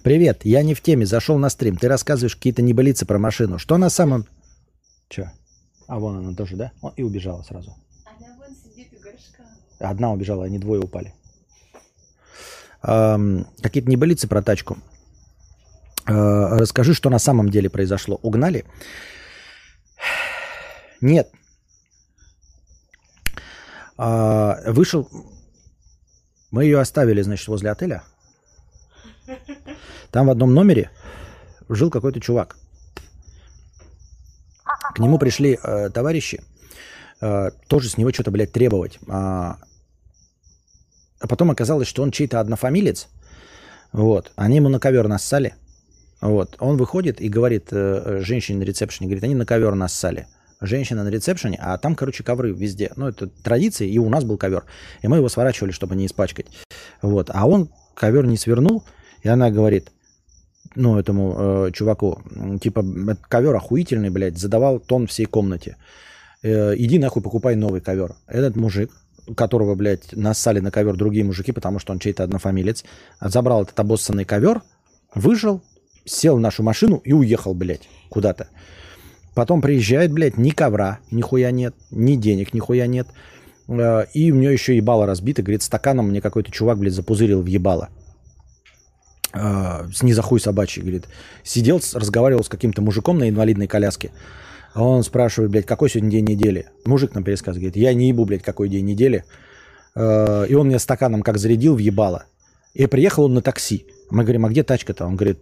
[0.04, 1.76] Привет, я не в теме, зашел на стрим.
[1.76, 3.60] Ты рассказываешь какие-то небылицы про машину.
[3.60, 4.26] Что на самом...
[5.10, 5.32] Че?
[5.88, 6.72] А вон она тоже, да?
[6.82, 7.76] О, и убежала сразу.
[8.06, 9.44] Она вон сидит у горшка.
[9.80, 11.14] Одна убежала, они двое упали.
[12.84, 14.78] Эм, какие-то небылицы про тачку.
[16.08, 18.20] Э, расскажи, что на самом деле произошло.
[18.22, 18.66] Угнали?
[21.02, 21.32] Нет.
[23.98, 25.10] Э, вышел...
[26.52, 28.04] Мы ее оставили, значит, возле отеля.
[30.12, 30.90] Там в одном номере
[31.70, 32.58] жил какой-то чувак.
[34.98, 36.42] К нему пришли э, товарищи,
[37.22, 38.98] э, тоже с него что-то, блядь, требовать.
[39.08, 39.58] А,
[41.20, 43.08] а потом оказалось, что он чей-то однофамилец.
[43.92, 44.32] Вот.
[44.36, 45.54] Они ему на ковер нассали.
[46.20, 46.56] Вот.
[46.58, 50.26] Он выходит и говорит э, женщине на ресепшене, говорит, они на ковер нассали.
[50.62, 52.92] Женщина на ресепшене, а там, короче, ковры везде.
[52.96, 54.66] Ну, это традиция, и у нас был ковер.
[55.04, 56.48] И мы его сворачивали, чтобы не испачкать.
[57.04, 57.30] Вот.
[57.32, 58.84] А он ковер не свернул,
[59.22, 59.92] и она говорит,
[60.76, 62.22] ну, этому э, чуваку,
[62.62, 62.86] типа,
[63.28, 65.78] ковер охуительный, блядь, задавал тон всей комнате.
[66.44, 68.16] Э, иди нахуй, покупай новый ковер.
[68.28, 68.92] Этот мужик,
[69.36, 72.84] которого, блядь, нассали на ковер другие мужики, потому что он чей-то однофамилец,
[73.22, 74.62] забрал этот обоссанный ковер,
[75.14, 75.62] выжил,
[76.06, 78.48] сел в нашу машину и уехал, блядь, куда-то.
[79.34, 83.08] Потом приезжает, блядь, ни ковра, нихуя нет, ни денег, нихуя нет.
[83.68, 85.44] Э, и у нее еще ебало разбито.
[85.44, 87.90] Говорит, стаканом мне какой-то чувак, блядь, запузырил в ебало.
[89.38, 91.06] Э, с низахуй собачий, говорит.
[91.44, 94.12] Сидел, разговаривал с каким-то мужиком на инвалидной коляске.
[94.74, 96.68] А он спрашивает, блядь, какой сегодня день недели?
[96.86, 99.24] Мужик нам пересказывает, говорит, я не ебу, блядь, какой день недели.
[99.96, 102.26] Э, и он мне стаканом как зарядил в ебало.
[102.74, 103.86] И приехал он на такси.
[104.10, 105.06] Мы говорим, а где тачка-то?
[105.06, 105.40] Он говорит,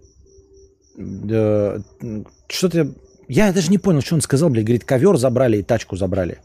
[2.48, 2.94] что-то...
[3.28, 4.66] Я даже не понял, что он сказал, блядь.
[4.66, 6.40] Говорит, ковер забрали и тачку забрали.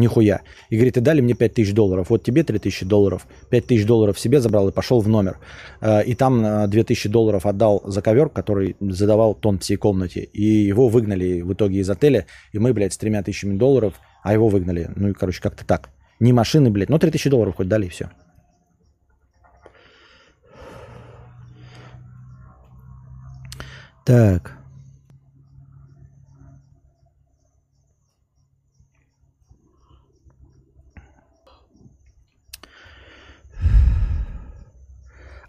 [0.00, 0.40] Нихуя.
[0.70, 2.10] И говорит, и дали мне 5 тысяч долларов.
[2.10, 3.26] Вот тебе 3 тысячи долларов.
[3.50, 5.38] 5 тысяч долларов себе забрал и пошел в номер.
[5.80, 10.20] Э, и там 2 тысячи долларов отдал за ковер, который задавал тон всей комнате.
[10.32, 12.26] И его выгнали в итоге из отеля.
[12.52, 14.90] И мы, блядь, с тремя тысячами долларов, а его выгнали.
[14.96, 15.90] Ну и, короче, как-то так.
[16.18, 16.88] Не машины, блядь.
[16.88, 18.10] Ну, 3 тысячи долларов хоть дали и все.
[24.04, 24.59] Так.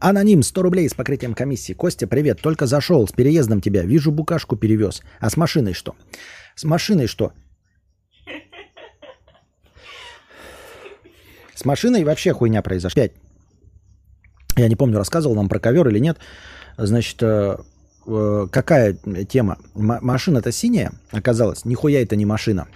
[0.02, 1.74] Аноним, 100 рублей с покрытием комиссии.
[1.74, 3.84] Костя, привет, только зашел, с переездом тебя.
[3.84, 5.02] Вижу, букашку перевез.
[5.20, 5.96] А с машиной что?
[6.56, 7.34] С машиной что?
[11.54, 13.04] С машиной вообще хуйня произошла.
[14.58, 16.18] Я не помню, рассказывал вам про ковер или нет.
[16.78, 17.58] Значит, э,
[18.08, 18.98] э, какая
[19.30, 19.58] тема?
[19.76, 21.64] Машина-то синяя оказалась.
[21.64, 22.68] Нихуя это не машина.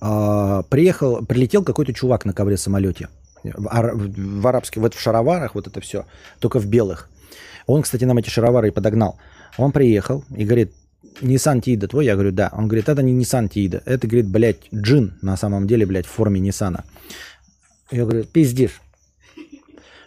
[0.00, 3.08] А, приехал, прилетел какой-то чувак на ковре самолете
[3.54, 6.06] в, арабских, вот в шароварах, вот это все,
[6.38, 7.08] только в белых.
[7.66, 9.18] Он, кстати, нам эти шаровары и подогнал.
[9.58, 10.72] Он приехал и говорит,
[11.20, 12.04] Nissan Тиида твой?
[12.04, 12.50] Я говорю, да.
[12.52, 16.10] Он говорит, это не Nissan Тиида, это, говорит, блядь, джин на самом деле, блядь, в
[16.10, 16.84] форме Ниссана.
[17.90, 18.80] Я говорю, пиздишь.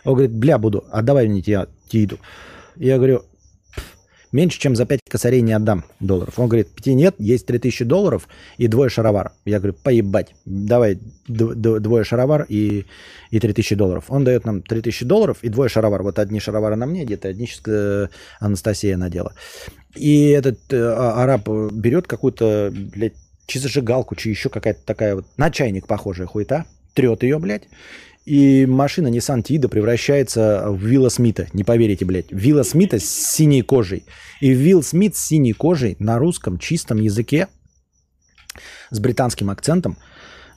[0.04, 2.20] Он говорит, бля, буду, отдавай мне Тииду.
[2.76, 3.24] Я говорю,
[4.32, 6.38] Меньше, чем за 5 косарей не отдам долларов.
[6.38, 8.28] Он говорит, пяти нет, есть 3000 долларов
[8.58, 9.32] и двое шаровар.
[9.46, 12.86] Я говорю, поебать, давай двое шаровар и,
[13.32, 14.06] и 3000 долларов.
[14.10, 16.04] Он дает нам 3000 долларов и двое шаровар.
[16.04, 18.08] Вот одни шаровары на мне, где-то одни сейчас э,
[18.40, 19.34] Анастасия надела.
[19.96, 23.16] И этот э, а, араб берет какую-то, блядь,
[23.48, 27.68] чи зажигалку, чи еще какая-то такая вот, на чайник похожая хуета, трет ее, блядь,
[28.30, 31.48] и машина Nissan Tiida превращается в Вилла Смита.
[31.54, 32.28] Не поверите, блядь.
[32.30, 34.06] Вилла Смита с синей кожей.
[34.40, 37.48] И Вилл Смит с синей кожей на русском чистом языке
[38.92, 39.98] с британским акцентом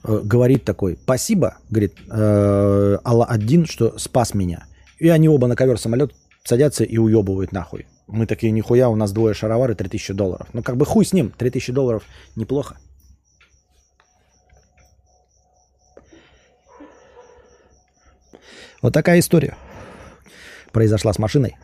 [0.04, 4.66] э, говорит такой, спасибо, говорит, э, Алла один, что спас меня.
[4.98, 6.12] И они оба на ковер самолет
[6.44, 7.86] садятся и уебывают нахуй.
[8.06, 10.46] Мы такие, нихуя, у нас двое шаровары, 3000 долларов.
[10.52, 12.02] Ну, как бы хуй с ним, 3000 долларов
[12.36, 12.76] неплохо.
[18.82, 19.56] Вот такая история
[20.72, 21.56] произошла с машиной.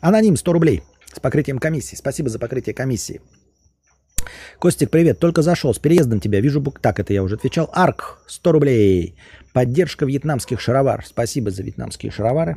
[0.00, 0.82] Аноним 100 рублей
[1.14, 1.96] с покрытием комиссии.
[1.96, 3.20] Спасибо за покрытие комиссии.
[4.58, 5.18] Костик, привет.
[5.18, 5.72] Только зашел.
[5.74, 6.40] С переездом тебя.
[6.40, 6.80] Вижу бук.
[6.80, 7.70] Так, это я уже отвечал.
[7.72, 9.16] Арк, 100 рублей.
[9.52, 11.04] Поддержка вьетнамских шаровар.
[11.06, 12.56] Спасибо за вьетнамские шаровары.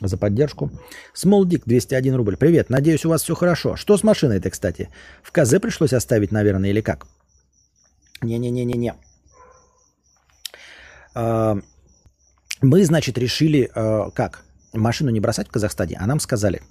[0.00, 0.70] За поддержку.
[1.14, 2.36] Смолдик, 201 рубль.
[2.36, 2.70] Привет.
[2.70, 3.76] Надеюсь, у вас все хорошо.
[3.76, 4.88] Что с машиной-то, кстати?
[5.22, 7.06] В КЗ пришлось оставить, наверное, или как?
[8.22, 8.94] Не-не-не-не-не.
[12.64, 14.44] Мы, значит, решили, э, как?
[14.72, 16.62] Машину не бросать в Казахстане, а нам сказали,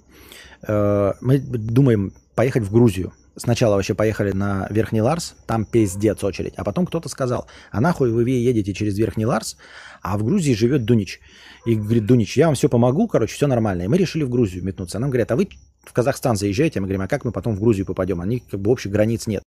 [0.66, 3.12] э, мы думаем поехать в Грузию.
[3.36, 6.54] Сначала вообще поехали на Верхний Ларс, там пиздец очередь.
[6.56, 9.56] А потом кто-то сказал, а нахуй вы едете через Верхний Ларс,
[10.02, 11.20] а в Грузии живет Дунич.
[11.64, 13.82] И говорит, Дунич, я вам все помогу, короче, все нормально.
[13.82, 14.98] И мы решили в Грузию метнуться.
[14.98, 15.48] Нам говорят, а вы
[15.84, 16.80] в Казахстан заезжаете?
[16.80, 18.20] Мы говорим, а как мы потом в Грузию попадем?
[18.20, 19.42] Они как бы общих границ нет.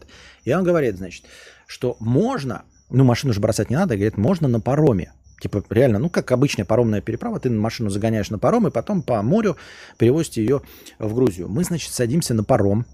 [0.45, 1.25] И он говорит, значит,
[1.67, 5.13] что можно, ну машину же бросать не надо, говорит, можно на пароме
[5.45, 9.21] Типа реально, ну как обычная паромная переправа, ты машину загоняешь на паром и потом по
[9.21, 9.59] морю
[9.99, 10.63] перевозите ее
[10.99, 11.49] в Грузию.
[11.51, 12.87] Мы, значит, садимся на паром,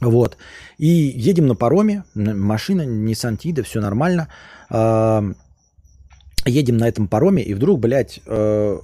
[0.00, 0.36] вот,
[0.78, 4.28] и едем на пароме, машина Nissan Tiida, все нормально.
[6.46, 8.78] Едем на этом пароме, и вдруг, блядь, э,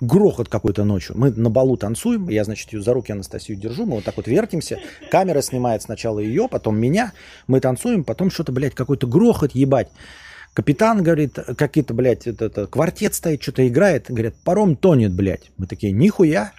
[0.00, 1.16] грохот какой-то ночью.
[1.18, 4.28] Мы на балу танцуем, я, значит, ее за руки Анастасию держу, мы вот так вот
[4.28, 4.78] вертимся,
[5.10, 7.12] камера снимает сначала ее, потом меня,
[7.48, 9.88] мы танцуем, потом что-то, блядь, какой-то грохот, ебать.
[10.56, 14.06] Капитан говорит, какие-то, блядь, это, это, квартет стоит, что-то играет.
[14.08, 15.50] Говорят, паром тонет, блядь.
[15.58, 16.52] Мы такие, нихуя.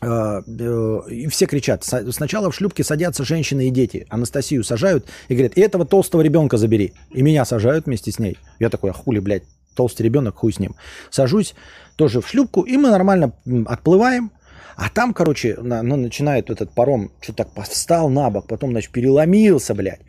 [0.00, 1.84] А, э, и все кричат.
[1.84, 4.06] Сначала в шлюпке садятся женщины и дети.
[4.08, 6.94] Анастасию сажают и говорят, и этого толстого ребенка забери.
[7.10, 8.38] И меня сажают вместе с ней.
[8.58, 9.44] Я такой, а хули, блядь,
[9.76, 10.74] толстый ребенок, хуй с ним.
[11.10, 11.54] Сажусь
[11.96, 13.34] тоже в шлюпку, и мы нормально
[13.66, 14.32] отплываем.
[14.76, 19.74] А там, короче, ну, начинает этот паром, что-то так встал на бок, потом, значит, переломился,
[19.74, 20.00] блядь.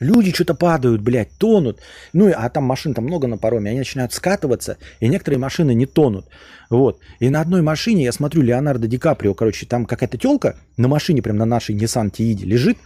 [0.00, 1.80] Люди что-то падают, блядь, тонут.
[2.14, 5.84] Ну, а там машин там много на пароме, они начинают скатываться, и некоторые машины не
[5.84, 6.26] тонут.
[6.70, 7.00] Вот.
[7.18, 11.20] И на одной машине, я смотрю, Леонардо Ди Каприо, короче, там какая-то телка на машине,
[11.20, 12.78] прям на нашей Nissan Тииде лежит.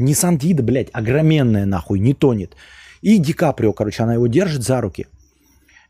[0.00, 2.56] Nissan Тиида, блядь, огроменная нахуй, не тонет.
[3.00, 5.06] И Ди Каприо, короче, она его держит за руки.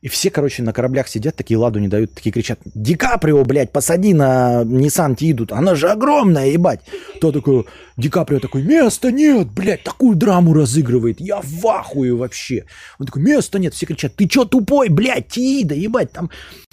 [0.02, 3.72] И все, короче, на кораблях сидят, такие ладу не дают, такие кричат, Ди Каприо, блядь,
[3.72, 6.80] посади на Nissan Тииду, она же огромная, ебать.
[7.20, 7.66] То такой,
[7.96, 12.66] Ди Каприо такой, места нет, блядь, такую драму разыгрывает, я в ахуе вообще.
[12.98, 16.30] Он такой, места нет, все кричат, ты чё тупой, блядь, Тиида, ебать, там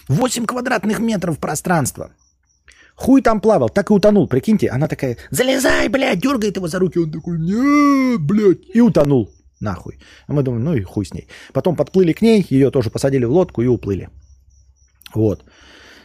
[0.09, 2.11] 8 квадратных метров пространства.
[2.95, 4.69] Хуй там плавал, так и утонул, прикиньте.
[4.69, 6.99] Она такая, залезай, блядь, дергает его за руки.
[6.99, 9.99] Он такой, нет, блядь, и утонул нахуй.
[10.27, 11.27] А мы думаем, ну и хуй с ней.
[11.53, 14.09] Потом подплыли к ней, ее тоже посадили в лодку и уплыли.
[15.13, 15.43] Вот.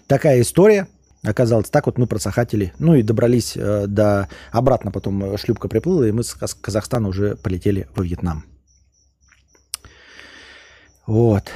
[0.07, 0.87] Такая история.
[1.25, 2.73] Оказалось, так вот мы просохатили.
[2.79, 4.29] Ну и добрались э, до...
[4.53, 8.45] Обратно потом шлюпка приплыла, и мы с Казахстана уже полетели во Вьетнам.
[11.07, 11.51] Вот.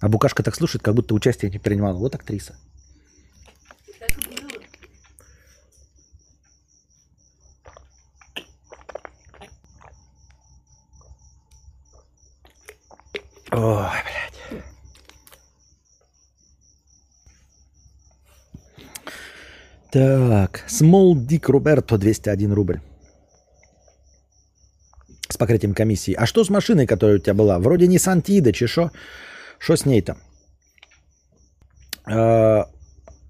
[0.00, 1.96] А Букашка так слушает, как будто участие не принимала.
[1.96, 2.56] Вот актриса.
[13.56, 14.64] Ой, блядь.
[19.92, 22.80] Так, Small Dick Roberto 201 рубль.
[25.28, 26.14] С покрытием комиссии.
[26.14, 27.58] А что с машиной, которая у тебя была?
[27.60, 28.90] Вроде не Сантида, чешо.
[29.58, 30.16] Что с ней-то?
[32.06, 32.68] А,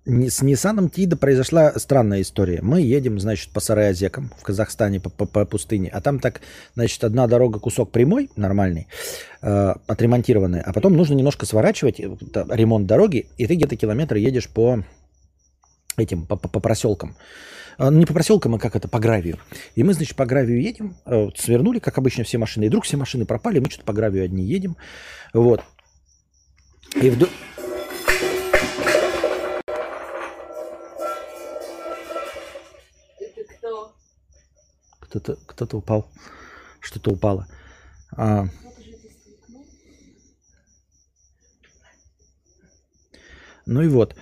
[0.06, 2.60] с Ниссаном Тида произошла странная история.
[2.62, 5.89] Мы едем, значит, по Сараязекам в Казахстане, по, по, по пустыне.
[5.89, 6.43] А там так,
[6.74, 8.86] значит, одна дорога, кусок прямой, нормальный,
[9.40, 10.60] э, отремонтированный.
[10.60, 12.16] А потом нужно немножко сворачивать, э,
[12.51, 14.85] ремонт дороги, и ты где-то километр едешь по
[15.97, 17.16] этим, по, по, по проселкам.
[17.78, 19.39] А, не по проселкам, а как это, по гравию.
[19.74, 22.64] И мы, значит, по гравию едем, э, свернули, как обычно, все машины.
[22.64, 24.76] И вдруг все машины пропали, мы что-то по гравию одни едем.
[25.32, 25.62] Вот.
[27.01, 27.31] И вдруг...
[35.15, 36.11] Кто-то кто упал.
[36.81, 37.47] Что-то упало.
[38.16, 38.47] А...
[43.66, 44.16] Ну и вот.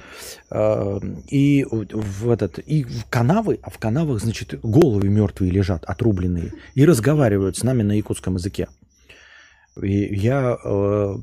[0.51, 6.53] А, и в этот и в канавы, а в канавах, значит, головы мертвые лежат, отрубленные,
[6.75, 8.69] и разговаривают с нами на якутском языке.
[9.81, 11.17] И я э,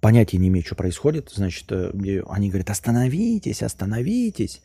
[0.00, 1.30] понятия не имею, что происходит.
[1.32, 1.92] Значит, э,
[2.28, 4.60] они говорят, остановитесь, остановитесь,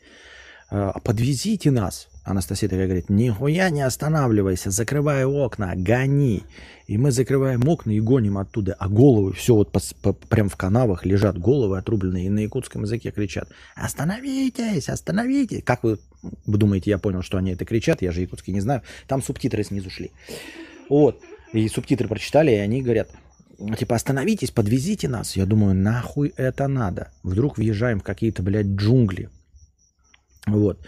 [0.70, 2.08] подвезите нас.
[2.22, 6.44] Анастасия такая говорит, нихуя не останавливайся, закрывай окна, гони.
[6.86, 8.74] И мы закрываем окна и гоним оттуда.
[8.78, 12.26] А головы, все вот по, по, прям в канавах лежат головы отрубленные.
[12.26, 15.62] И на якутском языке кричат, остановитесь, остановитесь.
[15.64, 18.02] Как вы, вы думаете, я понял, что они это кричат?
[18.02, 18.82] Я же якутский не знаю.
[19.06, 20.12] Там субтитры снизу шли.
[20.88, 21.20] Вот.
[21.52, 23.10] И субтитры прочитали, и они говорят,
[23.78, 25.36] типа, остановитесь, подвезите нас.
[25.36, 27.10] Я думаю, нахуй это надо?
[27.22, 29.30] Вдруг въезжаем в какие-то, блядь, джунгли.
[30.52, 30.80] Вот.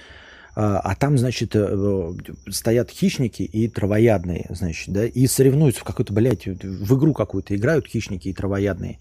[0.54, 2.12] А, а там, значит, э,
[2.50, 7.86] стоят хищники и травоядные, значит, да, и соревнуются в какой-то, блядь, в игру какую-то играют
[7.86, 8.98] хищники и травоядные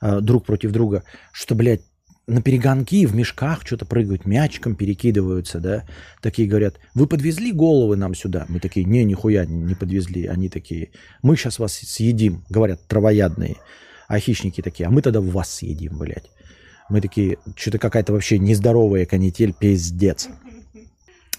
[0.00, 1.82] а, друг против друга, что, блядь,
[2.26, 5.84] на перегонки в мешках что-то прыгают, мячиком перекидываются, да,
[6.20, 8.46] такие говорят, вы подвезли головы нам сюда?
[8.48, 10.26] Мы такие, не, нихуя не подвезли.
[10.26, 10.90] Они такие,
[11.22, 13.56] мы сейчас вас съедим, говорят, травоядные.
[14.08, 16.30] А хищники такие, а мы тогда вас съедим, блядь.
[16.88, 20.28] Мы такие, что-то какая-то вообще нездоровая канитель, пиздец.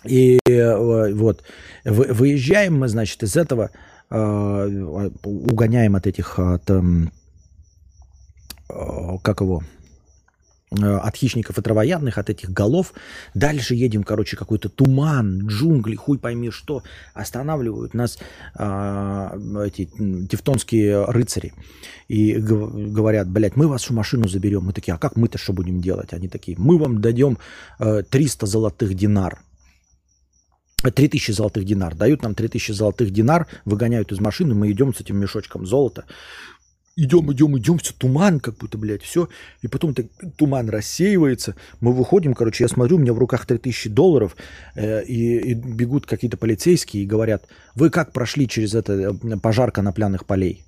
[0.03, 1.43] И э, вот
[1.83, 3.71] выезжаем мы, значит, из этого,
[4.09, 7.11] э, угоняем от этих, от, эм,
[8.69, 9.63] э, как его,
[10.69, 12.93] от хищников и травоядных, от этих голов.
[13.33, 16.83] Дальше едем, короче, какой-то туман, джунгли, хуй пойми что.
[17.13, 18.19] Останавливают нас
[18.57, 19.85] э, эти
[20.27, 21.53] тевтонские рыцари.
[22.07, 24.65] И говорят, блядь, мы вашу машину заберем.
[24.65, 26.13] Мы такие, а как мы-то что будем делать?
[26.13, 27.37] Они такие, мы вам дадем
[27.79, 29.39] э, 300 золотых динар.
[30.83, 31.95] 3000 золотых динар.
[31.95, 36.05] Дают нам 3000 золотых динар, выгоняют из машины, мы идем с этим мешочком золота.
[36.99, 39.29] Идем, идем, идем, все туман, как будто, блядь, все.
[39.61, 41.55] И потом так, туман рассеивается.
[41.79, 44.35] Мы выходим, короче, я смотрю, у меня в руках 3000 долларов,
[44.73, 47.45] э, и, и бегут какие-то полицейские и говорят,
[47.75, 50.63] вы как прошли через это э, пожар конопляных полей?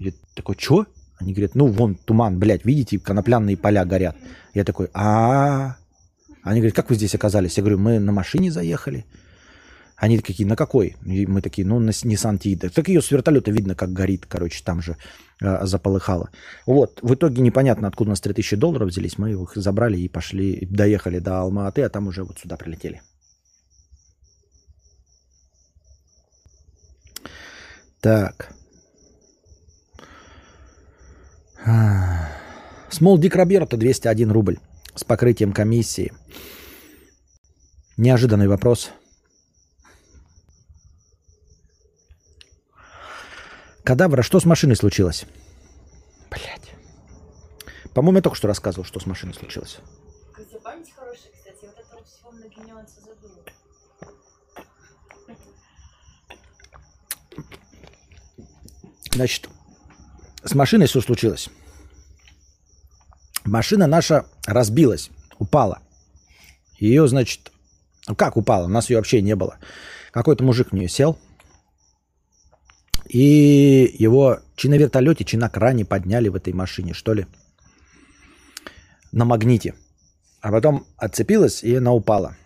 [0.00, 0.86] Я такой, что?
[1.18, 4.16] Они говорят, ну вон туман, блядь, видите, конопляные поля горят.
[4.54, 5.72] Я такой, а, -а.
[6.42, 7.56] Они говорят, как вы здесь оказались?
[7.56, 9.04] Я говорю, мы на машине заехали.
[9.98, 10.96] Они такие, на какой?
[11.04, 12.70] И мы такие, ну, на Nissan Tiida.
[12.70, 14.96] Так ее с вертолета видно, как горит, короче, там же
[15.42, 16.30] э, заполыхало.
[16.66, 19.18] Вот, в итоге непонятно, откуда у нас 3000 долларов взялись.
[19.18, 23.02] Мы их забрали и пошли, доехали до Алма-Аты, а там уже вот сюда прилетели.
[28.00, 28.54] Так.
[32.88, 34.58] Смол Дик Роберто 201 рубль
[34.94, 36.12] с покрытием комиссии.
[37.96, 38.92] Неожиданный вопрос.
[43.88, 45.24] Кадавра, что с машиной случилось?
[46.30, 46.74] Блять.
[47.94, 49.78] По-моему, я только что рассказывал, что с машиной случилось.
[50.62, 51.62] память хорошая, кстати.
[51.62, 53.42] Вот это всего многие нюансы забыла.
[59.10, 59.48] Значит,
[60.44, 61.48] с машиной все случилось.
[63.46, 65.08] Машина наша разбилась,
[65.38, 65.80] упала.
[66.78, 67.52] Ее, значит,
[68.06, 68.66] ну как упала?
[68.66, 69.56] У нас ее вообще не было.
[70.10, 71.18] Какой-то мужик в нее сел.
[73.08, 77.26] И его чи на вертолете, чи на кране подняли в этой машине, что ли.
[79.12, 79.74] На магните.
[80.40, 82.36] А потом отцепилась, и она упала.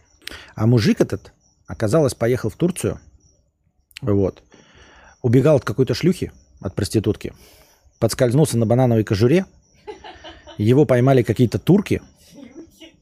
[0.55, 1.33] А мужик этот,
[1.67, 3.01] оказалось, поехал в Турцию.
[4.01, 4.43] Вот.
[5.21, 7.33] Убегал от какой-то шлюхи, от проститутки.
[7.99, 9.47] Подскользнулся на банановой кожуре.
[10.59, 12.01] Его поймали какие-то турки–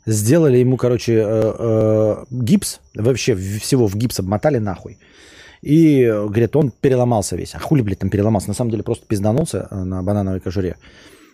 [0.07, 4.99] Сделали ему, короче, э, э, гипс, вообще всего в гипс обмотали нахуй.
[5.63, 7.55] И, говорит, он переломался весь.
[7.55, 8.49] А хули, блядь, там переломался?
[8.49, 10.77] На самом деле просто пизданулся э, на банановой кожуре.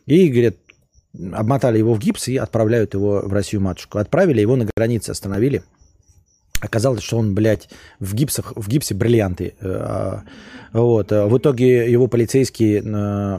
[0.07, 0.59] И, говорит,
[1.32, 3.98] обмотали его в гипс и отправляют его в Россию матушку.
[3.98, 5.62] Отправили его на границе, остановили.
[6.61, 7.69] Оказалось, что он, блядь,
[8.01, 9.55] в, гипсах, в гипсе бриллианты.
[9.61, 10.23] А,
[10.73, 11.11] вот.
[11.11, 12.82] В итоге его полицейские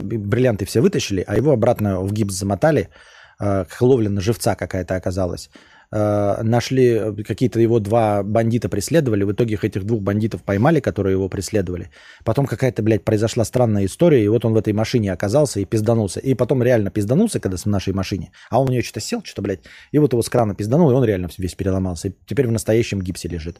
[0.00, 2.88] бриллианты все вытащили, а его обратно в гипс замотали–
[3.40, 5.50] Э, ловля живца какая-то оказалась.
[5.90, 11.14] Э, нашли какие-то его два бандита преследовали, в итоге их этих двух бандитов поймали, которые
[11.14, 11.90] его преследовали.
[12.24, 16.20] Потом какая-то, блядь, произошла странная история, и вот он в этой машине оказался и пизданулся.
[16.20, 19.42] И потом реально пизданулся, когда в нашей машине, а он в нее что-то сел, что-то,
[19.42, 19.60] блядь,
[19.90, 22.08] и вот его с крана пизданул, и он реально весь переломался.
[22.08, 23.56] И теперь в настоящем гипсе лежит.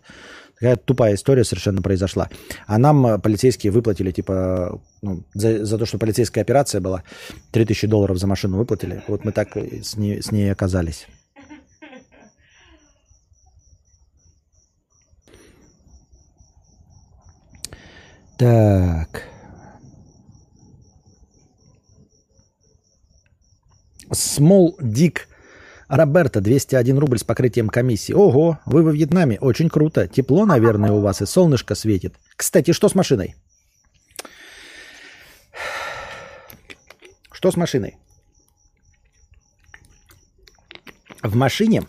[0.61, 2.29] Такая тупая история совершенно произошла.
[2.67, 7.05] А нам э, полицейские выплатили, типа, ну, за, за то, что полицейская операция была,
[7.53, 9.03] 3000 долларов за машину выплатили.
[9.07, 11.07] Вот мы так с ней, с ней оказались.
[18.39, 19.25] Так.
[24.11, 25.19] Small Dick
[25.89, 28.13] Роберта, 201 рубль с покрытием комиссии.
[28.13, 30.07] Ого, вы во Вьетнаме, очень круто.
[30.07, 32.15] Тепло, наверное, у вас и солнышко светит.
[32.37, 33.35] Кстати, что с машиной?
[37.33, 37.97] Что с машиной?
[41.23, 41.83] В машине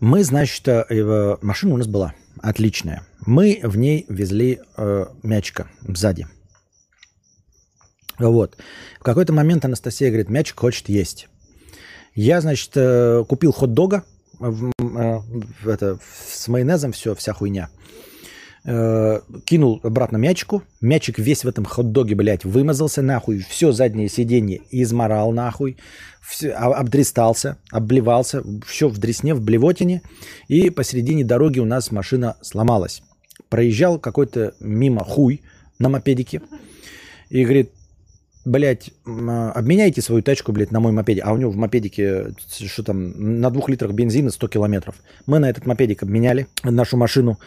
[0.00, 3.06] мы, значит, э, машина у нас была отличная.
[3.24, 6.26] Мы в ней везли э, мячика сзади.
[8.18, 8.56] Вот.
[9.00, 11.28] В какой-то момент Анастасия говорит, мячик хочет есть.
[12.14, 14.04] Я, значит, э, купил хот-дога
[14.38, 15.18] в, э,
[15.62, 15.98] в, это,
[16.28, 17.70] с майонезом, все, вся хуйня.
[18.64, 20.62] Кинул обратно мячику.
[20.80, 23.40] Мячик весь в этом хот-доге, блядь, вымазался нахуй.
[23.40, 25.76] Все заднее сиденье изморал нахуй.
[26.20, 28.42] Все, обдристался, обливался.
[28.66, 30.02] Все в дресне, в блевотине.
[30.46, 33.02] И посередине дороги у нас машина сломалась.
[33.48, 35.42] Проезжал какой-то мимо хуй
[35.78, 36.40] на мопедике.
[37.30, 37.72] И говорит,
[38.44, 41.24] блядь, а, обменяйте свою тачку, блядь, на мой мопедик.
[41.26, 44.96] А у него в мопедике, что там, на двух литрах бензина 100 километров.
[45.26, 47.38] Мы на этот мопедик обменяли нашу машину.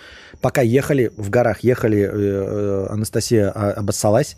[0.41, 4.37] Пока ехали, в горах ехали, э, э, Анастасия а, обоссалась.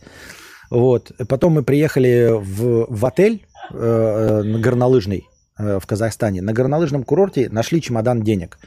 [0.69, 1.11] Вот.
[1.29, 5.27] Потом мы приехали в, в отель э, горнолыжный
[5.57, 6.43] в Казахстане.
[6.43, 8.59] На горнолыжном курорте нашли чемодан денег.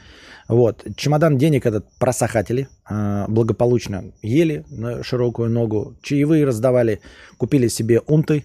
[0.51, 0.85] Вот.
[0.97, 6.99] Чемодан денег этот просахатели э, благополучно ели на широкую ногу, чаевые раздавали,
[7.37, 8.43] купили себе унты,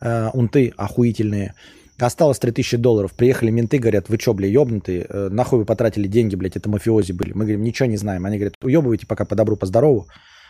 [0.00, 1.52] э, унты охуительные.
[1.98, 3.12] Осталось 3000 долларов.
[3.12, 5.04] Приехали менты, говорят, вы что, бля, ебнутые?
[5.06, 7.34] Э, нахуй вы потратили деньги, блядь, это мафиози были.
[7.34, 8.24] Мы говорим, ничего не знаем.
[8.24, 10.08] Они говорят, уебывайте пока по добру, по здорову.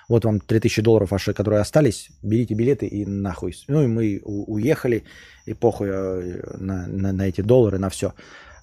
[0.09, 3.57] Вот вам 3000 долларов ваши, которые остались, берите билеты и нахуй.
[3.66, 5.03] Ну и мы уехали,
[5.47, 8.15] и похуй на, на, на эти доллары, на все.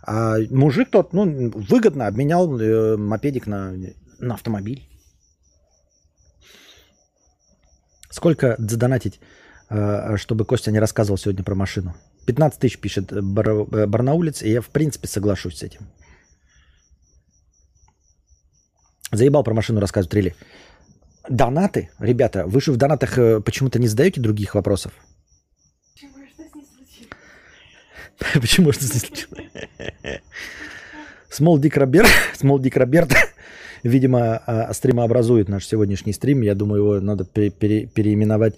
[0.02, 3.74] А мужик тот, ну, выгодно обменял э, мопедик на,
[4.20, 4.88] на автомобиль.
[8.10, 9.20] Сколько задонатить,
[9.70, 11.94] э, чтобы Костя не рассказывал сегодня про машину?
[12.26, 15.82] 15 тысяч пишет бар, э, Барнаулец, и я в принципе соглашусь с этим.
[19.12, 20.36] Заебал про машину рассказывать, Рили.
[21.30, 24.94] Донаты, ребята, вы же в донатах э, почему-то не задаете других вопросов?
[28.34, 29.28] Почему случилось?
[31.32, 32.10] Small Dick Роберт,
[32.41, 33.12] Small Dick Роберт
[33.84, 36.41] видимо, а, стримообразует наш сегодняшний стрим.
[36.41, 38.58] Я думаю, его надо пере- пере- переименовать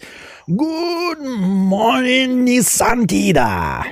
[0.49, 3.83] Good morning, Nissan Tida.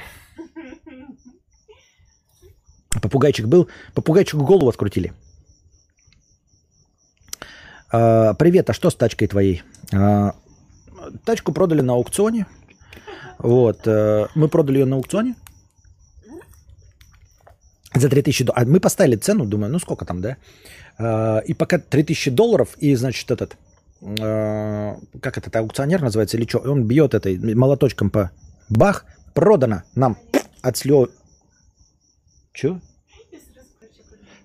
[3.02, 3.70] Попугайчик был.
[3.94, 5.14] Попугайчику голову открутили.
[7.91, 9.62] А, привет, а что с тачкой твоей?
[9.94, 10.34] А,
[11.26, 12.46] тачку продали на аукционе.
[13.38, 13.88] Вот.
[13.88, 15.36] э, мы продали ее на аукционе.
[17.94, 18.68] За 3000 долларов.
[18.68, 20.38] А мы поставили цену, думаю, ну сколько там, да?
[20.98, 23.57] А, и пока 3000 долларов, и, значит, этот,
[24.02, 28.32] э, как этот аукционер называется, или что, он бьет этой молоточком по
[28.70, 30.18] бах, продано нам
[30.61, 31.10] отслё...
[32.53, 32.80] Чё?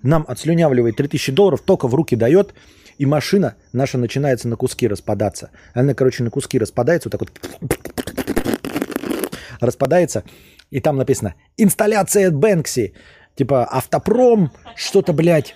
[0.03, 2.55] Нам отслюнявливает 3000 долларов, только в руки дает,
[2.99, 5.51] и машина наша начинается на куски распадаться.
[5.73, 7.81] Она, короче, на куски распадается, вот так вот
[9.61, 10.25] распадается,
[10.71, 12.95] и там написано «Инсталляция Бэнкси»,
[13.35, 15.55] типа автопром, что-то, блядь,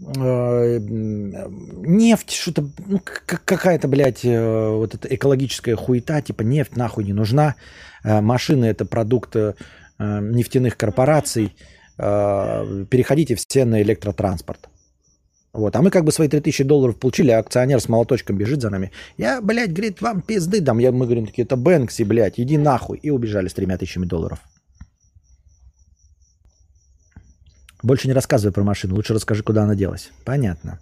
[0.00, 7.12] э, нефть, что-то, ну, какая-то, блядь, э, вот эта экологическая хуета, типа нефть нахуй не
[7.12, 7.56] нужна,
[8.04, 9.54] Э, машины это продукт э,
[10.00, 11.54] нефтяных корпораций,
[11.98, 14.68] Э, переходите все на электротранспорт.
[15.52, 18.70] Вот, а мы как бы свои 3000 долларов получили, а акционер с молоточком бежит за
[18.70, 18.90] нами.
[19.18, 20.78] Я, блядь, говорит, вам пизды дам.
[20.78, 22.98] Я, мы говорим, такие, это Бэнкси, блядь, иди нахуй.
[22.98, 24.38] И убежали с тремя тысячами долларов.
[27.82, 30.10] Больше не рассказывай про машину, лучше расскажи, куда она делась.
[30.24, 30.80] Понятно.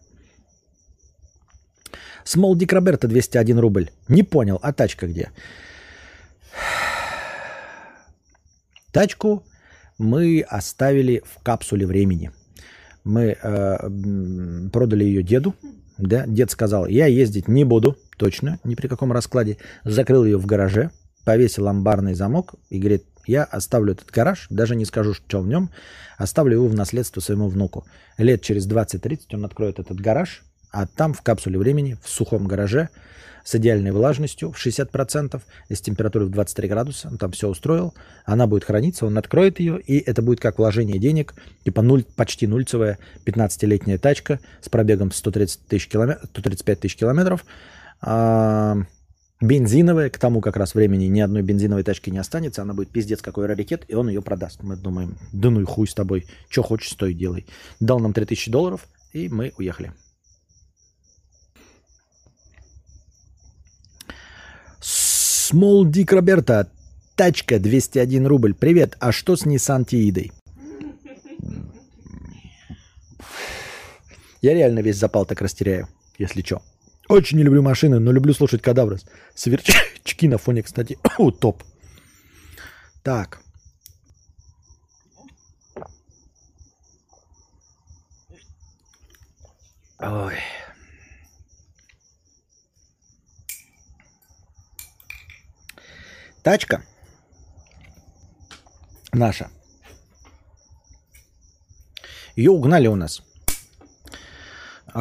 [2.25, 3.91] Смол Дик Роберто 201 рубль.
[4.09, 5.31] Не понял, а тачка где?
[8.93, 9.45] Тачку
[9.99, 12.33] мы оставили в капсуле времени.
[13.05, 15.55] Мы э, продали ее деду.
[15.97, 16.27] Да?
[16.27, 19.59] Дед сказал, я ездить не буду, точно, ни при каком раскладе.
[19.85, 20.91] Закрыл ее в гараже,
[21.25, 25.71] повесил амбарный замок и говорит, я оставлю этот гараж, даже не скажу, что в нем,
[26.19, 27.87] оставлю его в наследство своему внуку.
[28.19, 32.89] Лет через 20-30 он откроет этот гараж, а там в капсуле времени, в сухом гараже,
[33.45, 35.41] с идеальной влажностью в 60%,
[35.71, 37.95] с температурой в 23 градуса, он там все устроил,
[38.25, 41.35] она будет храниться, он откроет ее, и это будет как вложение денег,
[41.65, 47.45] типа нуль, почти нульцевая 15-летняя тачка с пробегом 130 тысяч километров, 135 тысяч километров,
[49.41, 53.23] бензиновая, к тому как раз времени ни одной бензиновой тачки не останется, она будет пиздец
[53.23, 54.63] какой раритет, и он ее продаст.
[54.63, 57.47] Мы думаем, да ну и хуй с тобой, что хочешь, стой, делай.
[57.81, 59.93] Дал нам 3000 долларов, и мы уехали.
[64.81, 66.71] Small Dick Роберта,
[67.17, 68.55] тачка 201 рубль.
[68.55, 70.33] Привет, а что с Nissan Тиидой?
[74.43, 75.89] Я реально весь запал так растеряю,
[76.19, 76.63] если что.
[77.11, 79.05] Очень не люблю машины, но люблю слушать кадаврос.
[79.35, 81.65] Сверчки на фоне, кстати, о, топ.
[83.03, 83.41] Так.
[89.99, 90.37] Ой.
[96.45, 96.85] Тачка
[99.13, 99.51] наша.
[102.37, 103.21] Ее угнали у нас
[104.95, 105.01] э,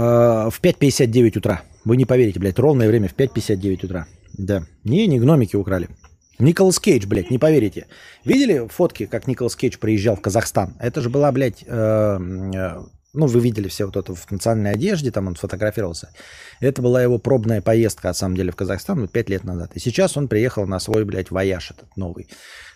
[0.50, 1.69] в 5.59 утра.
[1.90, 4.06] Вы не поверите, блядь, ровное время в 5.59 утра.
[4.38, 4.64] Да.
[4.84, 5.90] Не, не гномики украли.
[6.38, 7.88] Николас Кейдж, блядь, не поверите.
[8.24, 10.76] Видели фотки, как Николас Кейдж приезжал в Казахстан?
[10.80, 12.82] Это же была, блядь, э, э,
[13.14, 16.12] ну, вы видели все вот это в национальной одежде, там он фотографировался.
[16.60, 19.72] Это была его пробная поездка, на самом деле, в Казахстан, вот пять лет назад.
[19.74, 22.30] И сейчас он приехал на свой, блядь, вояж этот новый.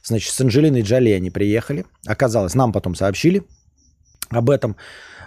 [0.03, 1.85] Значит, с Анджелиной Джоли они приехали.
[2.07, 3.44] Оказалось, нам потом сообщили
[4.31, 4.76] об этом.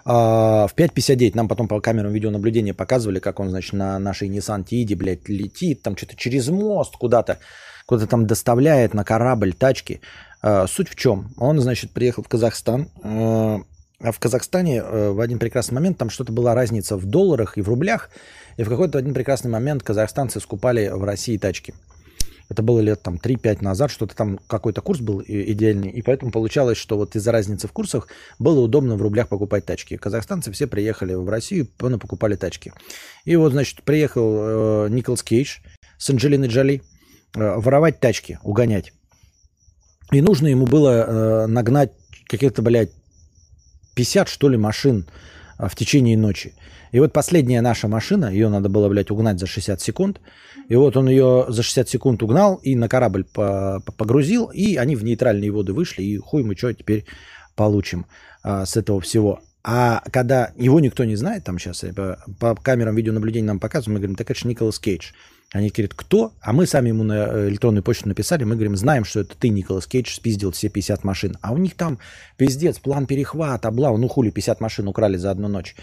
[0.08, 4.62] А, В 5.59 нам потом по камерам видеонаблюдения показывали, как он, значит, на нашей Nissan
[4.62, 7.38] Тиде, блядь, летит, там что-то через мост куда-то,
[7.86, 10.00] куда-то там доставляет на корабль тачки.
[10.42, 11.34] А, Суть в чем?
[11.36, 13.58] Он, значит, приехал в Казахстан, э,
[13.98, 17.62] а в Казахстане э, в один прекрасный момент там что-то была разница в долларах и
[17.62, 18.10] в рублях,
[18.56, 21.74] и в какой-то один прекрасный момент казахстанцы скупали в России тачки.
[22.48, 26.78] Это было лет там 3-5 назад, что-то там какой-то курс был идеальный, и поэтому получалось,
[26.78, 28.08] что вот из-за разницы в курсах
[28.38, 29.96] было удобно в рублях покупать тачки.
[29.96, 32.72] Казахстанцы все приехали в Россию, ну, покупали тачки.
[33.24, 35.58] И вот, значит, приехал э, Николас Кейдж
[35.98, 36.82] с Анджелиной Джоли
[37.34, 38.92] э, воровать тачки, угонять.
[40.12, 41.92] И нужно ему было э, нагнать
[42.28, 42.90] каких-то, блядь,
[43.96, 45.06] 50, что ли, машин
[45.58, 46.54] а, в течение ночи.
[46.92, 50.20] И вот последняя наша машина, ее надо было, блядь, угнать за 60 секунд.
[50.68, 54.76] И вот он ее за 60 секунд угнал и на корабль по- по- погрузил, и
[54.76, 57.04] они в нейтральные воды вышли, и хуй мы что теперь
[57.54, 58.06] получим
[58.42, 59.40] а, с этого всего.
[59.68, 63.98] А когда его никто не знает, там сейчас по, по камерам видеонаблюдения нам показывают, мы
[63.98, 65.10] говорим, так это же Николас Кейдж.
[65.52, 66.32] Они говорят, кто?
[66.40, 69.48] А мы сами ему на э, электронную почту написали, мы говорим, знаем, что это ты,
[69.48, 71.36] Николас Кейдж, спиздил все 50 машин.
[71.40, 71.98] А у них там
[72.36, 75.74] пиздец, план перехвата, бла, ну хули, 50 машин украли за одну ночь.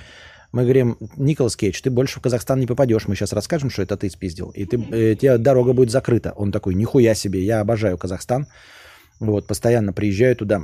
[0.54, 3.08] Мы говорим, Николас Кейдж, ты больше в Казахстан не попадешь.
[3.08, 4.52] Мы сейчас расскажем, что это ты спиздил.
[4.52, 6.32] И ты, э, тебе дорога будет закрыта.
[6.36, 8.46] Он такой, нихуя себе, я обожаю Казахстан.
[9.20, 10.62] Вот, постоянно приезжаю туда.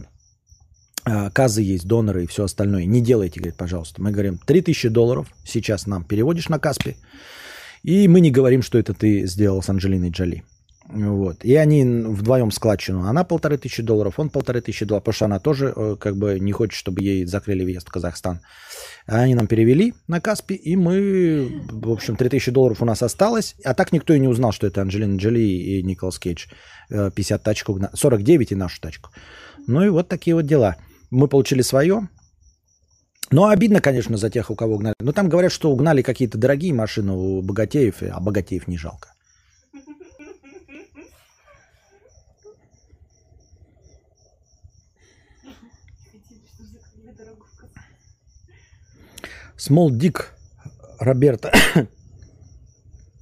[1.05, 2.85] А, казы есть, доноры и все остальное.
[2.85, 3.99] Не делайте, говорит, пожалуйста.
[3.99, 6.95] Мы говорим, 3000 долларов сейчас нам переводишь на Каспи.
[7.81, 10.43] И мы не говорим, что это ты сделал с Анджелиной Джоли.
[10.91, 11.45] Вот.
[11.45, 13.05] И они вдвоем складчину.
[13.05, 16.39] Она полторы тысячи долларов, он полторы тысячи долларов, потому что она тоже э, как бы
[16.39, 18.41] не хочет, чтобы ей закрыли въезд в Казахстан.
[19.05, 23.55] А они нам перевели на Каспи, и мы, в общем, 3000 долларов у нас осталось.
[23.63, 26.47] А так никто и не узнал, что это Анджелина Джоли и Николас Кейдж.
[26.89, 29.11] 50 э, тачку, 49 и нашу тачку.
[29.67, 30.75] Ну и вот такие вот дела.
[31.11, 32.09] Мы получили свое.
[33.29, 34.95] Ну, обидно, конечно, за тех, у кого угнали.
[34.99, 39.09] Но там говорят, что угнали какие-то дорогие машины у богатеев, а богатеев не жалко.
[49.59, 50.23] Small Dick
[50.99, 51.51] Роберта.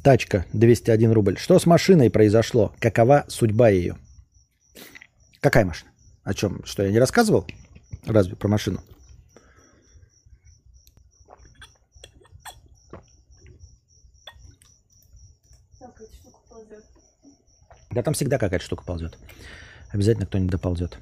[0.04, 1.38] Тачка 201 рубль.
[1.38, 2.74] Что с машиной произошло?
[2.80, 3.98] Какова судьба ее?
[5.42, 5.90] Какая машина?
[6.24, 6.64] О чем?
[6.64, 7.48] Что, я не рассказывал?
[8.06, 8.82] Разве про машину?
[17.90, 19.18] Да там всегда какая-то штука ползет.
[19.90, 21.00] Обязательно кто-нибудь доползет.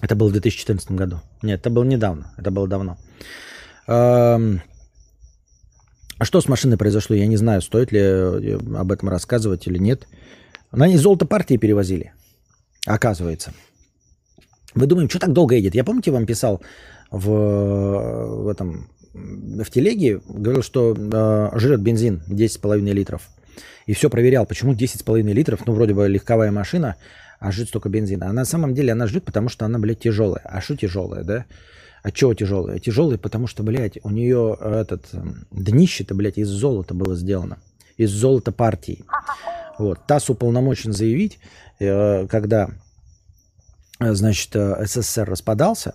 [0.00, 1.20] Это было в 2014 году.
[1.42, 2.32] Нет, это было недавно.
[2.38, 2.98] Это было давно.
[6.20, 9.78] А что с машиной произошло, я не знаю, стоит ли э, об этом рассказывать или
[9.78, 10.06] нет.
[10.70, 12.12] На ней золото партии перевозили,
[12.86, 13.54] оказывается.
[14.74, 15.74] Вы думаете, что так долго едет?
[15.74, 16.60] Я помните, вам писал
[17.10, 23.22] в, в этом в телеге, говорил, что э, жрет бензин 10,5 литров.
[23.86, 26.96] И все проверял, почему 10,5 литров, ну, вроде бы легковая машина,
[27.40, 28.28] а жрет столько бензина.
[28.28, 30.42] А на самом деле она жрет, потому что она, блядь, тяжелая.
[30.44, 31.46] А что тяжелая, да?
[32.02, 32.78] А чего тяжелая?
[32.78, 35.08] Тяжелая, потому что, блядь, у нее этот
[35.50, 37.58] днище-то, блядь, из золота было сделано.
[37.96, 39.04] Из золота партии.
[39.78, 40.06] Вот.
[40.06, 41.38] ТАСС уполномочен заявить,
[41.78, 42.68] э, когда,
[44.00, 45.94] э, значит, э, СССР распадался,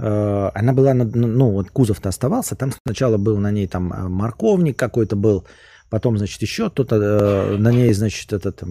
[0.00, 5.44] она была, ну, вот кузов-то оставался, там сначала был на ней там морковник какой-то был,
[5.90, 8.62] потом, значит, еще кто-то на ней, значит, этот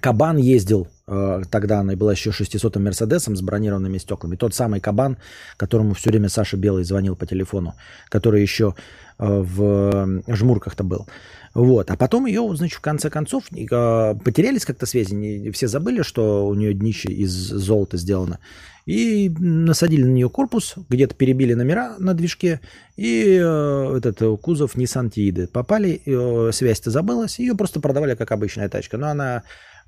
[0.00, 4.36] Кабан ездил, э, тогда она была еще 600-м Мерседесом с бронированными стеклами.
[4.36, 5.18] Тот самый Кабан,
[5.56, 7.74] которому все время Саша Белый звонил по телефону,
[8.08, 8.74] который еще
[9.18, 11.06] э, в жмурках-то был.
[11.54, 11.90] Вот.
[11.90, 15.50] А потом ее, значит, в конце концов э, потерялись как-то связи.
[15.50, 18.38] Все забыли, что у нее днище из золота сделано.
[18.86, 22.60] И насадили на нее корпус, где-то перебили номера на движке,
[22.96, 25.48] и э, этот кузов Nissan Tiide.
[25.48, 28.96] Попали, э, связь-то забылась, ее просто продавали как обычная тачка.
[28.96, 29.42] Но она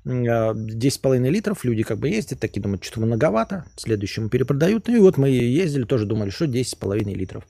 [0.05, 4.89] 10,5 а, литров, люди как бы ездят, такие думают, что многовато, следующему перепродают.
[4.89, 7.47] И вот мы ездили, тоже думали, что 10,5 литров.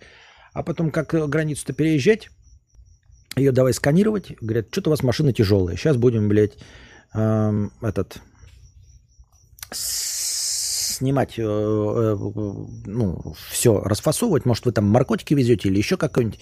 [0.54, 2.30] А потом, как границу-то переезжать,
[3.36, 6.58] ее давай сканировать, говорят, что-то у вас машина тяжелая, сейчас будем, блядь,
[7.16, 8.22] эм, этот,
[9.72, 12.16] снимать, э, э,
[12.86, 16.40] ну, все, расфасовывать, может, вы там наркотики везете или еще какой-нибудь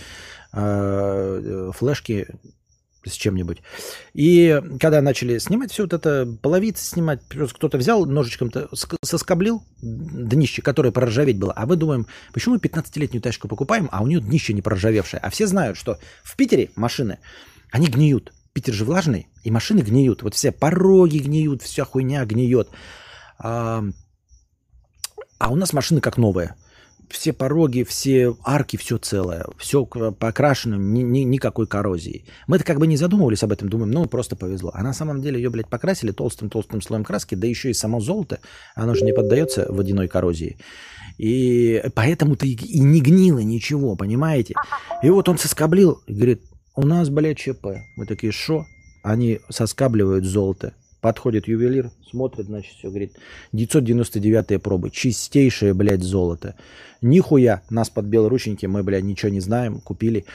[0.53, 2.27] э, флешки
[3.05, 3.61] с чем-нибудь.
[4.13, 8.69] И когда начали снимать все вот это, половицы снимать, просто кто-то взял ножичком-то,
[9.03, 11.53] соскоблил днище, которое проржаветь было.
[11.55, 15.19] А мы думаем, почему мы 15-летнюю тачку покупаем, а у нее днище не проржавевшее.
[15.19, 17.19] А все знают, что в Питере машины,
[17.71, 18.33] они гниют.
[18.53, 20.23] Питер же влажный, и машины гниют.
[20.23, 22.69] Вот все пороги гниют, вся хуйня гниет.
[23.39, 23.83] А,
[25.39, 26.55] а у нас машины как новые
[27.11, 32.25] все пороги, все арки, все целое, все покрашено, ни, ни, никакой коррозии.
[32.47, 34.71] Мы-то как бы не задумывались об этом, думаем, ну, просто повезло.
[34.73, 38.39] А на самом деле ее, блядь, покрасили толстым-толстым слоем краски, да еще и само золото,
[38.75, 40.57] оно же не поддается водяной коррозии.
[41.17, 44.55] И поэтому-то и, и не гнило ничего, понимаете?
[45.03, 46.41] И вот он соскоблил и говорит,
[46.75, 47.67] у нас, блядь, ЧП.
[47.95, 48.65] Мы такие, что?
[49.03, 50.73] Они соскабливают золото.
[51.01, 53.17] Подходит ювелир, смотрит, значит, все, говорит,
[53.53, 56.55] 999 пробы, чистейшее, блядь, золото.
[57.01, 60.25] Нихуя, нас под белорученьки, мы, блядь, ничего не знаем, купили.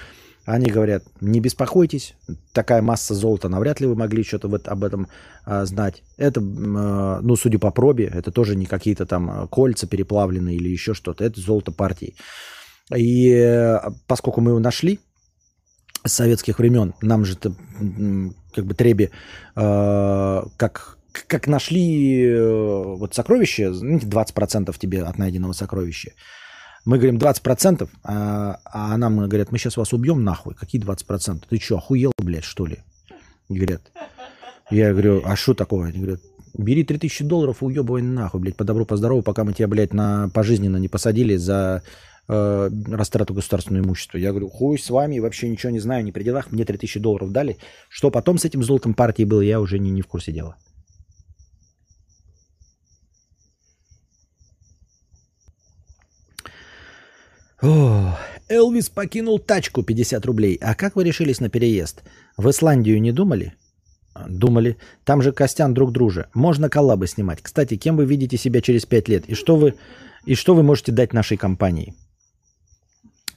[0.45, 2.15] Они говорят, не беспокойтесь,
[2.53, 5.09] такая масса золота, навряд ли вы могли что-то вот об этом
[5.45, 6.03] а, знать.
[6.17, 10.69] Это, а, ну, судя по пробе, это тоже не какие-то там а, кольца переплавленные или
[10.69, 12.15] еще что-то, это золото партии.
[12.95, 15.01] И а, поскольку мы его нашли
[16.13, 17.55] советских времен, нам же это
[18.55, 19.11] как бы Треби,
[19.55, 26.13] э, как, как нашли э, вот сокровище, знаете, 20% тебе от найденного сокровища.
[26.85, 30.55] Мы говорим 20%, а, а она мы говорят, мы сейчас вас убьем нахуй.
[30.55, 31.43] Какие 20%?
[31.49, 32.79] Ты что, охуел, блядь, что ли?
[33.49, 33.83] Говорят.
[34.71, 35.87] Я говорю, а что такого?
[35.87, 36.21] Они говорят,
[36.59, 39.93] Бери 3000 долларов и уебывай нахуй, блядь, по добру, по здорову, пока мы тебя, блядь,
[39.93, 41.83] на пожизненно не посадили за
[42.29, 44.19] э, растрату государственного имущества.
[44.19, 47.31] Я говорю, хуй с вами, вообще ничего не знаю, не при делах, мне 3000 долларов
[47.31, 47.57] дали.
[47.89, 50.57] Что потом с этим золотом партии было, я уже не, не в курсе дела.
[57.63, 58.17] О,
[58.49, 60.59] Элвис покинул тачку 50 рублей.
[60.63, 62.03] А как вы решились на переезд?
[62.37, 63.55] В Исландию не думали?
[64.29, 64.77] Думали.
[65.05, 66.29] Там же Костян друг друже.
[66.35, 67.41] Можно коллабы снимать.
[67.43, 69.25] Кстати, кем вы видите себя через 5 лет?
[69.29, 69.75] И что вы,
[70.27, 71.95] и что вы можете дать нашей компании?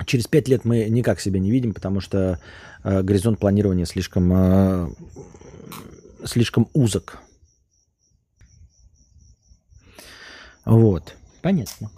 [0.06, 2.40] Через 5 лет мы никак себя не видим, потому что
[2.84, 4.90] э, горизонт планирования слишком, э,
[6.26, 7.20] слишком узок.
[10.66, 11.16] Вот.
[11.42, 11.90] Понятно.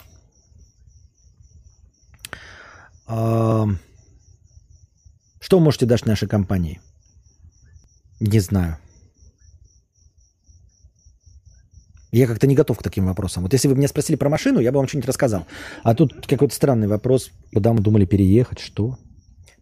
[3.07, 3.68] А,
[5.40, 6.80] что вы можете дать нашей компании?
[8.19, 8.78] Не знаю.
[12.12, 13.44] Я как-то не готов к таким вопросам.
[13.44, 15.46] Вот если вы меня спросили про машину, я бы вам что-нибудь рассказал.
[15.84, 17.32] А тут какой-то странный вопрос.
[17.54, 18.60] Куда мы думали переехать?
[18.60, 18.98] Что?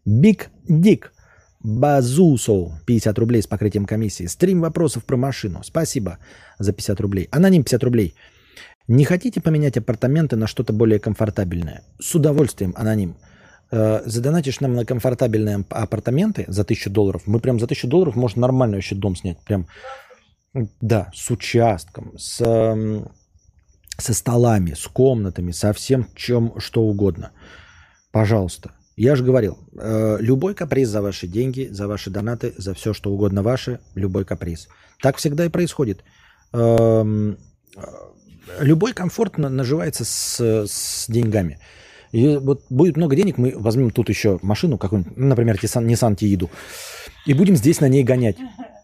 [0.06, 1.14] Биг Дик.
[1.62, 2.82] Базусо.
[2.88, 4.26] 50 рублей с покрытием комиссии.
[4.26, 5.62] Стрим вопросов про машину.
[5.64, 6.18] Спасибо
[6.58, 7.28] за 50 рублей.
[7.32, 8.16] Аноним 50 рублей.
[8.88, 11.84] Не хотите поменять апартаменты на что-то более комфортабельное?
[12.00, 13.18] С удовольствием, аноним.
[13.72, 18.42] Э, задонатишь нам на комфортабельные апартаменты за 1000 долларов, мы прям за 1000 долларов можно
[18.42, 19.38] нормальный вообще дом снять.
[19.46, 19.68] Прям,
[20.54, 22.38] да, с участком, с,
[23.98, 27.32] со столами, с комнатами, со всем чем что угодно.
[28.12, 28.72] Пожалуйста.
[28.96, 33.12] Я же говорил, э, любой каприз за ваши деньги, за ваши донаты, за все, что
[33.12, 34.68] угодно ваше, любой каприз.
[35.02, 36.04] Так всегда и происходит.
[36.52, 37.38] Эм,
[37.78, 37.82] э,
[38.60, 41.60] любой комфорт наживается с, с деньгами.
[42.12, 46.50] И вот будет много денег, мы возьмем тут еще машину какую-нибудь, например, Nissan Tiidu,
[47.30, 48.38] и будем здесь на ней гонять.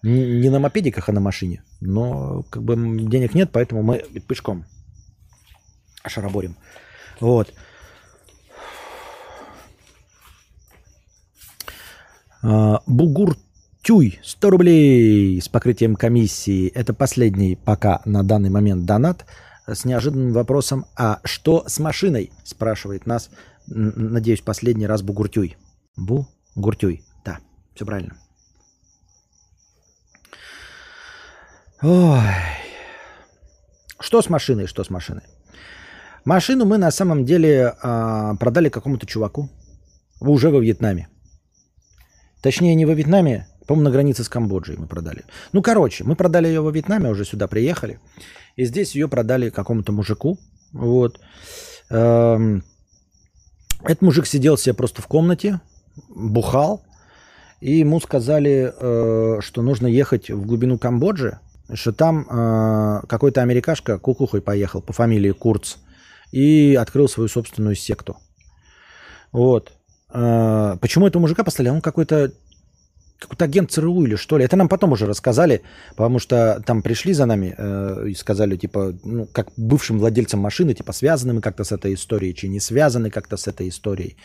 [0.04, 1.64] Не на мопедиках, а на машине.
[1.82, 4.66] Но как бы денег нет, поэтому мы пешком
[6.08, 6.56] шароборим.
[7.20, 7.52] Вот.
[12.44, 13.36] А, Бугур
[13.82, 16.68] Тюй, 100 рублей с покрытием комиссии.
[16.68, 19.26] Это последний пока на данный момент донат
[19.66, 23.32] с неожиданным вопросом «А что с машиной?» спрашивает нас,
[23.66, 25.58] надеюсь, последний раз Бугуртюй.
[25.96, 27.40] Бугуртюй, да,
[27.74, 28.18] все правильно.
[31.88, 32.20] Ой.
[33.99, 35.22] Что с машиной, что с машиной?
[36.24, 39.49] Машину мы на самом деле э, продали какому-то чуваку
[40.20, 41.10] уже во Вьетнаме.
[42.41, 45.26] Точнее, не во Вьетнаме, по-моему, на границе с Камбоджей мы продали.
[45.53, 47.99] Ну, короче, мы продали ее во Вьетнаме, уже сюда приехали.
[48.56, 50.40] И здесь ее продали какому-то мужику.
[50.72, 51.20] Вот.
[51.91, 52.64] Эм,
[53.84, 55.62] этот мужик сидел себе просто в комнате,
[56.10, 56.82] бухал.
[57.62, 61.38] И ему сказали, э, что нужно ехать в глубину Камбоджи,
[61.74, 65.78] что там э, какой-то америкашка кукухой поехал по фамилии Курц
[66.32, 68.18] и открыл свою собственную секту.
[69.32, 69.74] Вот.
[70.14, 71.72] Э, почему этого мужика поставили?
[71.72, 72.32] Он какой-то
[73.20, 74.46] какой-то агент ЦРУ или что ли.
[74.46, 75.62] Это нам потом уже рассказали,
[75.96, 80.74] потому что там пришли за нами э, и сказали, типа, ну, как бывшим владельцам машины,
[80.74, 84.18] типа, связаны мы как-то с этой историей, чи не связаны как-то с этой историей.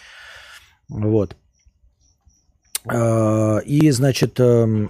[0.88, 1.36] Вот.
[2.92, 4.88] Э, и, значит, э,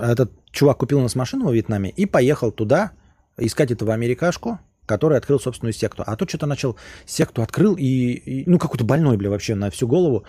[0.00, 2.92] этот чувак купил у нас машину во Вьетнаме и поехал туда
[3.38, 6.02] искать этого америкашку, который открыл собственную секту.
[6.06, 6.76] А тот что-то начал
[7.06, 10.24] секту открыл и, и ну, какой-то больной, бля, вообще на всю голову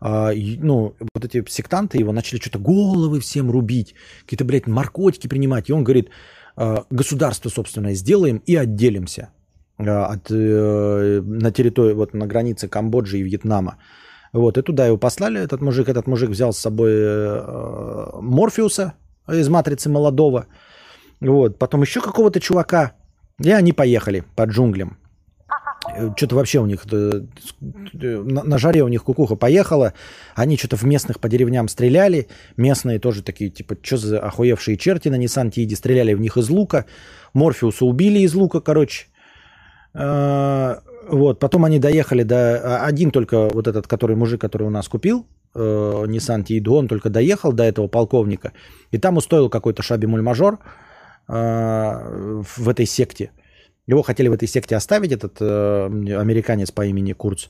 [0.00, 0.32] а,
[0.62, 5.68] ну, вот эти сектанты его начали что-то головы всем рубить, какие-то, блядь, наркотики принимать.
[5.68, 6.10] И он говорит,
[6.56, 9.30] а, государство собственное сделаем и отделимся
[9.78, 13.76] а, от, э, на территории, вот на границе Камбоджи и Вьетнама.
[14.32, 18.94] Вот, и туда его послали, этот мужик, этот мужик взял с собой э, Морфеуса
[19.32, 20.46] из «Матрицы» молодого,
[21.20, 22.92] вот, потом еще какого-то чувака,
[23.42, 24.98] и они поехали по джунглям.
[25.94, 27.22] Э, что-то вообще у них э,
[27.92, 29.94] на, на жаре у них кукуха поехала.
[30.34, 32.28] Они что-то в местных по деревням стреляли.
[32.56, 36.50] Местные тоже такие, типа, что за охуевшие черти на Nissan Тииде стреляли в них из
[36.50, 36.84] лука.
[37.32, 39.06] Морфеуса убили из лука, короче.
[41.08, 42.58] Вот, потом они доехали до...
[42.58, 45.26] А, один только вот этот, который мужик, который у нас купил,
[45.58, 48.52] э, Nissan Тииду, он только доехал до этого полковника.
[48.92, 50.58] И там устроил какой-то шаби-муль-мажор
[51.26, 53.30] в этой секте.
[53.88, 55.86] Его хотели в этой секте оставить, этот э,
[56.20, 57.46] американец по имени Курц.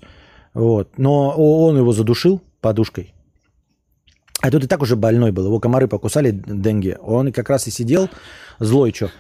[0.55, 0.97] Вот.
[0.97, 3.13] Но он его задушил подушкой.
[4.41, 5.47] А тут и так уже больной был.
[5.47, 6.97] Его комары покусали деньги.
[7.01, 8.09] Он как раз и сидел
[8.61, 9.11] злой, что.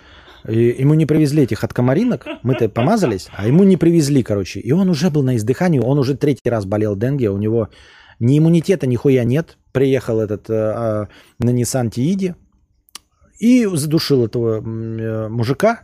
[0.46, 4.60] Ему не привезли этих от комаринок, мы-то помазались, а ему не привезли, короче.
[4.60, 7.68] И он уже был на издыхании, он уже третий раз болел денге, у него
[8.20, 9.58] ни иммунитета, ни хуя нет.
[9.72, 11.06] Приехал этот э, э,
[11.38, 12.34] на Nissan Тииде,
[13.38, 15.82] И задушил этого э, мужика.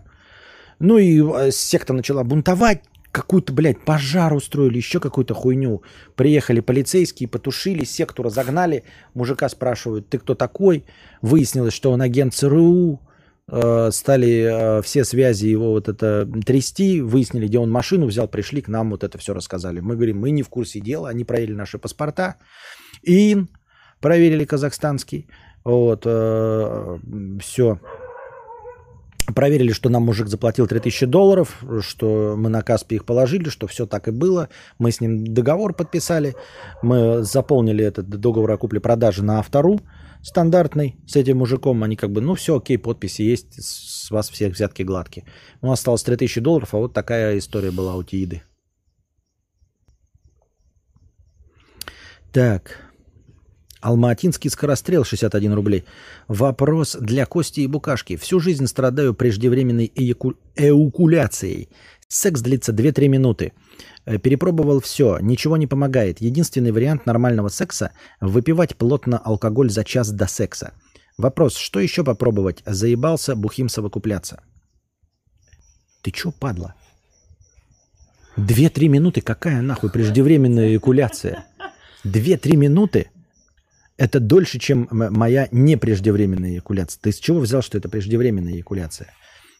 [0.78, 2.82] Ну и э, секта начала бунтовать,
[3.12, 5.82] какую-то, блядь, пожар устроили, еще какую-то хуйню.
[6.16, 8.82] Приехали полицейские, потушили, секту разогнали.
[9.14, 10.84] Мужика спрашивают, ты кто такой?
[11.22, 13.00] Выяснилось, что он агент ЦРУ.
[13.46, 18.68] Э, стали все связи его вот это трясти, выяснили, где он машину взял, пришли к
[18.68, 19.80] нам, вот это все рассказали.
[19.80, 22.36] Мы говорим, мы не в курсе дела, они проверили наши паспорта.
[23.02, 23.48] ИИН
[24.00, 25.28] проверили казахстанский.
[25.64, 26.98] Вот, э,
[27.40, 27.78] все.
[29.34, 33.86] Проверили, что нам мужик заплатил 3000 долларов, что мы на Каспе их положили, что все
[33.86, 34.48] так и было.
[34.78, 36.34] Мы с ним договор подписали.
[36.82, 39.80] Мы заполнили этот договор о купле-продаже на автору
[40.24, 41.82] стандартный с этим мужиком.
[41.84, 45.26] Они как бы, ну все, окей, подписи есть, с вас всех взятки гладкие.
[45.62, 48.42] Ну, осталось 3000 долларов, а вот такая история была у Тииды.
[52.32, 52.80] Так.
[53.80, 55.84] Алматинский скорострел 61 рублей.
[56.26, 58.16] Вопрос для Кости и Букашки.
[58.16, 60.34] Всю жизнь страдаю преждевременной эяку...
[60.56, 61.68] эукуляцией.
[62.08, 63.52] Секс длится 2-3 минуты.
[64.06, 66.20] Э, перепробовал все, ничего не помогает.
[66.20, 70.72] Единственный вариант нормального секса– выпивать плотно алкоголь за час до секса.
[71.16, 72.62] Вопрос, что еще попробовать?
[72.66, 74.42] Заебался бухим совокупляться.
[76.02, 76.74] Ты чё, падла?
[78.36, 79.20] Две-три минуты?
[79.20, 81.46] Какая нахуй преждевременная эякуляция?
[82.02, 83.08] Две-три минуты?
[83.96, 87.00] это дольше, чем моя непреждевременная эякуляция.
[87.00, 89.12] Ты с чего взял, что это преждевременная эякуляция?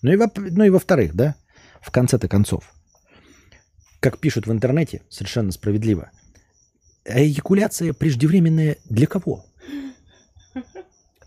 [0.03, 1.35] Ну и, во, ну и во-вторых, да,
[1.81, 2.73] в конце-то концов,
[4.05, 6.11] как пишут в интернете, совершенно справедливо,
[7.07, 9.47] эякуляция преждевременная для кого?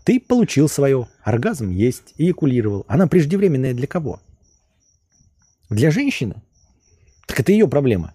[0.04, 2.84] Ты получил свое, оргазм есть, эякулировал.
[2.86, 4.20] Она преждевременная для кого?
[5.68, 6.40] Для женщины?
[7.26, 8.14] Так это ее проблема.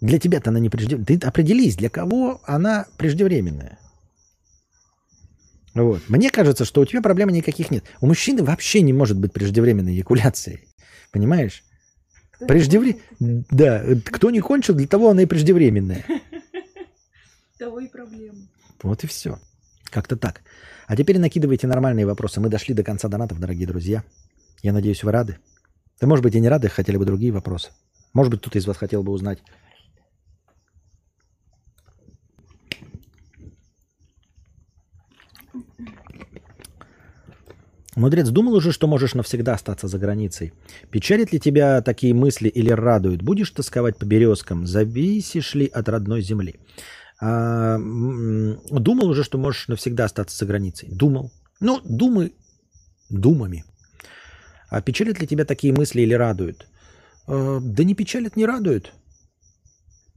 [0.00, 1.18] Для тебя-то она не преждевременная.
[1.18, 3.78] Ты определись, для кого она преждевременная.
[5.74, 6.02] Вот.
[6.08, 7.84] Мне кажется, что у тебя проблем никаких нет.
[8.00, 10.66] У мужчины вообще не может быть преждевременной эякуляции.
[11.12, 11.62] Понимаешь?
[12.48, 12.98] Преждевре...
[13.20, 16.04] Да, кто не кончил, для того она и преждевременная.
[17.58, 18.38] Того и проблема.
[18.82, 19.38] Вот и все.
[19.84, 20.42] Как-то так.
[20.88, 22.40] А теперь накидывайте нормальные вопросы.
[22.40, 24.02] Мы дошли до конца донатов, дорогие друзья.
[24.62, 25.38] Я надеюсь, вы рады.
[26.00, 27.70] Да, может быть, и не рады, хотели бы другие вопросы.
[28.12, 29.38] Может быть, кто-то из вас хотел бы узнать,
[37.94, 40.52] Мудрец, думал уже, что можешь навсегда остаться за границей?
[40.90, 43.22] Печалит ли тебя такие мысли или радуют?
[43.22, 44.66] Будешь тосковать по березкам?
[44.66, 46.54] Зависишь ли от родной земли?
[47.20, 50.88] А, думал уже, что можешь навсегда остаться за границей?
[50.90, 51.30] Думал.
[51.60, 52.32] Ну, думы
[53.10, 53.64] думами.
[54.70, 56.66] А печалят ли тебя такие мысли или радуют?
[57.26, 58.92] А, да не печалят, не радуют.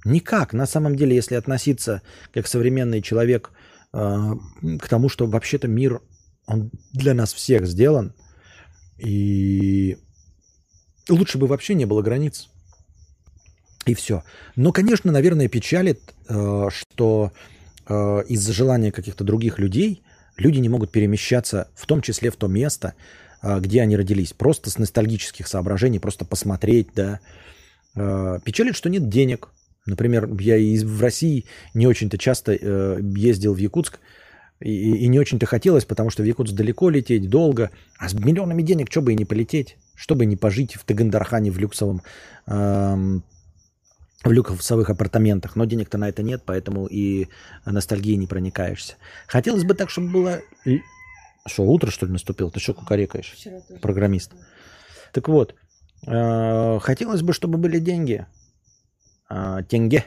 [0.05, 0.53] Никак.
[0.53, 2.01] На самом деле, если относиться
[2.33, 3.51] как современный человек
[3.91, 4.35] а,
[4.79, 5.99] к тому, что вообще-то мир
[6.47, 8.13] он для нас всех сделан.
[8.97, 9.97] И
[11.09, 12.49] лучше бы вообще не было границ.
[13.85, 14.23] И все.
[14.55, 17.31] Но, конечно, наверное, печалит, э, что
[17.87, 20.01] э, из-за желания каких-то других людей
[20.37, 22.95] люди не могут перемещаться, в том числе в то место,
[23.43, 24.33] э, где они родились.
[24.33, 27.19] Просто с ностальгических соображений, просто посмотреть, да.
[27.93, 29.47] Печалит, что нет денег.
[29.85, 33.99] Например, я и в России не очень-то часто ездил в Якутск,
[34.59, 37.71] и, и не очень-то хотелось, потому что в Якутск далеко лететь, долго.
[37.97, 39.77] А с миллионами денег что бы и не полететь?
[39.95, 42.01] Чтобы не пожить в Тагандархане в люксовом
[42.47, 43.23] эм,
[44.23, 45.55] в люксовых апартаментах.
[45.55, 47.27] Но денег-то на это нет, поэтому и
[47.65, 48.95] ностальгии не проникаешься.
[49.27, 50.41] Хотелось бы так, чтобы было...
[51.47, 52.49] Что, утро, что ли, наступило?
[52.49, 53.35] Ты что кукарекаешь?
[53.81, 54.31] Программист.
[55.11, 55.53] Так вот,
[56.07, 58.25] э, хотелось бы, чтобы были деньги.
[59.29, 60.05] Э, тенге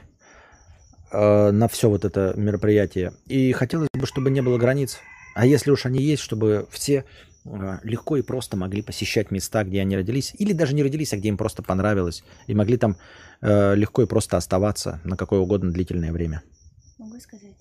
[1.10, 3.12] э, на все вот это мероприятие.
[3.26, 4.98] И хотелось бы, чтобы не было границ.
[5.34, 7.04] А если уж они есть, чтобы все
[7.44, 11.16] э, легко и просто могли посещать места, где они родились, или даже не родились, а
[11.16, 12.96] где им просто понравилось, и могли там
[13.40, 16.42] э, легко и просто оставаться на какое угодно длительное время.
[16.98, 17.56] Могу сказать?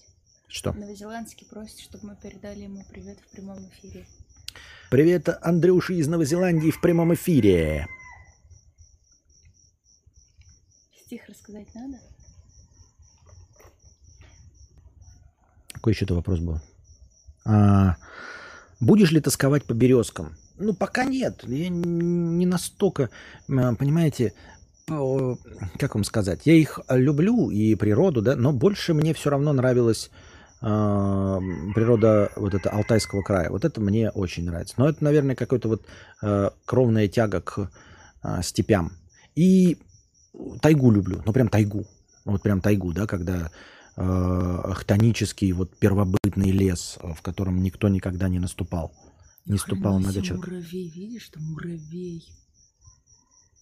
[0.48, 0.74] Что?
[0.74, 4.06] Новозеландский просит, чтобы мы передали ему привет в прямом эфире.
[4.90, 7.88] Привет, Андрюша из Новозеландии в прямом эфире.
[11.06, 12.00] Стих рассказать надо?
[15.88, 16.60] Какой еще-то вопрос был?
[17.46, 17.96] А,
[18.82, 20.36] будешь ли тосковать по березкам?
[20.58, 21.46] Ну, пока нет.
[21.48, 23.10] Я не настолько,
[23.48, 24.34] понимаете,
[24.86, 30.12] как вам сказать, я их люблю и природу, да, но больше мне все равно нравилась
[30.62, 33.50] э, природа вот это Алтайского края.
[33.50, 34.74] Вот это мне очень нравится.
[34.76, 35.86] Но это, наверное, какая-то вот
[36.22, 37.72] э, кровная тяга к
[38.26, 38.92] э, степям.
[39.36, 39.78] И
[40.62, 41.86] тайгу люблю, ну прям тайгу.
[42.26, 43.52] Вот прям тайгу, да, когда
[43.98, 48.94] хтонический вот первобытный лес, э, в котором никто никогда не наступал.
[49.46, 50.52] не ступал себе, человека.
[50.52, 52.24] муравей, видишь, там муравей.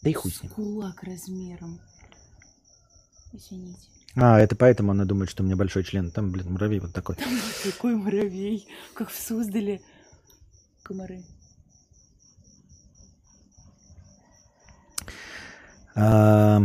[0.02, 0.52] Да и хуй с ним.
[0.52, 1.80] кулак размером.
[3.32, 3.88] Извините.
[4.16, 6.12] А, это поэтому она думает, что у меня большой член.
[6.12, 7.18] Там, блин, муравей вот такой.
[7.64, 9.82] Какой муравей, как в Суздале.
[10.84, 11.24] Комары.
[15.96, 16.62] А,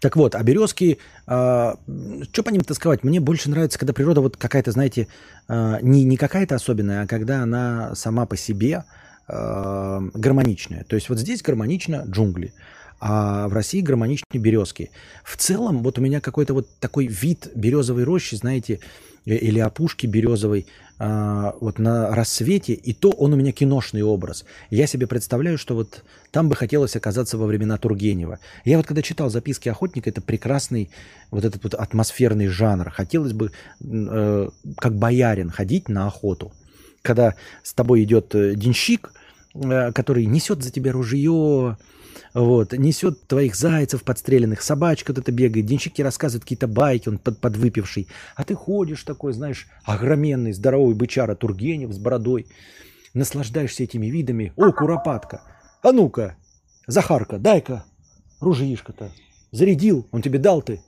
[0.00, 1.76] Так вот, а березки, что
[2.44, 3.02] по ним тосковать?
[3.04, 5.08] Мне больше нравится, когда природа вот какая-то, знаете,
[5.48, 8.84] а, не, не какая-то особенная, а когда она сама по себе
[9.26, 10.84] а, гармоничная.
[10.84, 12.54] То есть вот здесь гармонично джунгли,
[13.00, 14.90] а в России гармоничнее березки.
[15.24, 18.80] В целом, вот у меня какой-то вот такой вид березовой рощи, знаете,
[19.24, 20.66] э, или опушки березовой,
[21.00, 24.44] а, вот на рассвете, и то он у меня киношный образ.
[24.70, 26.02] Я себе представляю, что вот
[26.32, 28.40] там бы хотелось оказаться во времена Тургенева.
[28.64, 30.90] Я вот когда читал записки охотника, это прекрасный
[31.30, 32.90] вот этот вот атмосферный жанр.
[32.90, 36.52] Хотелось бы э, как боярин ходить на охоту.
[37.02, 39.12] Когда с тобой идет э, денщик,
[39.54, 41.78] который несет за тебя ружье,
[42.34, 47.40] вот, несет твоих зайцев подстреленных, собачка вот это бегает, денщики рассказывают какие-то байки, он под,
[47.40, 52.46] подвыпивший, а ты ходишь такой, знаешь, огроменный, здоровый бычара Тургенев с бородой,
[53.14, 54.52] наслаждаешься этими видами.
[54.56, 55.42] О, куропатка,
[55.82, 56.36] а ну-ка,
[56.86, 57.84] Захарка, дай-ка
[58.40, 59.10] ружьишко-то.
[59.50, 60.80] Зарядил, он тебе дал ты.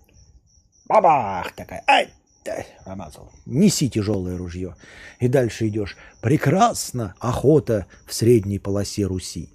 [0.89, 2.09] Бабах такая, ай,
[2.44, 3.31] да, промазал.
[3.44, 4.77] Неси тяжелое ружье.
[5.19, 5.97] И дальше идешь.
[6.23, 9.51] Прекрасно охота в средней полосе Руси.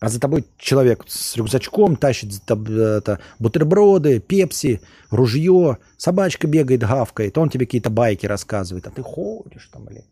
[0.00, 4.80] А за тобой человек с рюкзачком тащит это, бутерброды, пепси,
[5.10, 10.04] ружье, собачка бегает, гавкает, он тебе какие-то байки рассказывает, а ты ходишь там, блядь.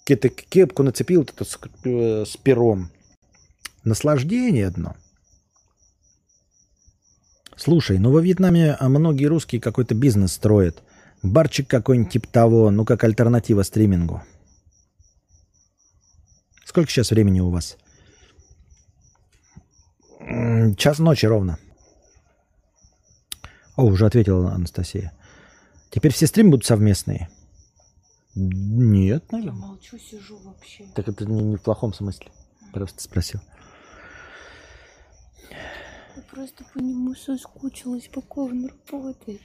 [0.00, 2.90] Какие-то кепку нацепил это с, э, с пером.
[3.84, 4.96] Наслаждение одно.
[7.56, 10.82] Слушай, ну во Вьетнаме а, многие русские какой-то бизнес строят.
[11.22, 14.22] Барчик какой-нибудь типа того, ну как альтернатива стримингу.
[16.64, 17.76] Сколько сейчас времени у вас?
[20.76, 21.58] Час ночи ровно.
[23.76, 25.12] О, уже ответила Анастасия.
[25.90, 27.28] Теперь все стримы будут совместные?
[28.34, 29.60] Нет, Я наверное.
[29.60, 30.86] молчу, сижу вообще.
[30.94, 32.30] Так это не, не в плохом смысле.
[32.72, 33.40] Просто спросил.
[35.50, 39.40] Я просто по нему соскучилась, пока он работает.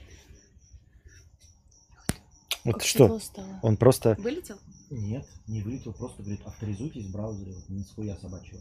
[2.64, 3.18] Вот Как что?
[3.20, 3.60] стало.
[3.62, 4.16] Он просто...
[4.18, 4.58] Вылетел?
[4.90, 8.60] Нет, не вылетел, просто говорит, авторизуйтесь в браузере, вот не схуя собачьего.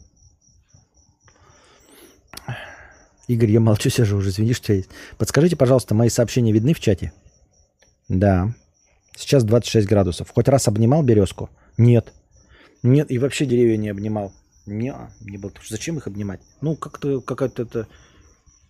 [3.27, 4.89] Игорь, я молчу, сижу уже, извини, что есть.
[5.17, 7.13] Подскажите, пожалуйста, мои сообщения видны в чате?
[8.09, 8.53] Да.
[9.15, 10.29] Сейчас 26 градусов.
[10.29, 11.49] Хоть раз обнимал березку?
[11.77, 12.11] Нет.
[12.81, 14.33] Нет, и вообще деревья не обнимал.
[14.65, 15.51] Не, не был.
[15.69, 16.41] Зачем их обнимать?
[16.61, 17.87] Ну, как-то какая-то это...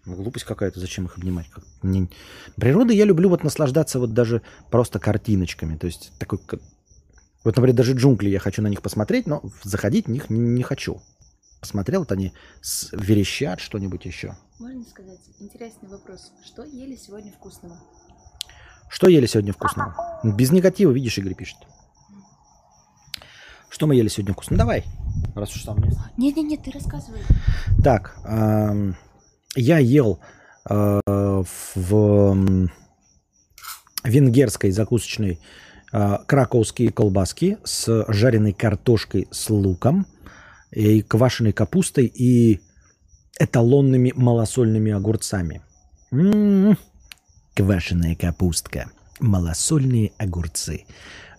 [0.06, 1.48] Глупость какая-то, зачем их обнимать?
[1.50, 2.10] Как- мне-
[2.58, 5.78] Природой я люблю вот наслаждаться вот даже просто картиночками.
[5.78, 6.40] То есть такой...
[7.44, 11.02] Вот, например, даже джунгли, я хочу на них посмотреть, но заходить в них не хочу.
[11.64, 14.36] Посмотрел, вот они с- верещат что-нибудь еще.
[14.60, 16.34] Можно сказать, интересный вопрос.
[16.44, 17.78] Что ели сегодня вкусного?
[18.90, 20.20] Что ели сегодня вкусного?
[20.26, 21.56] Без негатива, видишь, Игорь пишет.
[23.70, 24.58] Что мы ели сегодня вкусно?
[24.58, 24.84] Давай,
[25.36, 25.98] раз уж там есть.
[26.18, 27.22] Нет-нет-нет, ты рассказывай.
[27.82, 28.18] Так,
[29.56, 30.20] я ел
[30.70, 32.70] э, в
[34.04, 35.40] венгерской закусочной
[35.94, 40.06] э, краковские колбаски с жареной картошкой с луком
[40.74, 42.62] и квашеной капустой и
[43.40, 45.62] эталонными малосольными огурцами.
[46.12, 46.78] М,
[47.56, 48.90] Квашеная капустка,
[49.20, 50.86] малосольные огурцы,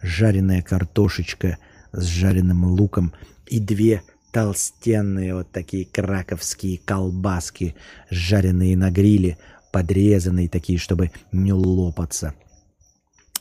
[0.01, 1.59] жареная картошечка
[1.93, 3.13] с жареным луком
[3.47, 4.03] и две
[4.33, 7.75] толстенные вот такие краковские колбаски,
[8.11, 9.39] жареные на гриле,
[9.73, 12.35] подрезанные такие, чтобы не лопаться.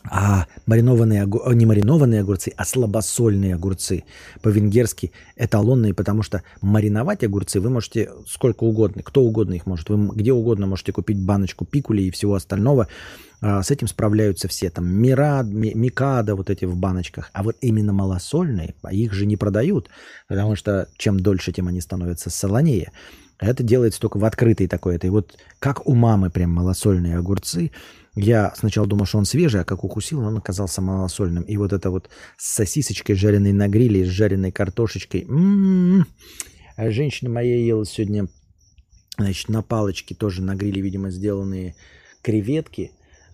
[0.10, 4.04] А маринованные, э, не маринованные огурцы, а слабосольные огурцы.
[4.42, 9.90] По-венгерски эталонные, потому что мариновать огурцы вы можете сколько угодно, кто угодно их может.
[9.90, 12.88] Вы где угодно можете купить баночку пикули и всего остального.
[13.42, 14.70] А, С этим справляются все.
[14.70, 17.30] Там мирад, ми- микада вот эти в баночках.
[17.34, 19.90] А вот именно малосольные, а их же не продают,
[20.28, 22.92] потому что чем дольше, тем они становятся солонее.
[23.40, 25.10] Это делается только в открытой такой этой.
[25.10, 27.72] Вот как у мамы прям малосольные огурцы.
[28.16, 31.44] Я сначала думал, что он свежий, а как укусил, он оказался малосольным.
[31.44, 35.24] И вот это вот с сосисочкой, жареной на гриле, с жареной картошечкой.
[35.24, 36.06] М-м-м.
[36.76, 38.28] А Женщина моя ела сегодня,
[39.18, 41.76] значит, на палочке тоже на гриле, видимо, сделанные
[42.22, 42.92] креветки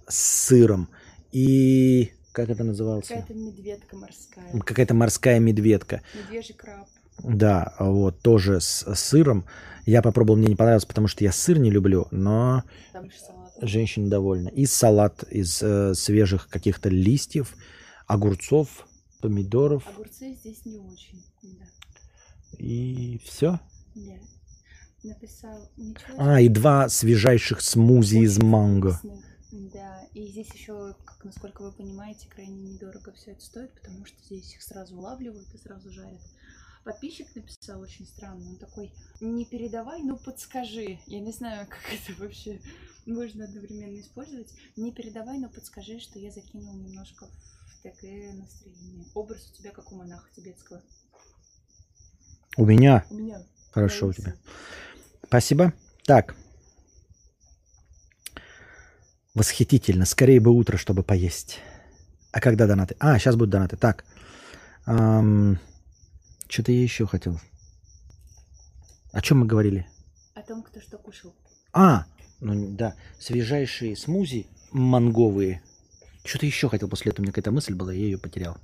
[0.08, 0.88] с сыром.
[1.34, 3.08] И как это называлось?
[3.08, 4.60] Какая-то медведка морская.
[4.62, 6.02] Какая-то морская медведка.
[6.16, 6.88] Медвежий краб.
[7.22, 9.46] Да, вот, тоже с сыром.
[9.86, 13.39] Я попробовал, мне не понравилось, потому что я сыр не люблю, но Там салат.
[13.62, 14.50] Женщина довольна.
[14.50, 17.56] И салат из э, свежих каких-то листьев
[18.08, 18.88] огурцов,
[19.22, 21.24] помидоров Огурцы здесь не очень.
[21.42, 21.66] Да.
[22.58, 23.60] и все.
[23.96, 24.14] Да.
[25.04, 26.16] Написал ничего.
[26.18, 28.92] А, и два свежайших смузи из манго.
[28.94, 29.26] вкусных.
[29.52, 34.16] Да, и здесь еще, как насколько вы понимаете, крайне недорого все это стоит, потому что
[34.26, 36.22] здесь их сразу улавливают и сразу жарят.
[36.84, 41.00] Подписчик написал очень странно, он такой, не передавай, ну подскажи.
[41.06, 42.60] Я не знаю, как это вообще
[43.06, 44.54] можно одновременно использовать.
[44.76, 49.06] Не передавай, но подскажи, что я закинул немножко в такое настроение.
[49.14, 50.82] Образ у тебя как у монаха тибетского.
[52.58, 53.06] У меня.
[53.10, 53.42] У меня.
[53.72, 54.36] Хорошо у тебя.
[55.24, 55.74] Спасибо.
[56.06, 56.36] Так.
[59.34, 60.06] Восхитительно.
[60.06, 61.60] Скорее бы утро, чтобы поесть.
[62.32, 62.96] А когда донаты?
[63.00, 63.78] А, сейчас будут донаты.
[63.78, 64.06] Так.
[66.50, 67.40] Что-то я еще хотел.
[69.12, 69.88] О чем мы говорили?
[70.34, 71.34] О том, кто что кушал.
[71.74, 72.06] А,
[72.40, 75.62] ну да, свежайшие смузи манговые.
[76.26, 78.58] Что-то еще хотел после этого, у меня какая-то мысль была, я ее потерял.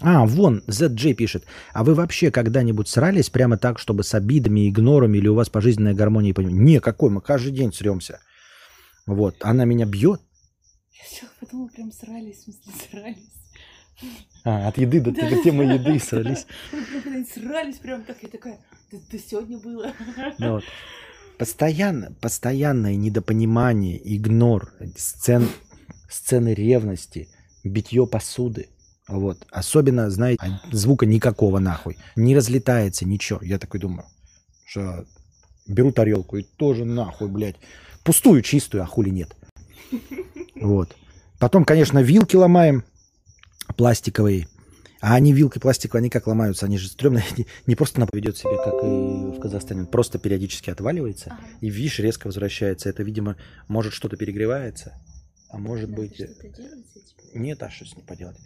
[0.00, 1.44] А, вон, ZJ пишет.
[1.74, 5.92] А вы вообще когда-нибудь срались прямо так, чтобы с обидами, игнором, или у вас пожизненная
[5.92, 6.62] гармония и понимание?
[6.62, 8.20] Не, какой, мы каждый день сремся.
[9.04, 10.22] Вот, она меня бьет.
[10.92, 13.40] Я все подумала, прям срались, в смысле срались.
[14.44, 16.46] А, от еды до, до темы еды срались.
[17.34, 18.58] Срались, прям так, я такая,
[18.90, 19.92] да, сегодня было.
[20.38, 20.64] Ну вот.
[21.38, 25.48] Постоянно, постоянное недопонимание, игнор, сцен,
[26.08, 27.28] сцены ревности,
[27.64, 28.68] битье посуды.
[29.08, 29.46] Вот.
[29.50, 31.96] Особенно, знаете, звука никакого нахуй.
[32.14, 33.40] Не разлетается ничего.
[33.42, 34.06] Я такой думаю,
[34.66, 35.06] что
[35.66, 37.56] беру тарелку и тоже нахуй, блядь.
[38.04, 39.34] Пустую, чистую, а хули нет.
[40.60, 40.96] Вот.
[41.38, 42.84] Потом, конечно, вилки ломаем
[43.76, 44.48] пластиковые.
[45.00, 46.66] А они вилки пластиковые, они как ломаются?
[46.66, 47.24] Они же стрёмные.
[47.66, 49.86] Не, просто она поведет себя, как и в Казахстане.
[49.86, 51.30] Просто периодически отваливается.
[51.32, 51.48] Ага.
[51.62, 52.90] И, видишь, резко возвращается.
[52.90, 53.36] Это, видимо,
[53.66, 54.94] может что-то перегревается.
[55.48, 56.16] А может быть...
[56.16, 56.64] с этим.
[57.32, 58.36] Нет, а что с ней поделать?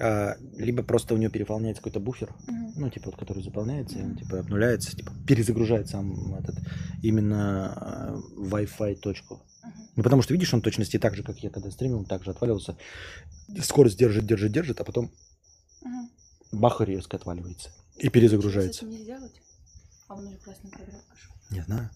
[0.00, 2.32] А, либо просто у нее переполняется какой-то буфер,
[2.76, 6.54] ну, типа, вот, который заполняется, он, типа, обнуляется, типа, перезагружает сам этот,
[7.02, 9.42] именно э, Wi-Fi точку.
[9.96, 12.30] Ну, потому что, видишь, он в точности так же, как я когда стримил, он также
[12.30, 12.76] отваливался.
[13.62, 15.10] Скорость держит, держит, держит, а потом
[15.82, 16.10] Мгм.
[16.52, 17.70] бах, и резко отваливается.
[17.96, 18.80] И Что перезагружается.
[18.84, 19.40] этим не сделать?
[20.08, 21.32] А он уже красный квадрат пошел.
[21.50, 21.90] Не знаю.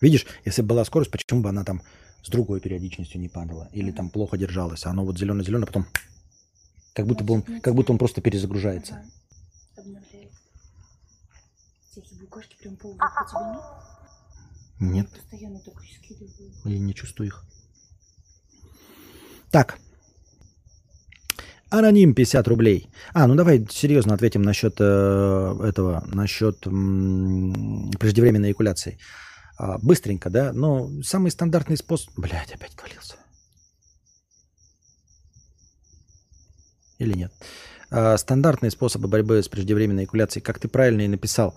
[0.00, 1.82] Видишь, если бы была скорость, почему бы она там
[2.22, 3.68] с другой периодичностью не падала?
[3.72, 5.86] Или там плохо держалась, а оно вот зеленое-зеленое, потом
[6.92, 8.94] как будто бы он, как будто он просто перезагружается.
[8.94, 9.04] Ага.
[9.76, 10.32] Обновляет.
[11.90, 12.98] Всякие букашки прям по тебе
[14.80, 15.08] нет?
[15.10, 16.30] Постоянно только скидываю.
[16.64, 17.44] я не чувствую их.
[19.50, 19.78] Так.
[21.70, 22.88] Аноним 50 рублей.
[23.12, 28.98] А, ну давай серьезно ответим насчет э, этого, насчет м, преждевременной эякуляции.
[29.56, 30.52] А, быстренько, да?
[30.52, 32.12] Но самый стандартный способ...
[32.16, 33.16] Блядь, опять отвалился.
[36.98, 37.32] Или нет?
[37.90, 41.56] А, стандартные способы борьбы с преждевременной эякуляцией, как ты правильно и написал.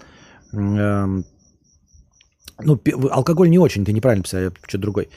[0.54, 1.26] Эм,
[2.62, 2.80] ну,
[3.12, 5.10] алкоголь не очень, ты неправильно писал, я что-то другой.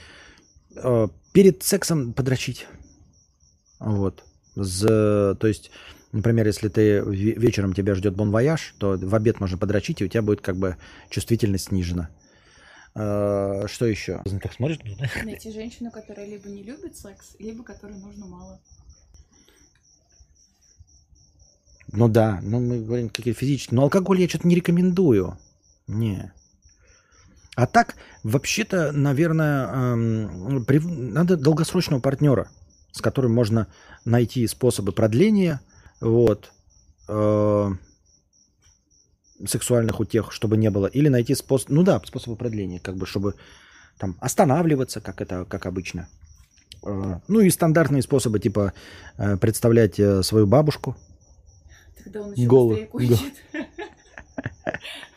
[0.76, 2.66] Э, Перед сексом подрочить.
[3.78, 4.24] Вот.
[4.56, 5.70] За- то есть,
[6.12, 10.08] например, если ты ве- вечером тебя ждет бон-вояж, то в обед можно подрочить, и у
[10.08, 10.76] тебя будет как бы
[11.08, 12.08] чувствительность снижена.
[12.96, 14.20] Э, Что еще?
[14.42, 14.78] Так смотришь?
[15.24, 18.60] Найти женщину, которая либо не любит секс, либо которой нужно мало.
[21.92, 23.76] Ну да, ну мы говорим какие физические.
[23.76, 25.36] Но алкоголь я что-то не рекомендую.
[25.86, 26.32] Не.
[27.60, 30.64] А так, вообще-то, наверное, эм,
[31.12, 32.48] надо долгосрочного партнера,
[32.90, 33.66] с которым можно
[34.06, 35.60] найти способы продления
[36.00, 36.52] вот,
[37.08, 37.70] э,
[39.46, 40.86] сексуальных утех, чтобы не было.
[40.86, 43.34] Или найти способ, ну да, способы продления, как бы, чтобы
[43.98, 46.08] там останавливаться, как это, как обычно.
[46.82, 48.72] Э, ну и стандартные способы, типа
[49.18, 50.96] э, представлять э, свою бабушку,
[52.02, 53.34] Тогда он еще быстрее кончит.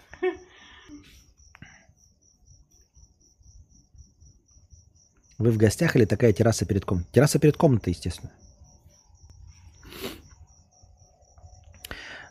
[5.38, 7.11] Вы в гостях или такая терраса перед комнатой?
[7.11, 8.31] Терраса перед комнатой, естественно.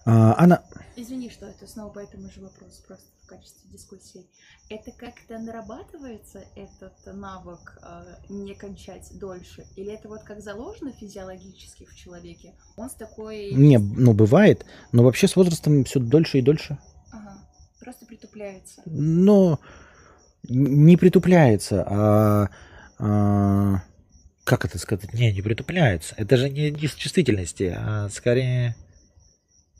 [0.04, 0.62] А, Она...
[0.96, 4.26] Извини, что это снова по этому же вопросу, просто в качестве дискуссии.
[4.68, 9.64] Это как-то нарабатывается, этот навык э, не кончать дольше?
[9.76, 12.54] Или это вот как заложено физиологически в человеке?
[12.76, 13.52] Он с такой...
[13.52, 16.78] Не, ну бывает, но вообще с возрастом все дольше и дольше.
[17.10, 17.38] Ага,
[17.80, 18.82] просто притупляется.
[18.84, 19.60] Но
[20.44, 22.50] не притупляется, а,
[23.02, 25.12] как это сказать?
[25.12, 26.14] Не, не притупляется.
[26.18, 28.76] Это же не, с чувствительности, а скорее...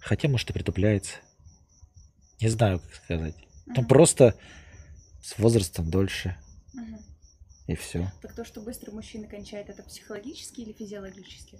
[0.01, 1.17] Хотя, может, и притупляется.
[2.41, 3.37] Не знаю, как сказать.
[3.67, 4.35] Ну, Мгм, просто
[5.23, 6.37] с возрастом дольше.
[6.73, 6.99] мгм.
[7.69, 8.11] И все.
[8.21, 11.59] Так то, что быстро мужчина кончает, это психологически или физиологически?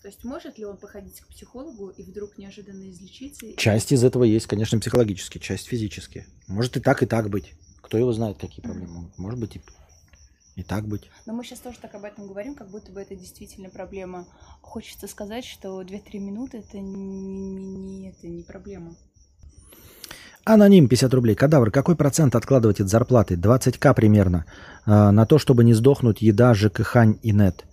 [0.00, 3.54] То есть может ли он походить к психологу и вдруг неожиданно излечиться?
[3.56, 6.26] Часть из этого есть, конечно, психологически, часть физически.
[6.46, 7.52] Может и так, и так быть.
[7.82, 9.10] Кто его знает, какие проблемы.
[9.18, 9.62] Может быть и,
[10.56, 11.10] и так быть.
[11.26, 14.26] Но мы сейчас тоже так об этом говорим, как будто бы это действительно проблема.
[14.60, 18.94] Хочется сказать, что 2-3 минуты это не, не- это не проблема.
[20.44, 21.34] Аноним 50 рублей.
[21.34, 23.34] Кадавр, какой процент откладывать от зарплаты?
[23.34, 24.44] 20к примерно.
[24.84, 27.64] А, на то, чтобы не сдохнуть еда, ЖКХ и нет.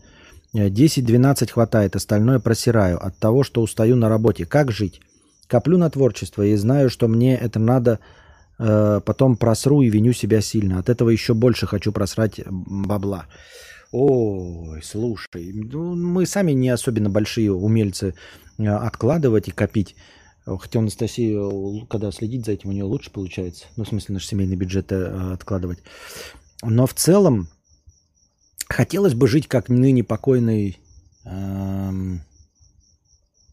[0.53, 3.05] Э, 10-12 хватает, остальное просираю.
[3.05, 4.45] От того, что устаю на работе.
[4.45, 5.01] Как жить?
[5.47, 8.20] Коплю на творчество и знаю, что мне это надо, э,
[9.05, 10.79] потом просру и виню себя сильно.
[10.79, 13.25] От этого еще больше хочу просрать бабла.
[13.91, 18.15] Ой, слушай, ну, мы сами не особенно большие умельцы
[18.57, 19.95] э, откладывать и копить.
[20.45, 23.65] Хотя у Анастасии, э, когда следить за этим, у нее лучше получается.
[23.75, 25.79] Ну, в смысле, наш семейный бюджет э, откладывать.
[26.63, 27.49] Но в целом
[28.69, 30.79] хотелось бы жить как ныне покойный...
[31.25, 32.21] эм,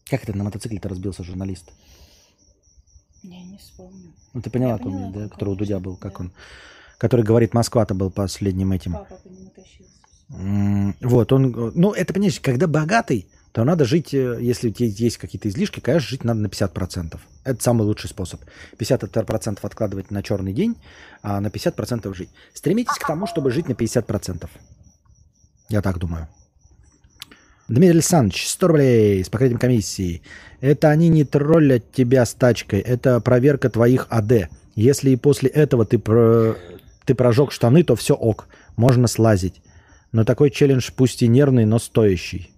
[0.09, 1.73] как это на мотоцикле-то разбился журналист?
[3.23, 4.13] Я не вспомню.
[4.33, 5.29] Ну, ты поняла, поняла, да?
[5.29, 6.19] Который у Дудя был, как да.
[6.19, 6.31] он?
[6.97, 8.93] Который говорит, Москва-то был последним этим.
[8.93, 10.95] Папа по нему тащился.
[11.01, 15.17] Вот, он, ну, это, понимаешь, когда богатый, то надо жить, э, если у тебя есть
[15.17, 17.19] какие-то излишки, конечно, жить надо на 50%.
[17.43, 18.41] Это самый лучший способ.
[18.77, 20.77] 50% откладывать на черный день,
[21.23, 22.29] а на 50% жить.
[22.53, 24.47] Стремитесь к тому, чтобы жить на 50%.
[25.69, 26.27] Я так думаю.
[27.69, 30.23] Дмитрий Александрович, 100 рублей с покрытием комиссии.
[30.59, 34.49] Это они не троллят тебя с тачкой, это проверка твоих АД.
[34.75, 36.55] Если и после этого ты, про...
[37.05, 39.61] ты прожег штаны, то все ок, можно слазить.
[40.11, 42.49] Но такой челлендж пусть и нервный, но стоящий.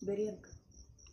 [0.00, 0.48] Даренко.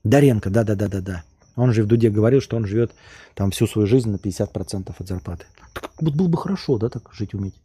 [0.05, 1.23] Даренко, да-да-да-да-да.
[1.57, 2.93] Он же в Дуде говорил, что он живет
[3.35, 5.45] там всю свою жизнь на 50% от зарплаты.
[5.73, 7.55] Так вот было бы хорошо, да, так жить уметь.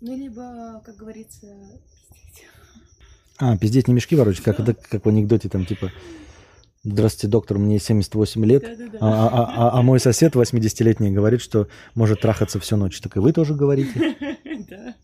[0.00, 1.46] Ну, либо, как говорится,
[2.14, 2.46] пиздеть.
[3.38, 5.92] А, пиздеть не мешки ворочать, как, это, как в анекдоте там типа
[6.84, 8.64] Здравствуйте, доктор, мне 78 лет,
[9.00, 13.00] а, а- а- а мой сосед 80-летний говорит, что может трахаться всю ночь.
[13.00, 14.16] Так и вы тоже говорите.
[14.68, 14.94] Да.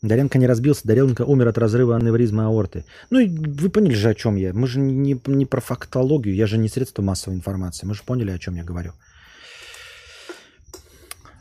[0.00, 2.84] Даренко не разбился, Даренко умер от разрыва аневризмы аорты.
[3.10, 4.54] Ну, и вы поняли же, о чем я.
[4.54, 7.86] Мы же не, не про фактологию, я же не средство массовой информации.
[7.86, 8.92] Мы же поняли, о чем я говорю.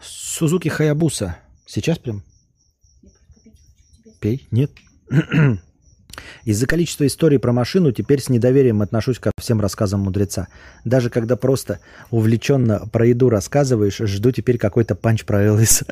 [0.02, 1.38] Сузуки Хаябуса.
[1.66, 2.24] Сейчас прям
[4.20, 4.48] пей?
[4.52, 4.72] Нет.
[6.44, 10.48] Из-за количества историй про машину теперь с недоверием отношусь ко всем рассказам мудреца.
[10.86, 11.80] Даже когда просто
[12.10, 15.86] увлеченно про еду рассказываешь, жду теперь какой-то панч про Элвиса.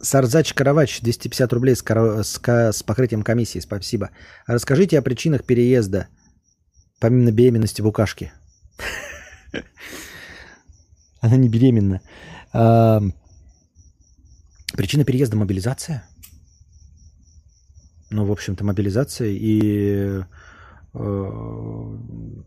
[0.00, 2.40] Сарзач Каравач, 250 рублей с, коро- с
[2.72, 4.10] с покрытием комиссии, спасибо.
[4.46, 6.06] Расскажите о причинах переезда,
[7.00, 8.32] помимо беременности букашки.
[11.26, 12.00] Она не беременна.
[12.52, 13.02] А,
[14.76, 16.06] Причина переезда мобилизация?
[18.10, 20.22] Ну, в общем-то, мобилизация и
[20.94, 21.98] э,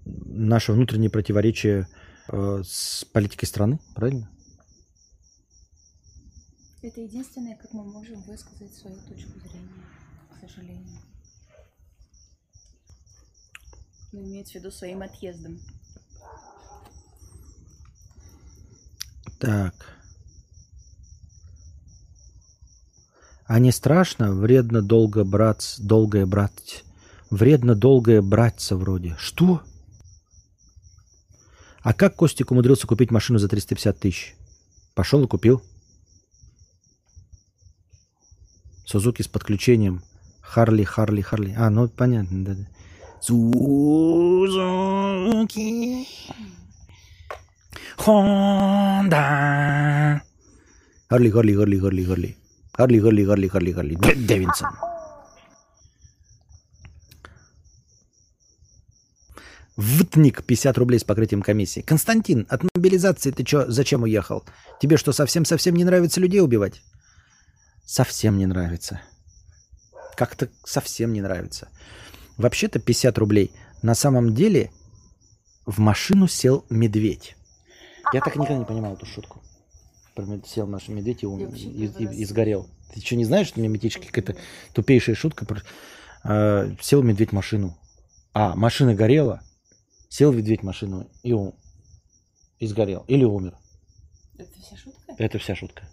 [0.05, 1.87] наше внутреннее противоречие
[2.29, 4.29] э, с политикой страны, правильно?
[6.81, 9.83] Это единственное, как мы можем высказать свою точку зрения,
[10.33, 10.99] к сожалению.
[14.13, 15.59] Ну, имеется в виду своим отъездом.
[19.39, 19.73] Так.
[23.45, 24.31] А не страшно?
[24.31, 26.83] Вредно долго брать, долгое брать.
[27.31, 29.15] Вредно долгое браться вроде.
[29.17, 29.61] Что?
[31.81, 34.35] А как Костик умудрился купить машину за 350 тысяч?
[34.93, 35.63] Пошел и купил.
[38.85, 40.03] Сузуки с подключением.
[40.41, 41.55] Харли, Харли, Харли.
[41.57, 42.55] А, ну понятно, да.
[42.55, 42.67] да.
[43.21, 43.69] Сузуки.
[47.97, 49.17] Хонда.
[51.09, 52.35] Харли, Харли, Харли, Харли, Харли.
[52.73, 53.95] Харли, Харли, Харли, Харли, Харли.
[53.95, 54.69] Д- Дэвидсон.
[59.77, 61.79] Втник 50 рублей с покрытием комиссии.
[61.81, 64.43] Константин, от мобилизации ты чё, зачем уехал?
[64.81, 66.81] Тебе что, совсем-совсем не нравится людей убивать?
[67.85, 69.01] Совсем не нравится.
[70.17, 71.69] Как-то совсем не нравится.
[72.37, 73.51] Вообще-то 50 рублей.
[73.81, 74.69] На самом деле
[75.65, 77.37] в машину сел медведь.
[78.13, 79.41] Я так никогда не понимал эту шутку.
[80.45, 82.67] Сел наш медведь и, вообще и- и- и сгорел.
[82.93, 84.35] Ты что, не знаешь, что миметически какая-то
[84.73, 85.45] тупейшая шутка?
[85.45, 85.61] про-
[86.23, 87.77] А, сел медведь в машину.
[88.33, 89.41] А, машина горела.
[90.09, 91.53] Сел медведь в машину и, у-
[92.57, 93.05] и сгорел.
[93.07, 93.55] Или умер.
[94.37, 95.13] Это вся шутка?
[95.17, 95.83] Это вся шутка.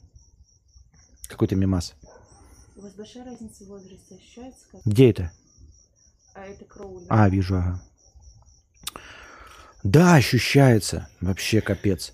[1.29, 1.95] Какой-то мимас.
[2.77, 4.65] У вас большая разница в возрасте ощущается?
[4.73, 4.81] Как...
[4.85, 5.33] Где это?
[6.35, 7.07] А это Кроули.
[7.09, 7.81] А, вижу, ага.
[9.83, 11.09] Да, ощущается.
[11.21, 12.13] Вообще капец.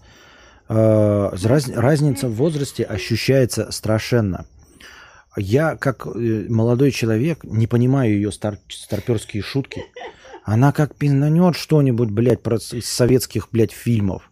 [0.68, 4.46] Э, раз- разница в возрасте ощущается страшенно.
[5.36, 9.84] Я, как э, молодой человек, не понимаю ее стар- старперские шутки.
[10.44, 14.28] Она как пизнанет что-нибудь, блядь, про из советских, блядь, фильмов.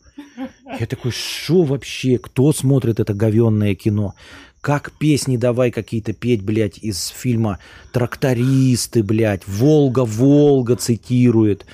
[0.79, 2.19] Я такой, что вообще?
[2.19, 4.15] Кто смотрит это говенное кино?
[4.61, 7.59] Как песни давай какие-то петь, блядь, из фильма
[7.93, 11.65] «Трактористы», блядь, «Волга, Волга» цитирует.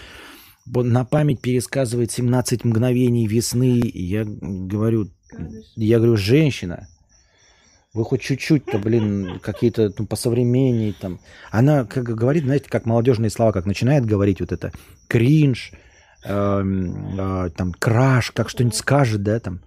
[0.66, 3.80] На память пересказывает «17 мгновений весны».
[3.84, 5.08] Я говорю,
[5.76, 6.88] я говорю, женщина,
[7.94, 11.20] вы хоть чуть-чуть-то, блин, какие-то ну, посовременнее там.
[11.50, 14.72] Она как говорит, знаете, как молодежные слова, как начинает говорить вот это
[15.08, 15.72] кринж,
[16.24, 19.60] эм, э, там краш, как что-нибудь скажет, да, там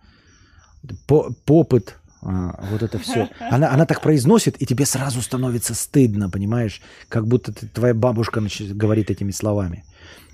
[1.08, 3.30] по- попыт, а, вот это все.
[3.40, 6.82] Она, она так произносит, и тебе сразу становится стыдно, понимаешь?
[7.08, 9.86] Как будто ты- твоя бабушка нач- говорит этими словами.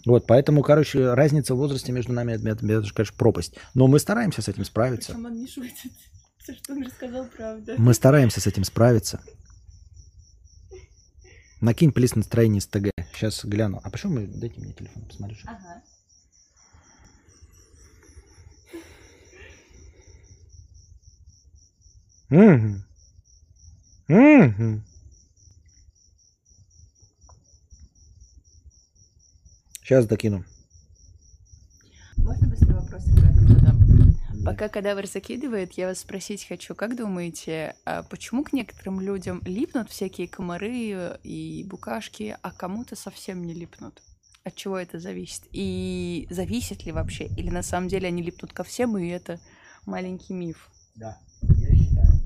[0.06, 3.56] Вот, поэтому, короче, разница в возрасте между нами, это, это, конечно, пропасть.
[3.74, 5.14] Но мы стараемся с этим справиться.
[5.14, 5.92] Причем он не шутит.
[6.38, 7.76] Все, что он рассказал, правда.
[7.78, 9.20] Мы стараемся с этим справиться.
[11.60, 12.92] Накинь плиз настроение с ТГ.
[13.14, 13.82] Сейчас гляну.
[13.84, 14.28] А почему мы...
[14.28, 15.44] Дайте мне телефон, посмотришь.
[15.46, 15.82] Ага.
[22.30, 22.84] Мгм.
[24.08, 24.84] Мгм.
[29.86, 30.44] Сейчас докину.
[32.18, 34.16] Можно быстрый вопрос, ребята, задам?
[34.44, 39.92] Пока кадавр закидывает, я вас спросить хочу, как думаете, а почему к некоторым людям липнут
[39.92, 44.02] всякие комары и букашки, а кому-то совсем не липнут?
[44.44, 45.44] От чего это зависит?
[45.52, 47.28] И зависит ли вообще?
[47.38, 49.40] Или на самом деле они липнут ко всем, и это
[49.86, 50.68] маленький миф?
[50.96, 52.24] Да, я считаю,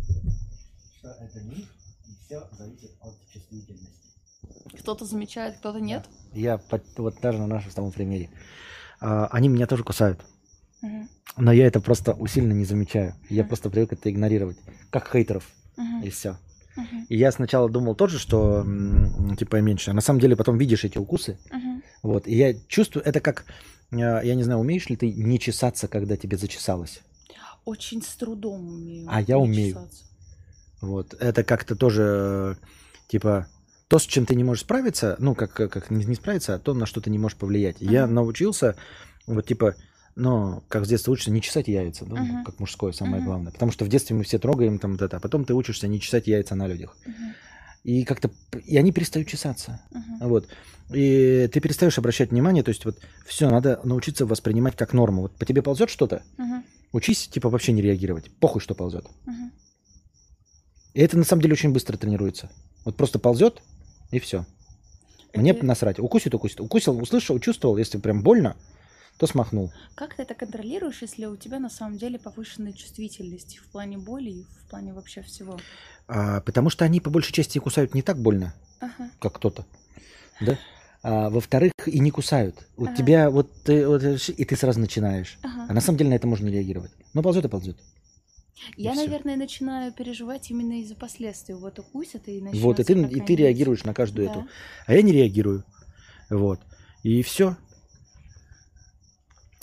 [0.97, 1.67] что это миф,
[2.07, 4.08] и все зависит от чувствительности.
[4.79, 6.05] Кто-то замечает, кто-то нет?
[6.33, 8.29] Я по- вот даже на нашем с тобой примере.
[9.01, 10.21] А, Они меня тоже кусают.
[10.81, 11.09] Мгм.
[11.37, 13.15] Но я это просто усиленно не замечаю.
[13.29, 13.49] Я Мгм.
[13.49, 14.57] просто привык это игнорировать.
[14.91, 15.47] Как хейтеров.
[15.77, 16.01] Мгм.
[16.03, 16.37] И все.
[17.09, 18.65] И я сначала думал тоже, что
[19.37, 19.91] типа я меньше.
[19.91, 21.37] А на самом деле потом видишь эти укусы.
[22.03, 22.25] Вот.
[22.27, 23.43] И я чувствую, это как,
[23.91, 27.01] э, я не знаю, умеешь ли ты не чесаться, когда тебе зачесалось?
[27.65, 29.07] Очень с трудом умею.
[29.11, 29.73] А я умею.
[29.73, 30.03] чесаться.
[30.81, 31.13] Вот.
[31.19, 33.47] Это как-то тоже, э, типа,
[33.89, 36.75] то, с чем ты не можешь справиться, ну, как, как не, не справиться, а то,
[36.75, 37.77] на что ты не можешь повлиять.
[37.79, 38.13] Я Мгм.
[38.15, 38.75] научился,
[39.25, 39.75] вот, типа,
[40.15, 42.43] ну, как с детства учишься, не чесать яйца, да, Мгм.
[42.43, 43.25] как мужское самое Мгм.
[43.25, 43.51] главное.
[43.51, 45.99] Потому что в детстве мы все трогаем там вот это, а потом ты учишься не
[45.99, 46.95] чесать яйца на людях.
[47.03, 47.33] Мгм.
[47.83, 48.29] И как-то,
[48.63, 49.81] и они перестают чесаться.
[49.89, 50.29] Мгм.
[50.29, 50.47] Вот.
[50.91, 55.23] И ты перестаешь обращать внимание, то есть вот все, надо научиться воспринимать как норму.
[55.23, 56.63] Вот по тебе ползет что-то, Мгм.
[56.91, 58.29] учись, типа, вообще не реагировать.
[58.39, 59.07] Похуй, что ползет.
[59.25, 59.51] Мгм.
[60.93, 62.51] И это на самом деле очень быстро тренируется.
[62.85, 63.61] Вот просто ползет,
[64.11, 64.45] и все.
[65.33, 65.99] Мне Это- насрать.
[65.99, 66.59] Укусит, укусит.
[66.59, 68.55] Укусил, услышал, чувствовал, если прям больно,
[69.17, 69.71] то смахнул.
[69.95, 74.29] Как ты это контролируешь, если у тебя на самом деле повышенная чувствительность в плане боли
[74.29, 75.59] и в плане вообще всего?
[76.07, 79.11] А, потому что они по большей части кусают не так больно, Ага.
[79.19, 79.65] как кто-то.
[80.41, 80.57] Да?
[81.03, 82.55] А, во-вторых, и не кусают.
[82.77, 82.95] У Ага.
[82.95, 85.37] тебя вот, ты, вот, и ты сразу начинаешь.
[85.43, 85.73] А Ага.
[85.73, 86.91] на самом деле на это можно не реагировать.
[87.13, 87.77] Но ползет и ползет.
[88.77, 89.01] Я, всё.
[89.05, 91.55] наверное, начинаю переживать именно из-за последствий.
[91.55, 94.31] Вот укусят и начнется Вот, и ты, и ты реагируешь на каждую Да.
[94.33, 94.47] эту.
[94.87, 95.63] А я не реагирую.
[96.29, 96.59] Вот.
[97.03, 97.55] И все.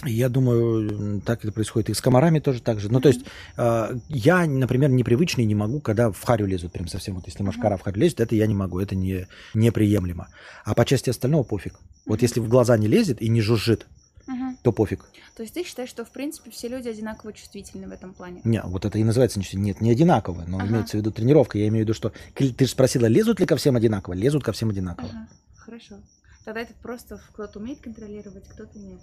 [0.05, 1.89] Я думаю, так это происходит.
[1.89, 2.93] И с комарами тоже так же.
[2.93, 3.23] Ну, то есть,
[3.57, 7.15] э, я, например, непривычный не могу, когда в харю лезут прям совсем.
[7.15, 10.29] Вот если машкара в харю лезет, это я не могу, это не, неприемлемо.
[10.65, 11.81] А по части остального пофиг.
[12.05, 12.23] Вот Мгм.
[12.25, 13.87] если в глаза не лезет и не жужжит,
[14.27, 14.57] Мгм.
[14.63, 15.05] то пофиг.
[15.37, 18.41] То есть ты считаешь, что в принципе все люди одинаково чувствительны в этом плане?
[18.45, 19.63] Не, вот это и называется ничего.
[19.63, 20.67] Нет, не одинаково, но Ага.
[20.69, 21.59] имеется в виду тренировка.
[21.59, 24.15] Я имею в виду, что ты же спросила, лезут ли ко всем одинаково?
[24.15, 25.09] Лезут ко всем одинаково.
[25.09, 25.29] Ага.
[25.57, 25.97] Хорошо.
[26.45, 29.01] Тогда это просто кто-то умеет контролировать, кто-то нет.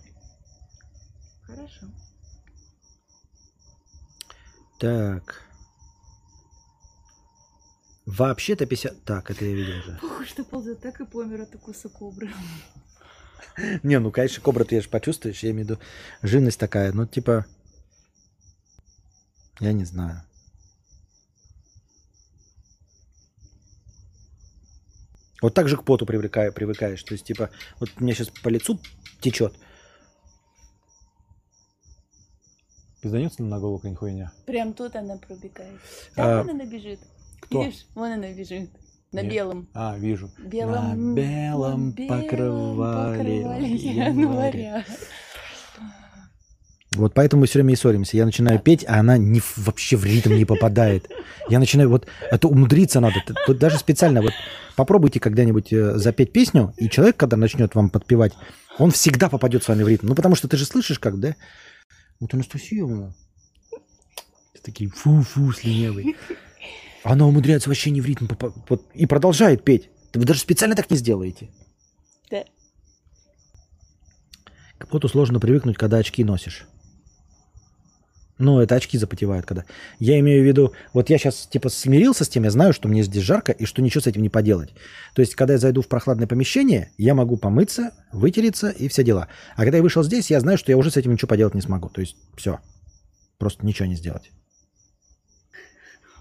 [1.44, 1.88] Хорошо.
[4.80, 5.42] Так.
[8.06, 9.04] Вообще-то 50...
[9.06, 9.98] Так, это я видел уже.
[10.02, 12.30] Похуй, что ползет так и помер от укуса кобры.
[13.84, 15.82] Не, ну, конечно, кобра ты же почувствуешь, я имею в виду
[16.22, 17.46] живность такая, ну, типа,
[19.60, 20.24] я не знаю.
[25.42, 27.04] Вот так же к поту привыкаю, привыкаешь.
[27.04, 27.50] То есть, типа,
[27.80, 28.80] вот у меня сейчас по лицу
[29.20, 29.54] течет.
[33.02, 34.32] Пизданется на голову какая-нибудь хуйня?
[34.46, 35.82] Прям тут она пробегает.
[36.16, 37.02] А, Там она бежит.
[37.42, 37.62] кто?
[37.62, 37.86] Видишь?
[37.94, 38.70] Вон она бежит.
[39.14, 39.32] На Нет.
[39.32, 39.70] белом.
[39.76, 40.32] А, вижу.
[40.40, 43.42] Белом, На белом покрывале
[43.76, 44.84] января.
[46.96, 48.18] Вот поэтому мы все время и ссоримся.
[48.18, 51.10] Я начинаю петь, а она не, вообще в ритм не попадает.
[51.48, 53.16] Я начинаю, вот это умудриться надо.
[53.46, 54.34] Тут даже специально, вот
[54.76, 58.34] попробуйте когда-нибудь э, запеть песню, и человек, когда начнет вам подпевать,
[58.80, 60.08] он всегда попадет с вами в ритм.
[60.08, 61.36] Ну, потому что ты же слышишь как, да?
[62.20, 63.14] Вот Анастасия,
[64.64, 66.16] такие фу-фу, слюнявый.
[67.04, 68.28] Она умудряется вообще не в ритм
[68.70, 69.90] вот, и продолжает петь.
[70.14, 71.50] Вы даже специально так не сделаете.
[72.32, 72.44] Да.
[74.78, 76.68] К поту сложно привыкнуть, когда очки носишь.
[78.40, 79.66] Ну, это очки запотевают, когда.
[80.00, 83.04] Я имею в виду, вот я сейчас типа смирился с тем, я знаю, что мне
[83.04, 84.74] здесь жарко и что ничего с этим не поделать.
[85.14, 89.28] То есть, когда я зайду в прохладное помещение, я могу помыться, вытереться и все дела.
[89.56, 91.62] А когда я вышел здесь, я знаю, что я уже с этим ничего поделать не
[91.62, 91.90] смогу.
[91.90, 92.60] То есть, все.
[93.38, 94.32] Просто ничего не сделать.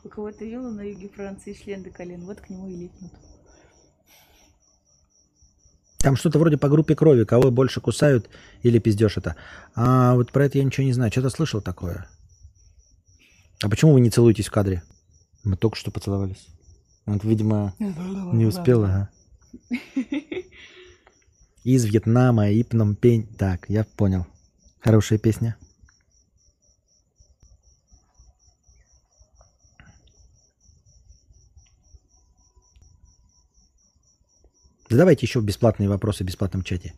[0.04, 3.12] У кого-то вилла на юге Франции член до колен, вот к нему и липнут.
[5.98, 8.28] Там что-то вроде по группе крови, кого больше кусают
[8.62, 9.36] или пиздешь это.
[9.76, 11.12] А вот про это я ничего не знаю.
[11.12, 12.08] Что-то слышал такое.
[13.62, 14.82] А почему вы не целуетесь в кадре?
[15.44, 16.48] Мы только что поцеловались.
[17.06, 18.88] Вот, видимо, не успела.
[18.88, 19.74] А?
[21.62, 23.28] Из Вьетнама и Пномпень.
[23.38, 24.26] Так, я понял.
[24.80, 25.56] Хорошая песня.
[34.92, 36.92] Задавайте еще бесплатные вопросы в бесплатном чате.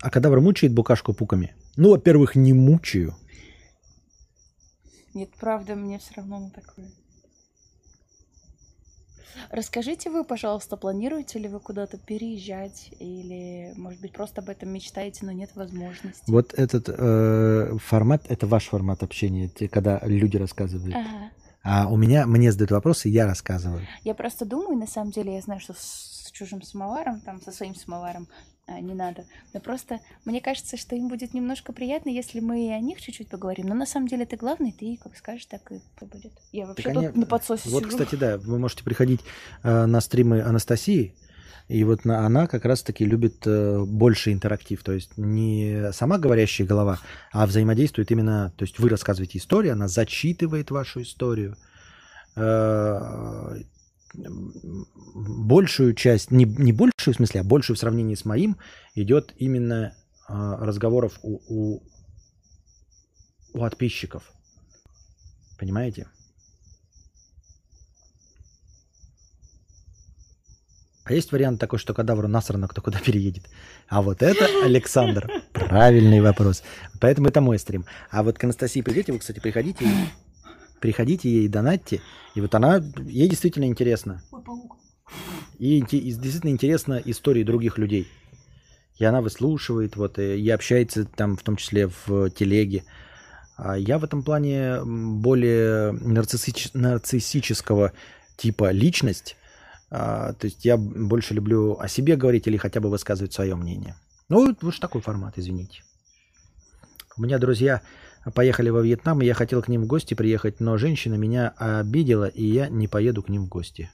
[0.00, 1.54] А кадавр мучает букашку пуками?
[1.76, 3.14] Ну, во-первых, не мучаю.
[5.12, 6.86] Нет, правда, мне все равно на такое.
[9.50, 15.26] Расскажите вы, пожалуйста, планируете ли вы куда-то переезжать или, может быть, просто об этом мечтаете,
[15.26, 16.24] но нет возможности?
[16.26, 20.96] Вот этот э, формат, это ваш формат общения, когда люди рассказывают.
[20.96, 21.30] Ага.
[21.64, 23.86] А у меня, мне задают вопросы, я рассказываю.
[24.02, 25.74] Я просто думаю, на самом деле, я знаю, что
[26.32, 28.28] чужим самоваром, там, со своим самоваром
[28.66, 29.24] а, не надо.
[29.52, 33.28] Но просто мне кажется, что им будет немножко приятно, если мы и о них чуть-чуть
[33.28, 33.66] поговорим.
[33.66, 36.32] Но на самом деле ты главный, ты как скажешь, так и будет.
[36.52, 37.18] Я вообще так тут они...
[37.18, 37.90] на подсосе Вот, сижу.
[37.90, 39.20] кстати, да, вы можете приходить
[39.62, 41.14] э, на стримы Анастасии,
[41.68, 46.66] и вот на, она как раз-таки любит э, больше интерактив, то есть не сама говорящая
[46.66, 46.98] голова,
[47.32, 51.56] а взаимодействует именно, то есть вы рассказываете историю, она зачитывает вашу историю,
[52.36, 53.62] э,
[54.14, 58.56] большую часть, не, не большую в смысле, а большую в сравнении с моим,
[58.94, 59.94] идет именно
[60.28, 61.82] э, разговоров у, у,
[63.52, 64.32] у подписчиков.
[65.58, 66.08] Понимаете?
[71.04, 73.48] А есть вариант такой, что кадавру насрано, кто куда переедет.
[73.88, 76.62] А вот это, Александр, правильный вопрос.
[77.00, 77.84] Поэтому это мой стрим.
[78.10, 79.84] А вот к Анастасии придете, вы, кстати, приходите
[80.82, 82.00] Приходите ей, донатьте.
[82.34, 84.20] И вот она, ей действительно интересно.
[85.60, 88.08] И, и действительно интересна истории других людей.
[88.98, 92.82] И она выслушивает, вот, и, и общается там, в том числе в телеге.
[93.56, 97.92] А я в этом плане более нарциссич, нарциссического
[98.36, 99.36] типа личность.
[99.88, 103.94] А, то есть я больше люблю о себе говорить или хотя бы высказывать свое мнение.
[104.28, 105.84] Ну, вот, вот такой формат, извините.
[107.16, 107.82] У меня друзья
[108.34, 112.26] поехали во Вьетнам, и я хотел к ним в гости приехать, но женщина меня обидела,
[112.26, 113.90] и я не поеду к ним в гости.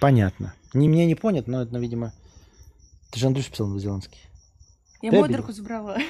[0.00, 0.54] Понятно.
[0.72, 2.12] Не, мне не понят, но это, видимо...
[3.10, 4.18] Ты же Андрюш писал по-зеландски.
[5.02, 5.98] Я модерку забрала.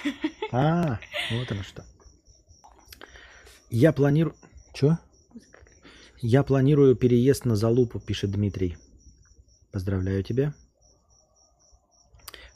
[0.53, 0.99] А,
[1.31, 1.85] вот оно что.
[3.71, 4.35] Я планирую...
[4.75, 4.99] Чё?
[6.21, 8.77] Я планирую переезд на Залупу, пишет Дмитрий.
[9.71, 10.55] Поздравляю тебя.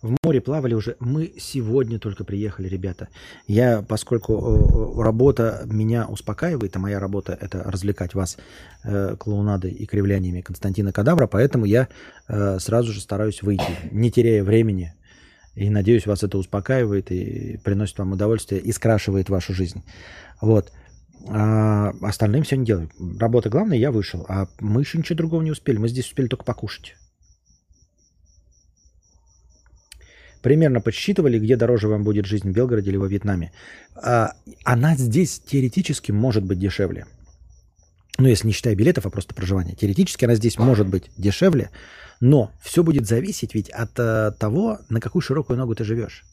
[0.05, 0.97] В море плавали уже.
[1.01, 3.09] Мы сегодня только приехали, ребята.
[3.47, 8.37] Я, поскольку э, работа меня успокаивает, а моя работа это развлекать вас
[8.83, 11.89] э, клоунадой и кривляниями Константина Кадавра, поэтому я
[12.29, 14.93] э, сразу же стараюсь выйти, не теряя времени.
[15.55, 19.83] И надеюсь, вас это успокаивает и приносит вам удовольствие и скрашивает вашу жизнь.
[20.43, 20.71] Вот.
[21.31, 22.91] А остальным все не делаю.
[23.19, 24.27] Работа главная, я вышел.
[24.29, 25.79] А мы еще ничего другого не успели.
[25.79, 26.95] Мы здесь успели только покушать.
[30.45, 33.51] Примерно подсчитывали, где дороже вам будет жизнь в Белгороде или во Вьетнаме.
[33.95, 37.07] А, она здесь теоретически может быть дешевле.
[38.19, 39.75] Ну, если не считая билетов, а просто проживания.
[39.75, 41.71] Теоретически она здесь может быть дешевле,
[42.21, 46.25] но все будет зависеть ведь от а, того, на какую широкую ногу ты живешь.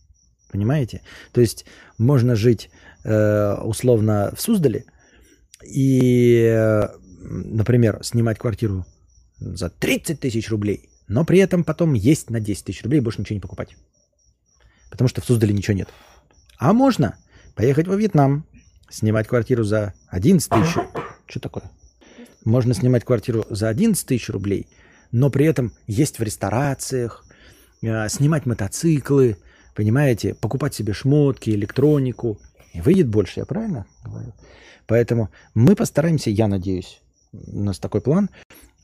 [0.51, 1.03] Понимаете?
[1.31, 1.63] То есть
[1.97, 2.69] можно жить
[3.05, 4.83] э, условно в Суздале
[5.65, 6.89] и, э,
[7.21, 8.85] например, снимать квартиру
[9.39, 13.35] за 30 тысяч рублей, но при этом потом есть на 10 тысяч рублей больше ничего
[13.35, 13.77] не покупать
[14.91, 15.89] потому что в Суздале ничего нет.
[16.57, 17.17] А можно
[17.55, 18.45] поехать во Вьетнам,
[18.89, 20.75] снимать квартиру за 11 тысяч.
[21.25, 21.71] Что такое?
[22.43, 24.67] Можно снимать квартиру за 11 тысяч рублей,
[25.11, 27.25] но при этом есть в ресторациях,
[27.81, 29.37] э, снимать мотоциклы,
[29.75, 32.37] понимаете, покупать себе шмотки, электронику.
[32.73, 34.33] И выйдет больше, я правильно говорю?
[34.87, 38.29] Поэтому мы постараемся, я надеюсь, у нас такой план,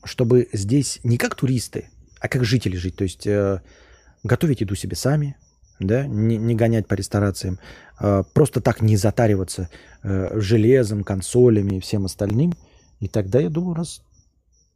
[0.04, 2.96] чтобы здесь не как туристы, а как жители жить.
[2.96, 3.60] То есть э,
[4.22, 5.36] готовить еду себе сами,
[5.78, 7.58] да, не, не гонять по ресторациям,
[8.00, 9.68] э, просто так не затариваться
[10.02, 12.54] э, железом, консолями и всем остальным.
[13.00, 14.02] И тогда, я думаю, раз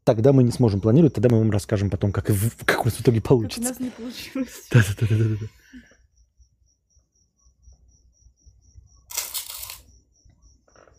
[0.04, 2.26] тогда мы не сможем планировать, тогда мы вам расскажем потом, как,
[2.64, 3.72] как у нас в итоге получится.
[3.72, 4.68] Как у нас не получилось.
[4.70, 5.46] Да-да-да.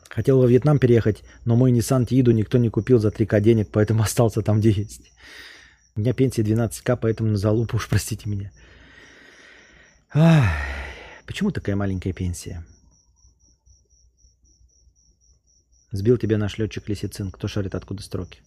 [0.10, 4.04] Хотел во Вьетнам переехать, но мой Nissan Тииду никто не купил за 3К денег, поэтому
[4.04, 5.12] остался там, где есть.
[5.96, 8.52] У меня пенсия 12К, поэтому на залупу уж простите меня.
[10.16, 10.46] Ах,
[11.26, 12.64] почему такая маленькая пенсия?
[15.92, 17.32] Сбил тебя наш летчик Лисицин.
[17.32, 18.42] Кто шарит, откуда строки?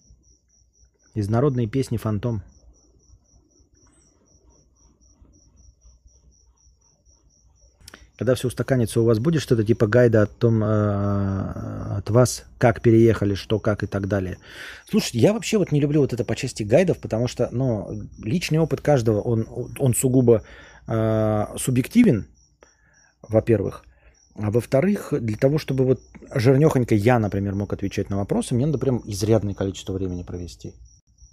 [1.14, 2.42] Из народной песни «Фантом».
[8.16, 12.80] Когда все устаканится, у вас будет что-то типа гайда о том, э, от вас, как
[12.80, 14.38] переехали, что, как и так далее.
[14.88, 18.58] Слушайте, я вообще вот не люблю вот это по части гайдов, потому что, ну, личный
[18.58, 19.46] опыт каждого, он,
[19.78, 20.42] он сугубо
[20.88, 22.26] э, субъективен,
[23.22, 23.84] во-первых.
[24.38, 26.00] А во-вторых, для того, чтобы вот
[26.34, 30.74] жирнехонько я, например, мог отвечать на вопросы, мне надо прям изрядное количество времени провести.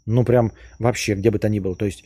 [0.06, 1.76] Ну, прям вообще, где бы то ни было.
[1.76, 2.04] То есть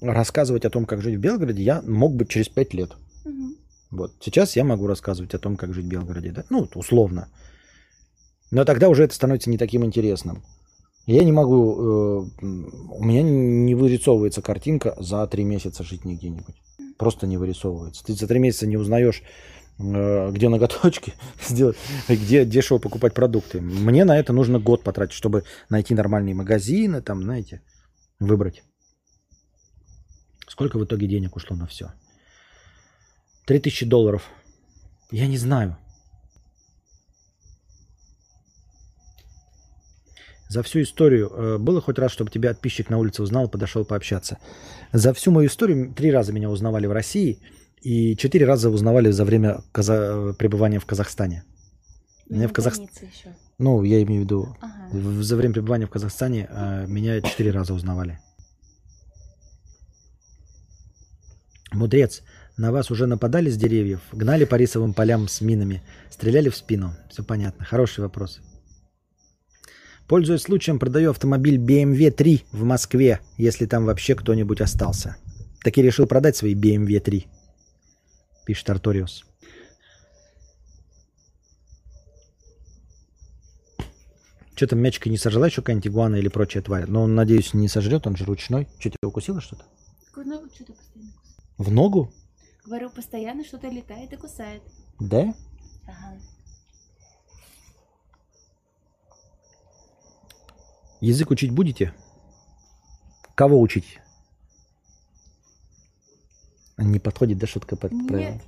[0.00, 2.92] рассказывать о том, как жить в Белгороде, я мог бы через пять лет.
[3.24, 3.56] Угу.
[3.92, 4.12] Вот.
[4.20, 6.32] Сейчас я могу рассказывать о том, как жить в Белгороде.
[6.32, 6.44] Да?
[6.50, 7.28] Ну, условно.
[8.50, 10.42] Но тогда уже это становится не таким интересным.
[11.06, 11.72] Я не могу...
[11.72, 12.44] Э,
[12.98, 16.54] у меня не вырисовывается картинка за три месяца жить нигде-нибудь.
[16.98, 18.04] Просто не вырисовывается.
[18.04, 19.22] Ты за три месяца не узнаешь,
[19.78, 21.14] э, где ноготочки
[21.48, 21.76] сделать,
[22.08, 23.60] где дешево покупать продукты.
[23.60, 27.62] Мне на это нужно год потратить, чтобы найти нормальные магазины, там, знаете,
[28.20, 28.62] выбрать.
[30.48, 31.92] Сколько в итоге денег ушло на все?
[33.46, 34.22] 3000 долларов.
[35.10, 35.76] Я не знаю.
[40.48, 44.38] За всю историю э, было хоть раз, чтобы тебя подписчик на улице узнал, подошел пообщаться.
[44.92, 47.40] За всю мою историю три раза меня узнавали в России
[47.80, 50.34] и четыре раза узнавали за время каза...
[50.38, 51.44] пребывания в Казахстане.
[52.28, 52.74] Меня в Казах...
[53.58, 55.22] Ну, я имею в виду, ага.
[55.22, 58.18] за время пребывания в Казахстане э, меня четыре раза узнавали.
[61.72, 62.22] Мудрец,
[62.56, 66.94] на вас уже нападали с деревьев, гнали по рисовым полям с минами, стреляли в спину.
[67.10, 67.64] Все понятно.
[67.64, 68.40] Хороший вопрос.
[70.06, 75.16] Пользуясь случаем, продаю автомобиль BMW 3 в Москве, если там вообще кто-нибудь остался.
[75.62, 77.26] Так и решил продать свои BMW 3.
[78.44, 79.24] Пишет Арториус.
[84.54, 86.84] Что там мячика не сожрала еще какая-нибудь игуана или прочая тварь?
[86.86, 88.68] Но он, надеюсь, не сожрет, он же ручной.
[88.78, 89.64] Что, тебя укусило что-то?
[91.56, 92.12] В ногу?
[92.64, 94.62] Говорю, постоянно что-то летает и кусает.
[95.00, 95.34] Да?
[95.86, 96.18] Ага.
[101.04, 101.92] Язык учить будете?
[103.34, 104.00] Кого учить?
[106.78, 108.40] Не подходит, да, шутка под Нет.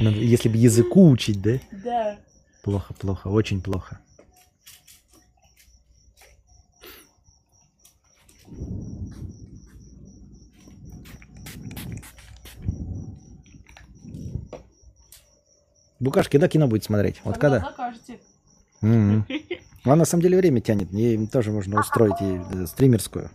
[0.00, 1.60] Если бы языку учить, да?
[1.70, 2.18] Да.
[2.62, 4.00] Плохо, плохо, очень плохо.
[16.00, 17.20] Букашки, да, кино будет смотреть?
[17.22, 17.60] Вот когда?
[17.60, 18.18] Закажете.
[18.84, 19.60] Mm-hmm.
[19.86, 20.90] А на самом деле время тянет.
[20.92, 23.30] Ей тоже можно устроить и э, стримерскую.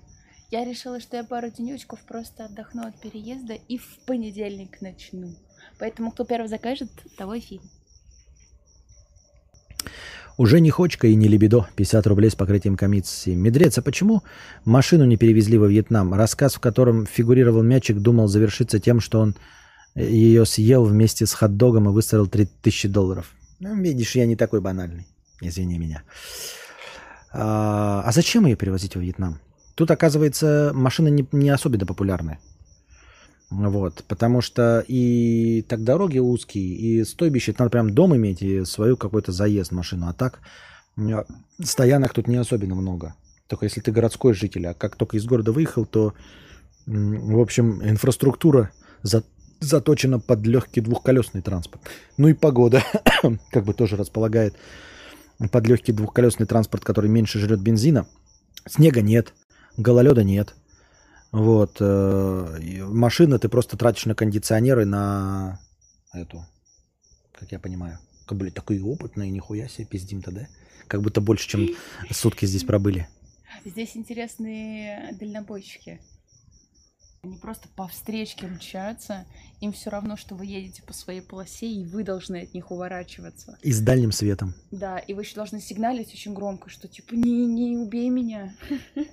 [0.50, 5.36] Я решила, что я пару денечков просто отдохну от переезда и в понедельник начну.
[5.78, 7.62] Поэтому кто первый закажет, того и фильм.
[10.40, 11.68] Уже не хочка и не лебедо.
[11.76, 13.36] 50 рублей с покрытием комиссии.
[13.36, 14.24] Медрец, а почему
[14.66, 16.16] машину не перевезли во Вьетнам?
[16.16, 19.36] Рассказ, в котором фигурировал мячик, думал завершиться тем, что он
[19.96, 23.34] ее съел вместе с хот-догом и выставил 3000 долларов.
[23.60, 25.06] Ну, видишь, я не такой банальный.
[25.42, 26.04] Извини меня.
[27.32, 29.40] А, а зачем ее перевозить во Вьетнам?
[29.76, 32.40] Тут, оказывается, машины не, не особенно популярны.
[33.50, 38.96] Вот, потому что и так дороги узкие, и стойбище, надо прям дом иметь и свою
[38.96, 40.08] какой-то заезд машину.
[40.08, 40.40] А так
[41.64, 43.16] стоянок тут не особенно много.
[43.48, 46.14] Только если ты городской житель, а как только из города выехал, то,
[46.86, 48.70] в общем, инфраструктура
[49.02, 49.24] за,
[49.60, 51.82] заточена под легкий двухколесный транспорт.
[52.18, 52.84] Ну и погода
[53.52, 54.56] как бы тоже располагает
[55.48, 58.08] под легкий двухколесный транспорт, который меньше жрет бензина.
[58.68, 59.34] Снега нет,
[59.78, 60.56] гололеда нет.
[61.32, 61.78] Вот.
[61.80, 65.60] Э, машина ты просто тратишь на кондиционеры, на
[66.14, 66.46] эту,
[67.34, 68.00] как я понимаю.
[68.26, 70.48] Как были такие опытные, нихуя себе пиздим-то, да?
[70.88, 71.70] Как будто больше, чем
[72.12, 73.08] сутки здесь пробыли.
[73.64, 76.00] Здесь интересные дальнобойщики.
[77.22, 79.26] Они просто по встречке мчатся,
[79.60, 83.58] им все равно, что вы едете по своей полосе, и вы должны от них уворачиваться.
[83.62, 84.54] И с дальним светом.
[84.72, 88.54] Да, и вы еще должны сигналить очень громко, что типа не, не убей меня.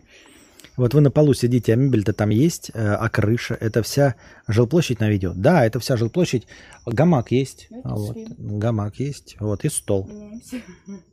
[0.76, 4.14] Вот вы на полу сидите, а мебель-то там есть, э, а крыша, это вся
[4.46, 5.32] жилплощадь на видео.
[5.34, 6.46] Да, это вся жилплощадь.
[6.84, 7.68] Гамак есть.
[7.70, 8.16] Это вот.
[8.36, 9.36] Гамак есть.
[9.40, 10.06] Вот, и стол.
[10.06, 10.60] Меняемся.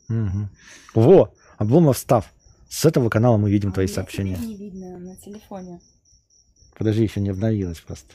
[0.09, 0.49] Мгм.
[0.93, 2.33] Во, Обломов встав.
[2.67, 4.35] С этого канала мы видим А твои сообщения.
[4.35, 5.79] не видно на телефоне.
[6.77, 8.13] Подожди, еще не обновилось просто.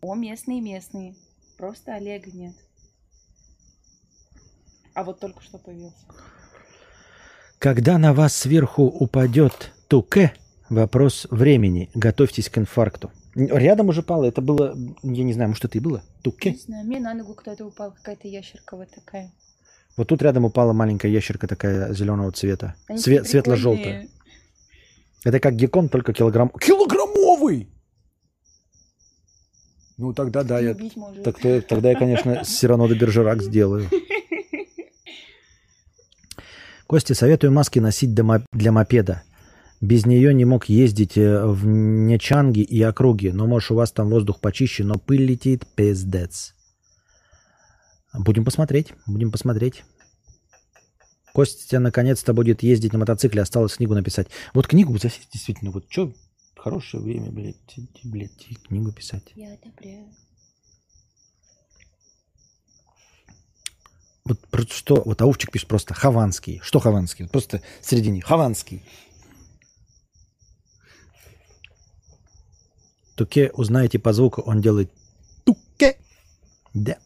[0.00, 1.14] О, местные, местные.
[1.56, 2.54] Просто Олега нет.
[4.94, 5.98] А вот только что появился.
[7.58, 10.32] Когда на вас сверху упадет туке,
[10.70, 11.90] вопрос времени.
[11.94, 13.10] Готовьтесь к инфаркту.
[13.34, 14.24] Рядом уже пало.
[14.24, 16.02] Это было, я не знаю, может, это и было.
[16.22, 16.52] Туке.
[16.52, 19.30] Не знаю, мне на ногу кто-то упал, какая-то ящерка вот такая.
[19.96, 22.74] Вот тут рядом упала маленькая ящерка такая зеленого цвета.
[22.88, 24.08] Они Све- Светло-желтая.
[25.24, 26.50] Это как геккон, только килограмм...
[26.50, 27.68] Килограммовый!
[29.98, 30.74] Ну, тогда да, я...
[31.24, 33.88] Так, то- тогда я, конечно, Сирано де Бержерак сделаю.
[36.86, 39.22] Костя, советую маски носить для мо- для мопеда.
[39.80, 43.30] Без нее не мог ездить э, в Нечанги и округи.
[43.30, 46.54] Но, может, у вас там воздух почище, но пыль летит пиздец.
[48.12, 49.84] Будем посмотреть, будем посмотреть.
[51.32, 54.28] Костя наконец-то будет ездить на мотоцикле, осталось книгу написать.
[54.54, 56.12] Вот книгу засесть, действительно, вот что,
[56.56, 59.32] хорошее время, блядь, идти, блядь, и книгу писать.
[59.34, 60.08] Я одобряю.
[64.24, 66.60] Вот про что, вот Ауфчик пишет просто Хованский.
[66.62, 67.24] Что Хованский?
[67.24, 68.26] Вот Просто среди них.
[68.26, 68.84] Хованский.
[73.16, 74.92] Туке узнаете по звуку, он делает
[75.44, 75.98] туке.
[76.74, 76.98] Да.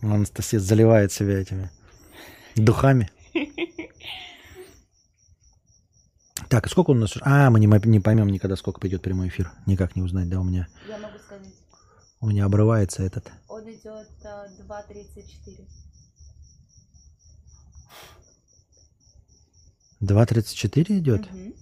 [0.00, 1.70] Анастасия заливает себя этими
[2.56, 3.10] духами.
[6.48, 7.14] Так, и сколько у нас?
[7.20, 9.52] А, мы не, не поймем никогда, сколько пойдет прямой эфир.
[9.66, 11.46] Никак не узнать, да, у меня, Я могу сказать.
[12.20, 13.30] у меня обрывается этот.
[13.48, 15.68] Он идет а, 2.34.
[20.00, 21.30] 2.34 идет?
[21.30, 21.54] Мгм.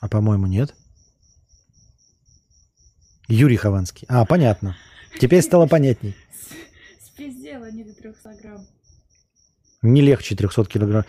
[0.00, 0.74] А по-моему, нет.
[3.26, 4.06] Юрий Хованский.
[4.08, 4.76] А, понятно.
[5.18, 6.16] Теперь стало понятней.
[7.00, 8.66] Спиздела не до 300 грамм.
[9.82, 11.04] Не легче 300 килограмм.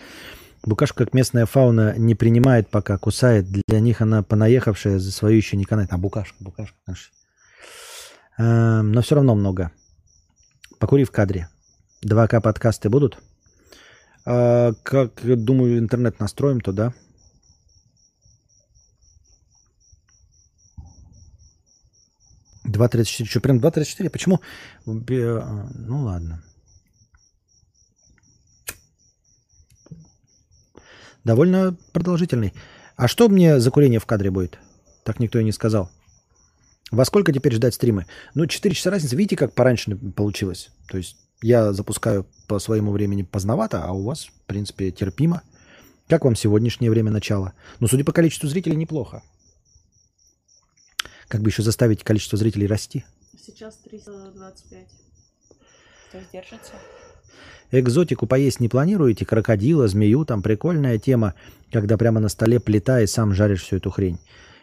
[0.63, 3.45] Букашка, как местная фауна, не принимает пока, кусает.
[3.49, 5.93] Для них она понаехавшая, за свою еще не канает.
[5.93, 7.13] А букашка, букашка, конечно.
[8.37, 9.71] Эм, но все равно много.
[10.79, 11.49] Покури в кадре.
[12.03, 13.17] 2К подкасты будут?
[14.25, 16.93] А, как, думаю, интернет настроим, то да.
[22.69, 23.29] Два тридцать четыре.
[23.29, 24.09] Что, прям 2.34?
[24.09, 24.39] Почему?
[24.85, 25.43] Бе-
[25.75, 26.43] Ну ладно.
[31.23, 32.53] Довольно продолжительный.
[32.95, 34.59] А что мне за курение в кадре будет?
[35.03, 35.89] Так никто и не сказал.
[36.91, 38.05] Во сколько теперь ждать стримы?
[38.35, 39.15] Ну, 4 часа разницы.
[39.15, 40.69] Видите, как пораньше получилось?
[40.87, 45.41] То есть я запускаю по своему времени поздновато, а у вас, в принципе, терпимо.
[46.07, 47.53] Как вам сегодняшнее время начала?
[47.79, 49.21] Ну, судя по количеству зрителей, неплохо.
[51.29, 53.05] Как бы еще заставить количество зрителей расти?
[53.37, 54.87] Сейчас 325.
[56.11, 56.73] То есть держится?
[57.71, 59.25] Экзотику поесть не планируете?
[59.27, 61.35] Крокодила, змею, там прикольная тема,
[61.71, 64.19] когда прямо на столе плита и сам жаришь всю эту хрень.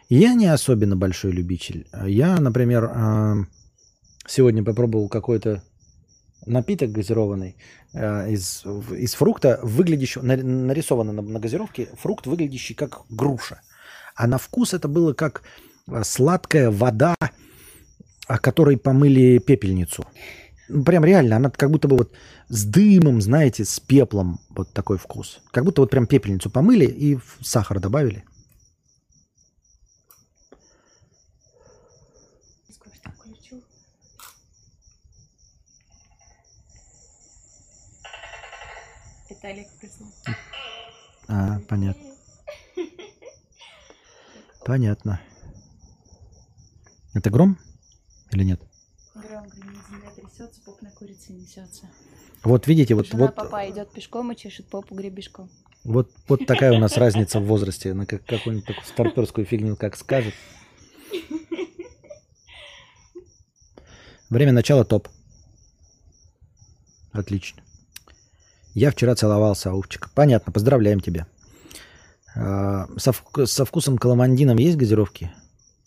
[0.09, 1.87] Я не особенно большой любитель.
[2.05, 3.35] Я, например, а,
[4.27, 5.63] сегодня попробовал какой-то
[6.45, 7.55] напиток газированный
[7.93, 13.61] а, из, из фрукта, выглядящего, на- нарисовано на, на газировке, фрукт, выглядящий как груша.
[14.15, 15.43] А на вкус это было как
[16.03, 17.15] сладкая вода,
[18.27, 20.05] о которой помыли пепельницу.
[20.67, 22.13] Ну, Прям реально, она как будто бы вот
[22.49, 25.39] с дымом, знаете, с пеплом вот такой вкус.
[25.51, 28.23] Как будто вот прям пепельницу помыли и сахар добавили.
[39.29, 40.09] Это Олег прислал.
[41.27, 42.03] А, понятно.
[44.65, 45.21] Понятно.
[47.17, 47.57] Это гром
[48.31, 48.61] или нет?
[49.15, 51.87] Гром гремит, земля трясется, поп на курице несется.
[52.43, 55.49] Вот видите, вот, Жена вот, папа идет пешком и чешет попу гребешком.
[55.83, 57.93] вот, вот такая у нас разница в возрасте.
[57.95, 60.35] На как, какую-нибудь такую старперскую фигню как скажет.
[64.29, 65.07] Время начала топ.
[67.13, 67.63] Отлично.
[68.75, 70.11] Я вчера целовался, Аувчик.
[70.13, 71.25] Понятно, поздравляем тебя.
[72.35, 75.31] А, Со, вку- со вкусом каламандином есть газировки?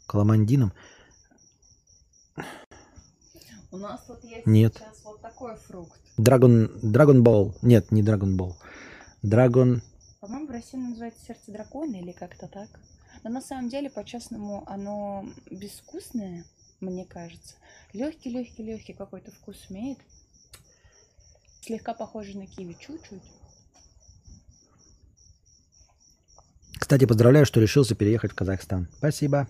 [0.07, 0.73] Каламандином?
[3.81, 4.75] Нас тут есть Нет.
[4.75, 5.99] сейчас вот такой фрукт.
[6.18, 7.57] Драгон, Драгон Ball.
[7.62, 8.55] Нет, не Драгон Ball.
[9.23, 9.81] Драгон...
[10.20, 12.68] По-моему, в России называется сердце дракона или как-то так.
[13.25, 16.44] Но на самом деле, по-честному, оно безвкусное,
[16.81, 17.55] мне кажется.
[17.94, 19.99] Легкий, легкий, легкий какой-то вкус имеет.
[21.62, 23.23] Слегка похоже на киви, чуть-чуть.
[26.78, 28.89] Кстати, поздравляю, что решился переехать в Казахстан.
[28.99, 29.49] Спасибо.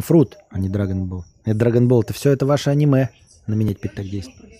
[0.00, 1.22] Fruit, а не Ball.
[1.44, 3.10] Это Ball, это все это ваше аниме.
[3.46, 4.52] На меня теперь так действует.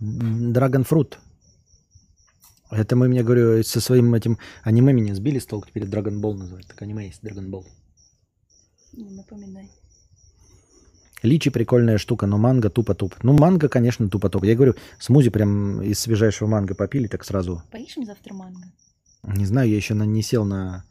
[0.00, 1.14] Fruit.
[2.70, 6.66] Это мы, мне говорю, со своим этим аниме меня сбили с толку, теперь Ball называют.
[6.66, 7.64] Так аниме есть Ball.
[8.92, 9.70] Не напоминай.
[11.22, 13.14] Личи прикольная штука, но манго тупо-туп.
[13.22, 14.44] Ну, манго, конечно, тупо-туп.
[14.44, 17.62] Я говорю, смузи прям из свежайшего манго попили, так сразу.
[17.70, 18.64] Поишь завтра манго?
[19.22, 20.84] Не знаю, я еще на, не сел на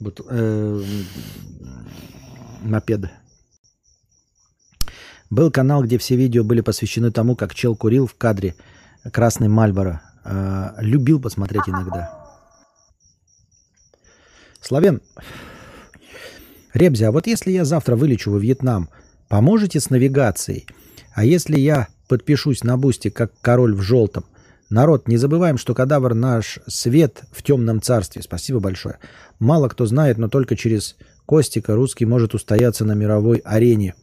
[0.00, 0.82] бут- э,
[2.62, 3.10] мопед.
[5.30, 8.54] Был канал, где все видео были посвящены тому, как чел курил в кадре
[9.12, 10.00] красный Мальборо.
[10.24, 12.14] Э, любил посмотреть иногда.
[14.60, 15.00] Славен,
[16.74, 18.88] Ребзя, а вот если я завтра вылечу во Вьетнам,
[19.28, 20.66] поможете с навигацией?
[21.14, 24.24] А если я подпишусь на бусте, как король в желтом?
[24.70, 28.22] Народ, не забываем, что кадавр наш свет в темном царстве.
[28.22, 28.98] Спасибо большое.
[29.38, 33.94] Мало кто знает, но только через Костика русский может устояться на мировой арене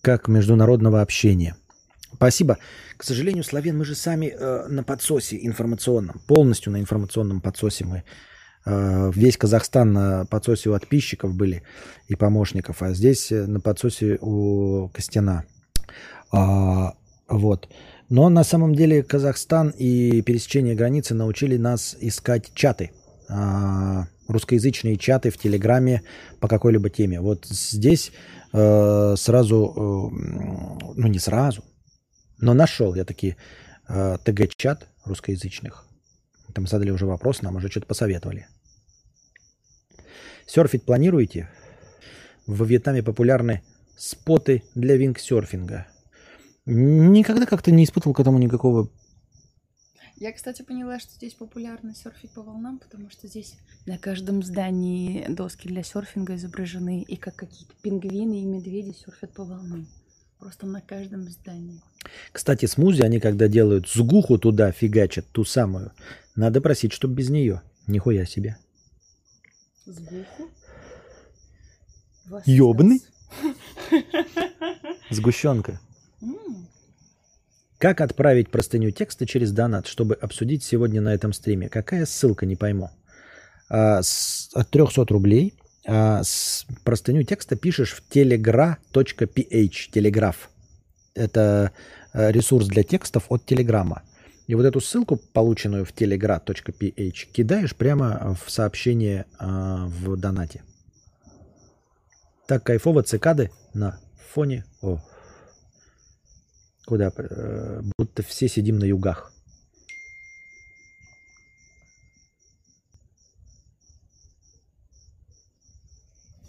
[0.00, 1.56] как международного общения.
[2.12, 2.58] Спасибо.
[2.96, 8.04] К сожалению, Славен, мы же сами э, на подсосе информационном, полностью на информационном подсосе мы.
[8.66, 11.64] Э, весь Казахстан на подсосе у подписчиков были
[12.06, 15.44] и помощников, а здесь э, на подсосе у Костяна.
[16.30, 16.94] А,
[17.28, 17.68] вот.
[18.14, 22.92] Но на самом деле Казахстан и пересечение границы научили нас искать чаты.
[23.28, 26.02] А, русскоязычные чаты в Телеграме
[26.38, 27.20] по какой-либо теме.
[27.20, 28.12] Вот здесь
[28.52, 31.64] э, сразу, э, ну не сразу,
[32.38, 33.36] но нашел я такие
[33.88, 35.84] э, ТГ-чат русскоязычных.
[36.54, 38.46] Там задали уже вопрос, нам уже что-то посоветовали.
[40.46, 41.48] Серфить планируете?
[42.46, 43.64] В Вьетнаме популярны
[43.96, 45.88] споты для вингсерфинга.
[46.66, 48.90] Никогда как-то не испытывал к этому никакого...
[50.16, 55.26] Я, кстати, поняла, что здесь популярно серфить по волнам, потому что здесь на каждом здании
[55.28, 59.88] доски для серфинга изображены, и как какие-то пингвины и медведи серфят по волнам.
[60.38, 61.82] Просто на каждом здании.
[62.30, 65.92] Кстати, смузи, они когда делают сгуху туда фигачат, ту самую,
[66.36, 67.62] надо просить, чтобы без нее.
[67.88, 68.56] Нихуя себе.
[69.84, 70.48] Сгуху?
[72.46, 73.02] Ёбаный?
[75.10, 75.80] Сгущенка.
[77.78, 81.68] Как отправить простыню текста через донат, чтобы обсудить сегодня на этом стриме?
[81.68, 82.90] Какая ссылка, не пойму.
[83.68, 85.54] А, с- от 300 рублей
[85.86, 90.50] а, с простыню текста пишешь в telegra.ph, телеграф.
[91.14, 91.72] Это
[92.12, 94.02] э, ресурс для текстов от Телеграма.
[94.46, 100.62] И вот эту ссылку, полученную в telegra.ph, кидаешь прямо в сообщение а, в донате.
[102.46, 104.00] Так кайфово цикады на
[104.32, 104.64] фоне...
[104.82, 105.00] О,
[106.86, 107.10] Куда?
[107.16, 109.32] э, Будто все сидим на югах.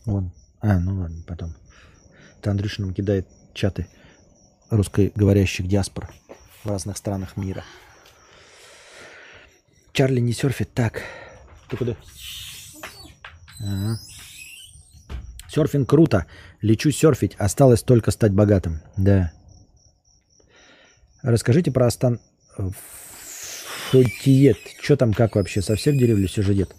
[0.06, 0.32] Вон.
[0.62, 1.54] А, ну ладно, потом.
[2.40, 3.88] Это Андрюша нам кидает чаты
[4.70, 6.14] русскоговорящих диаспор
[6.64, 7.64] в разных странах мира.
[9.94, 10.74] Чарли не серфит.
[10.74, 11.02] Так.
[11.70, 11.96] Ты куда?
[13.62, 13.98] Ага.
[15.48, 16.26] Серфинг круто.
[16.62, 17.36] Лечу серфить.
[17.36, 18.82] Осталось только стать богатым.
[18.98, 19.32] Да.
[21.26, 22.20] Расскажите про Астан
[23.90, 24.58] Фотиет.
[24.80, 25.64] Что там, как вообще?
[25.64, 26.76] Совсем в деревню сюжет?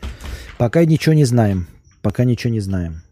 [0.56, 1.66] Пока ничего не знаем.
[2.00, 3.02] Пока ничего не знаем.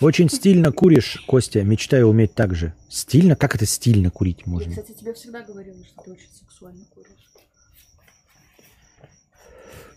[0.00, 1.64] Очень стильно куришь, Костя.
[1.64, 2.72] Мечтаю уметь так же.
[2.88, 3.34] Стильно?
[3.34, 4.70] Как это стильно курить Я, можно?
[4.70, 7.10] кстати, тебе всегда говорила, что ты очень сексуально куришь.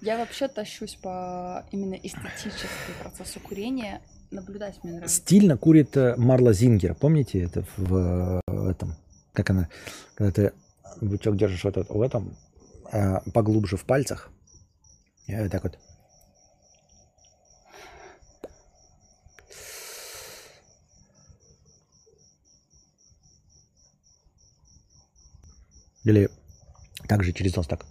[0.02, 4.02] Я вообще тащусь по именно эстетическому процессу курения.
[4.32, 5.16] Наблюдать мне нравится.
[5.18, 6.94] Стильно курит э, Марла Зингер.
[6.94, 8.96] Помните это в, э, этом?
[9.34, 9.70] Как она?
[10.16, 10.54] Когда ты
[11.02, 12.36] бычок держишь вот этот- в этом,
[12.92, 14.30] а, поглубже в пальцах.
[15.28, 15.78] И так вот.
[26.04, 26.30] Или
[27.08, 27.86] также через нос так.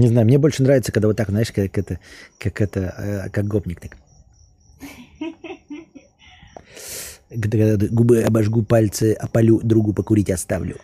[0.00, 1.98] Не знаю, мне больше нравится, когда вот так, знаешь, как это,
[2.38, 3.98] как это, э, как гопник так.
[7.28, 10.78] Когда губы обожгу, пальцы опалю, другу покурить оставлю.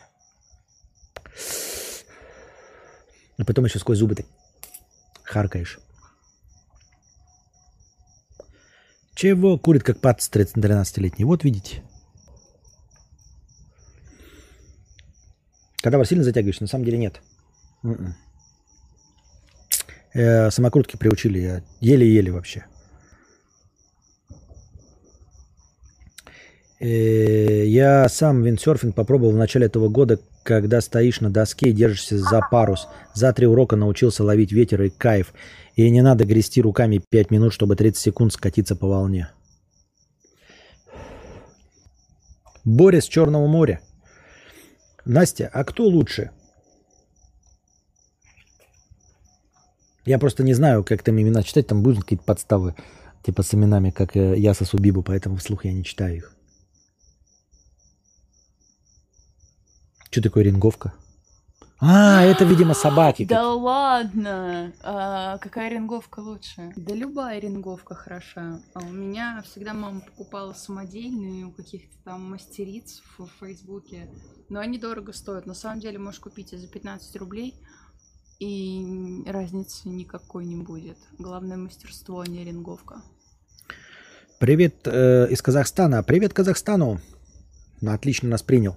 [3.46, 4.26] потом еще сквозь зубы ты
[5.22, 5.78] харкаешь.
[9.14, 11.24] Чего курит как пац 13-летний?
[11.24, 11.82] Вот видите.
[15.82, 17.22] Когда вас сильно затягиваешь, на самом деле нет.
[17.82, 18.14] М-м.
[20.16, 22.64] Э, самокрутки приучили еле-еле вообще.
[26.80, 32.16] Э, я сам виндсерфинг попробовал в начале этого года, когда стоишь на доске и держишься
[32.16, 32.88] за парус.
[33.12, 35.34] За три урока научился ловить ветер и кайф.
[35.74, 39.28] И не надо грести руками 5 минут, чтобы 30 секунд скатиться по волне.
[42.64, 43.80] Боря с Черного моря.
[45.04, 46.30] Настя, а кто лучше?
[50.06, 51.66] Я просто не знаю, как там имена читать.
[51.66, 52.76] Там будут какие-то подставы,
[53.24, 56.32] типа с именами, как э, Яса Субибу, поэтому вслух я не читаю их.
[60.10, 60.94] Что такое ринговка?
[61.80, 63.24] А, это, видимо, собаки.
[63.24, 64.72] Да ладно!
[64.82, 66.72] А, какая ринговка лучше?
[66.76, 68.60] Да любая ринговка хороша.
[68.74, 74.08] А у меня всегда мама покупала самодельные у каких-то там мастериц в Фейсбуке.
[74.48, 75.46] Но они дорого стоят.
[75.46, 77.54] На самом деле можешь купить и за 15 рублей.
[78.38, 80.98] И разницы никакой не будет.
[81.18, 82.96] Главное мастерство, а не ринговка.
[84.38, 86.02] Привет э, из Казахстана.
[86.02, 87.00] Привет Казахстану.
[87.80, 88.76] Ну, отлично нас принял.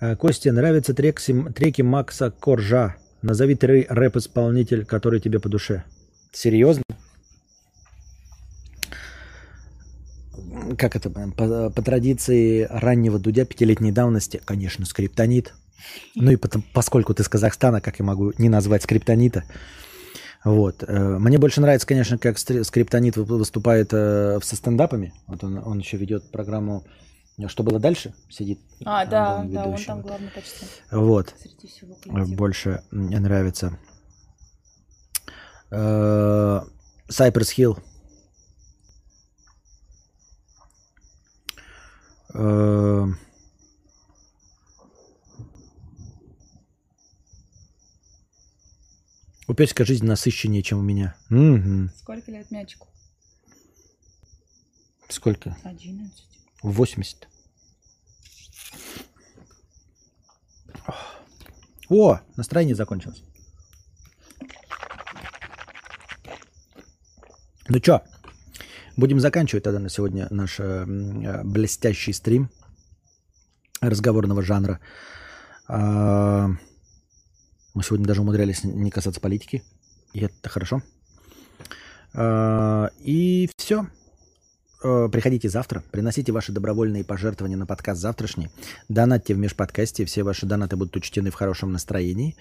[0.00, 1.20] Э, Костя, нравятся трек,
[1.54, 2.96] треки Макса Коржа.
[3.22, 5.84] Назови три рэп-исполнитель, который тебе по душе.
[6.32, 6.82] Серьезно?
[10.76, 11.10] Как это?
[11.10, 15.54] По, по традиции раннего Дудя пятилетней давности, конечно, скриптонит.
[16.14, 19.44] Ну и потом, поскольку ты с Казахстана, как я могу не назвать скриптонита.
[20.44, 20.84] Вот.
[20.86, 25.14] Э, мне больше нравится, конечно, как скриптонит выступает э, со стендапами.
[25.26, 26.84] Вот он, он еще ведет программу
[27.48, 28.14] что было дальше?
[28.30, 28.60] Сидит.
[28.84, 30.66] А, да, да, он там главный почти.
[30.92, 31.34] Вот.
[32.06, 33.76] Больше нравится.
[37.08, 37.78] Сайперс Хилл.
[49.46, 51.14] У песика жизнь насыщеннее, чем у меня.
[51.30, 51.90] Угу.
[51.96, 52.88] Сколько лет мячику?
[55.08, 55.56] Сколько?
[55.64, 56.28] Одиннадцать.
[56.62, 57.28] 80.
[61.90, 63.22] О, настроение закончилось.
[67.68, 68.02] Ну что,
[68.96, 70.84] будем заканчивать тогда на сегодня наш э,
[71.44, 72.50] блестящий стрим
[73.80, 74.80] разговорного жанра.
[77.74, 79.62] Мы сегодня даже умудрялись не касаться политики,
[80.12, 80.82] и это хорошо.
[82.14, 83.86] Э, и все.
[84.84, 88.50] Э, приходите завтра, приносите ваши добровольные пожертвования на подкаст завтрашний,
[88.88, 92.36] донатьте в межподкасте, все ваши донаты будут учтены в хорошем настроении.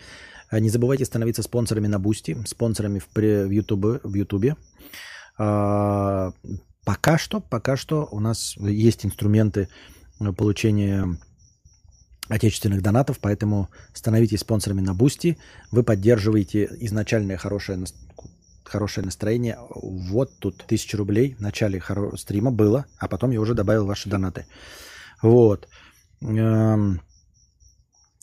[0.52, 4.04] Э, не забывайте становиться спонсорами на Boosty, спонсорами в, в YouTube.
[4.04, 4.58] В YouTube.
[5.38, 6.32] А,
[6.86, 9.70] пока что, пока что у нас есть инструменты
[10.20, 11.18] э, получения
[12.30, 15.38] отечественных донатов, поэтому становитесь спонсорами на Boosty,
[15.72, 17.86] вы поддерживаете изначальное хорошее
[18.64, 19.58] хорошее настроение.
[19.70, 21.82] Вот тут тысяча рублей в начале
[22.16, 24.46] стрима было, а потом я уже добавил ваши донаты.
[25.22, 25.68] Вот.
[26.22, 27.02] Эм,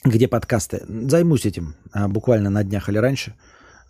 [0.05, 0.83] где подкасты?
[0.89, 3.35] Займусь этим а, буквально на днях или раньше.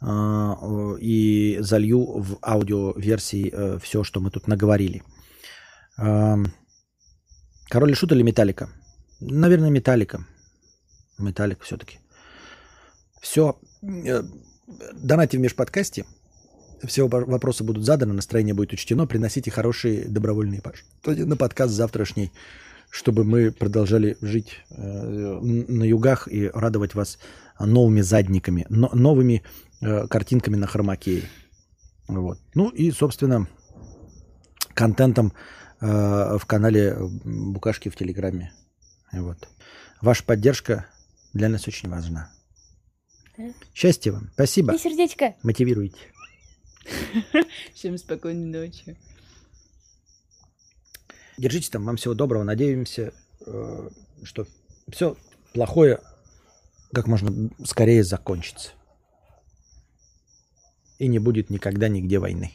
[0.00, 0.56] А,
[1.00, 5.02] и залью в аудиоверсии э, все, что мы тут наговорили.
[5.98, 6.52] Эм,
[7.68, 8.68] Король и Шут или Металлика?
[9.20, 10.24] Наверное, Металлика.
[11.18, 11.98] Металлик все-таки.
[13.20, 13.58] Все.
[13.82, 14.22] Э,
[14.94, 16.06] донате в межподкасте.
[16.82, 19.06] Все вопросы будут заданы, настроение будет учтено.
[19.06, 22.32] Приносите хорошие добровольные пожертвования на подкаст завтрашний,
[22.88, 27.18] чтобы мы продолжали жить э, на югах и радовать вас
[27.58, 29.42] новыми задниками, но, новыми
[29.82, 31.24] э, картинками на хромакее.
[32.08, 32.38] Вот.
[32.54, 33.46] Ну и, собственно,
[34.74, 35.32] контентом
[35.80, 38.52] в канале Букашки в Телеграме.
[39.12, 39.48] Вот.
[40.00, 40.86] Ваша поддержка
[41.32, 42.30] для нас очень важна.
[43.74, 44.30] Счастья вам.
[44.34, 44.74] Спасибо.
[44.74, 45.34] И сердечко.
[45.42, 45.98] Мотивируйте.
[47.74, 48.96] Всем спокойной ночи.
[51.38, 51.84] Держитесь там.
[51.84, 52.42] Вам всего доброго.
[52.42, 53.14] Надеемся,
[53.46, 53.88] э,
[54.22, 54.46] что
[54.88, 55.16] все
[55.54, 56.00] плохое
[56.92, 58.72] как можно скорее закончится.
[60.98, 62.52] И не будет никогда нигде войны.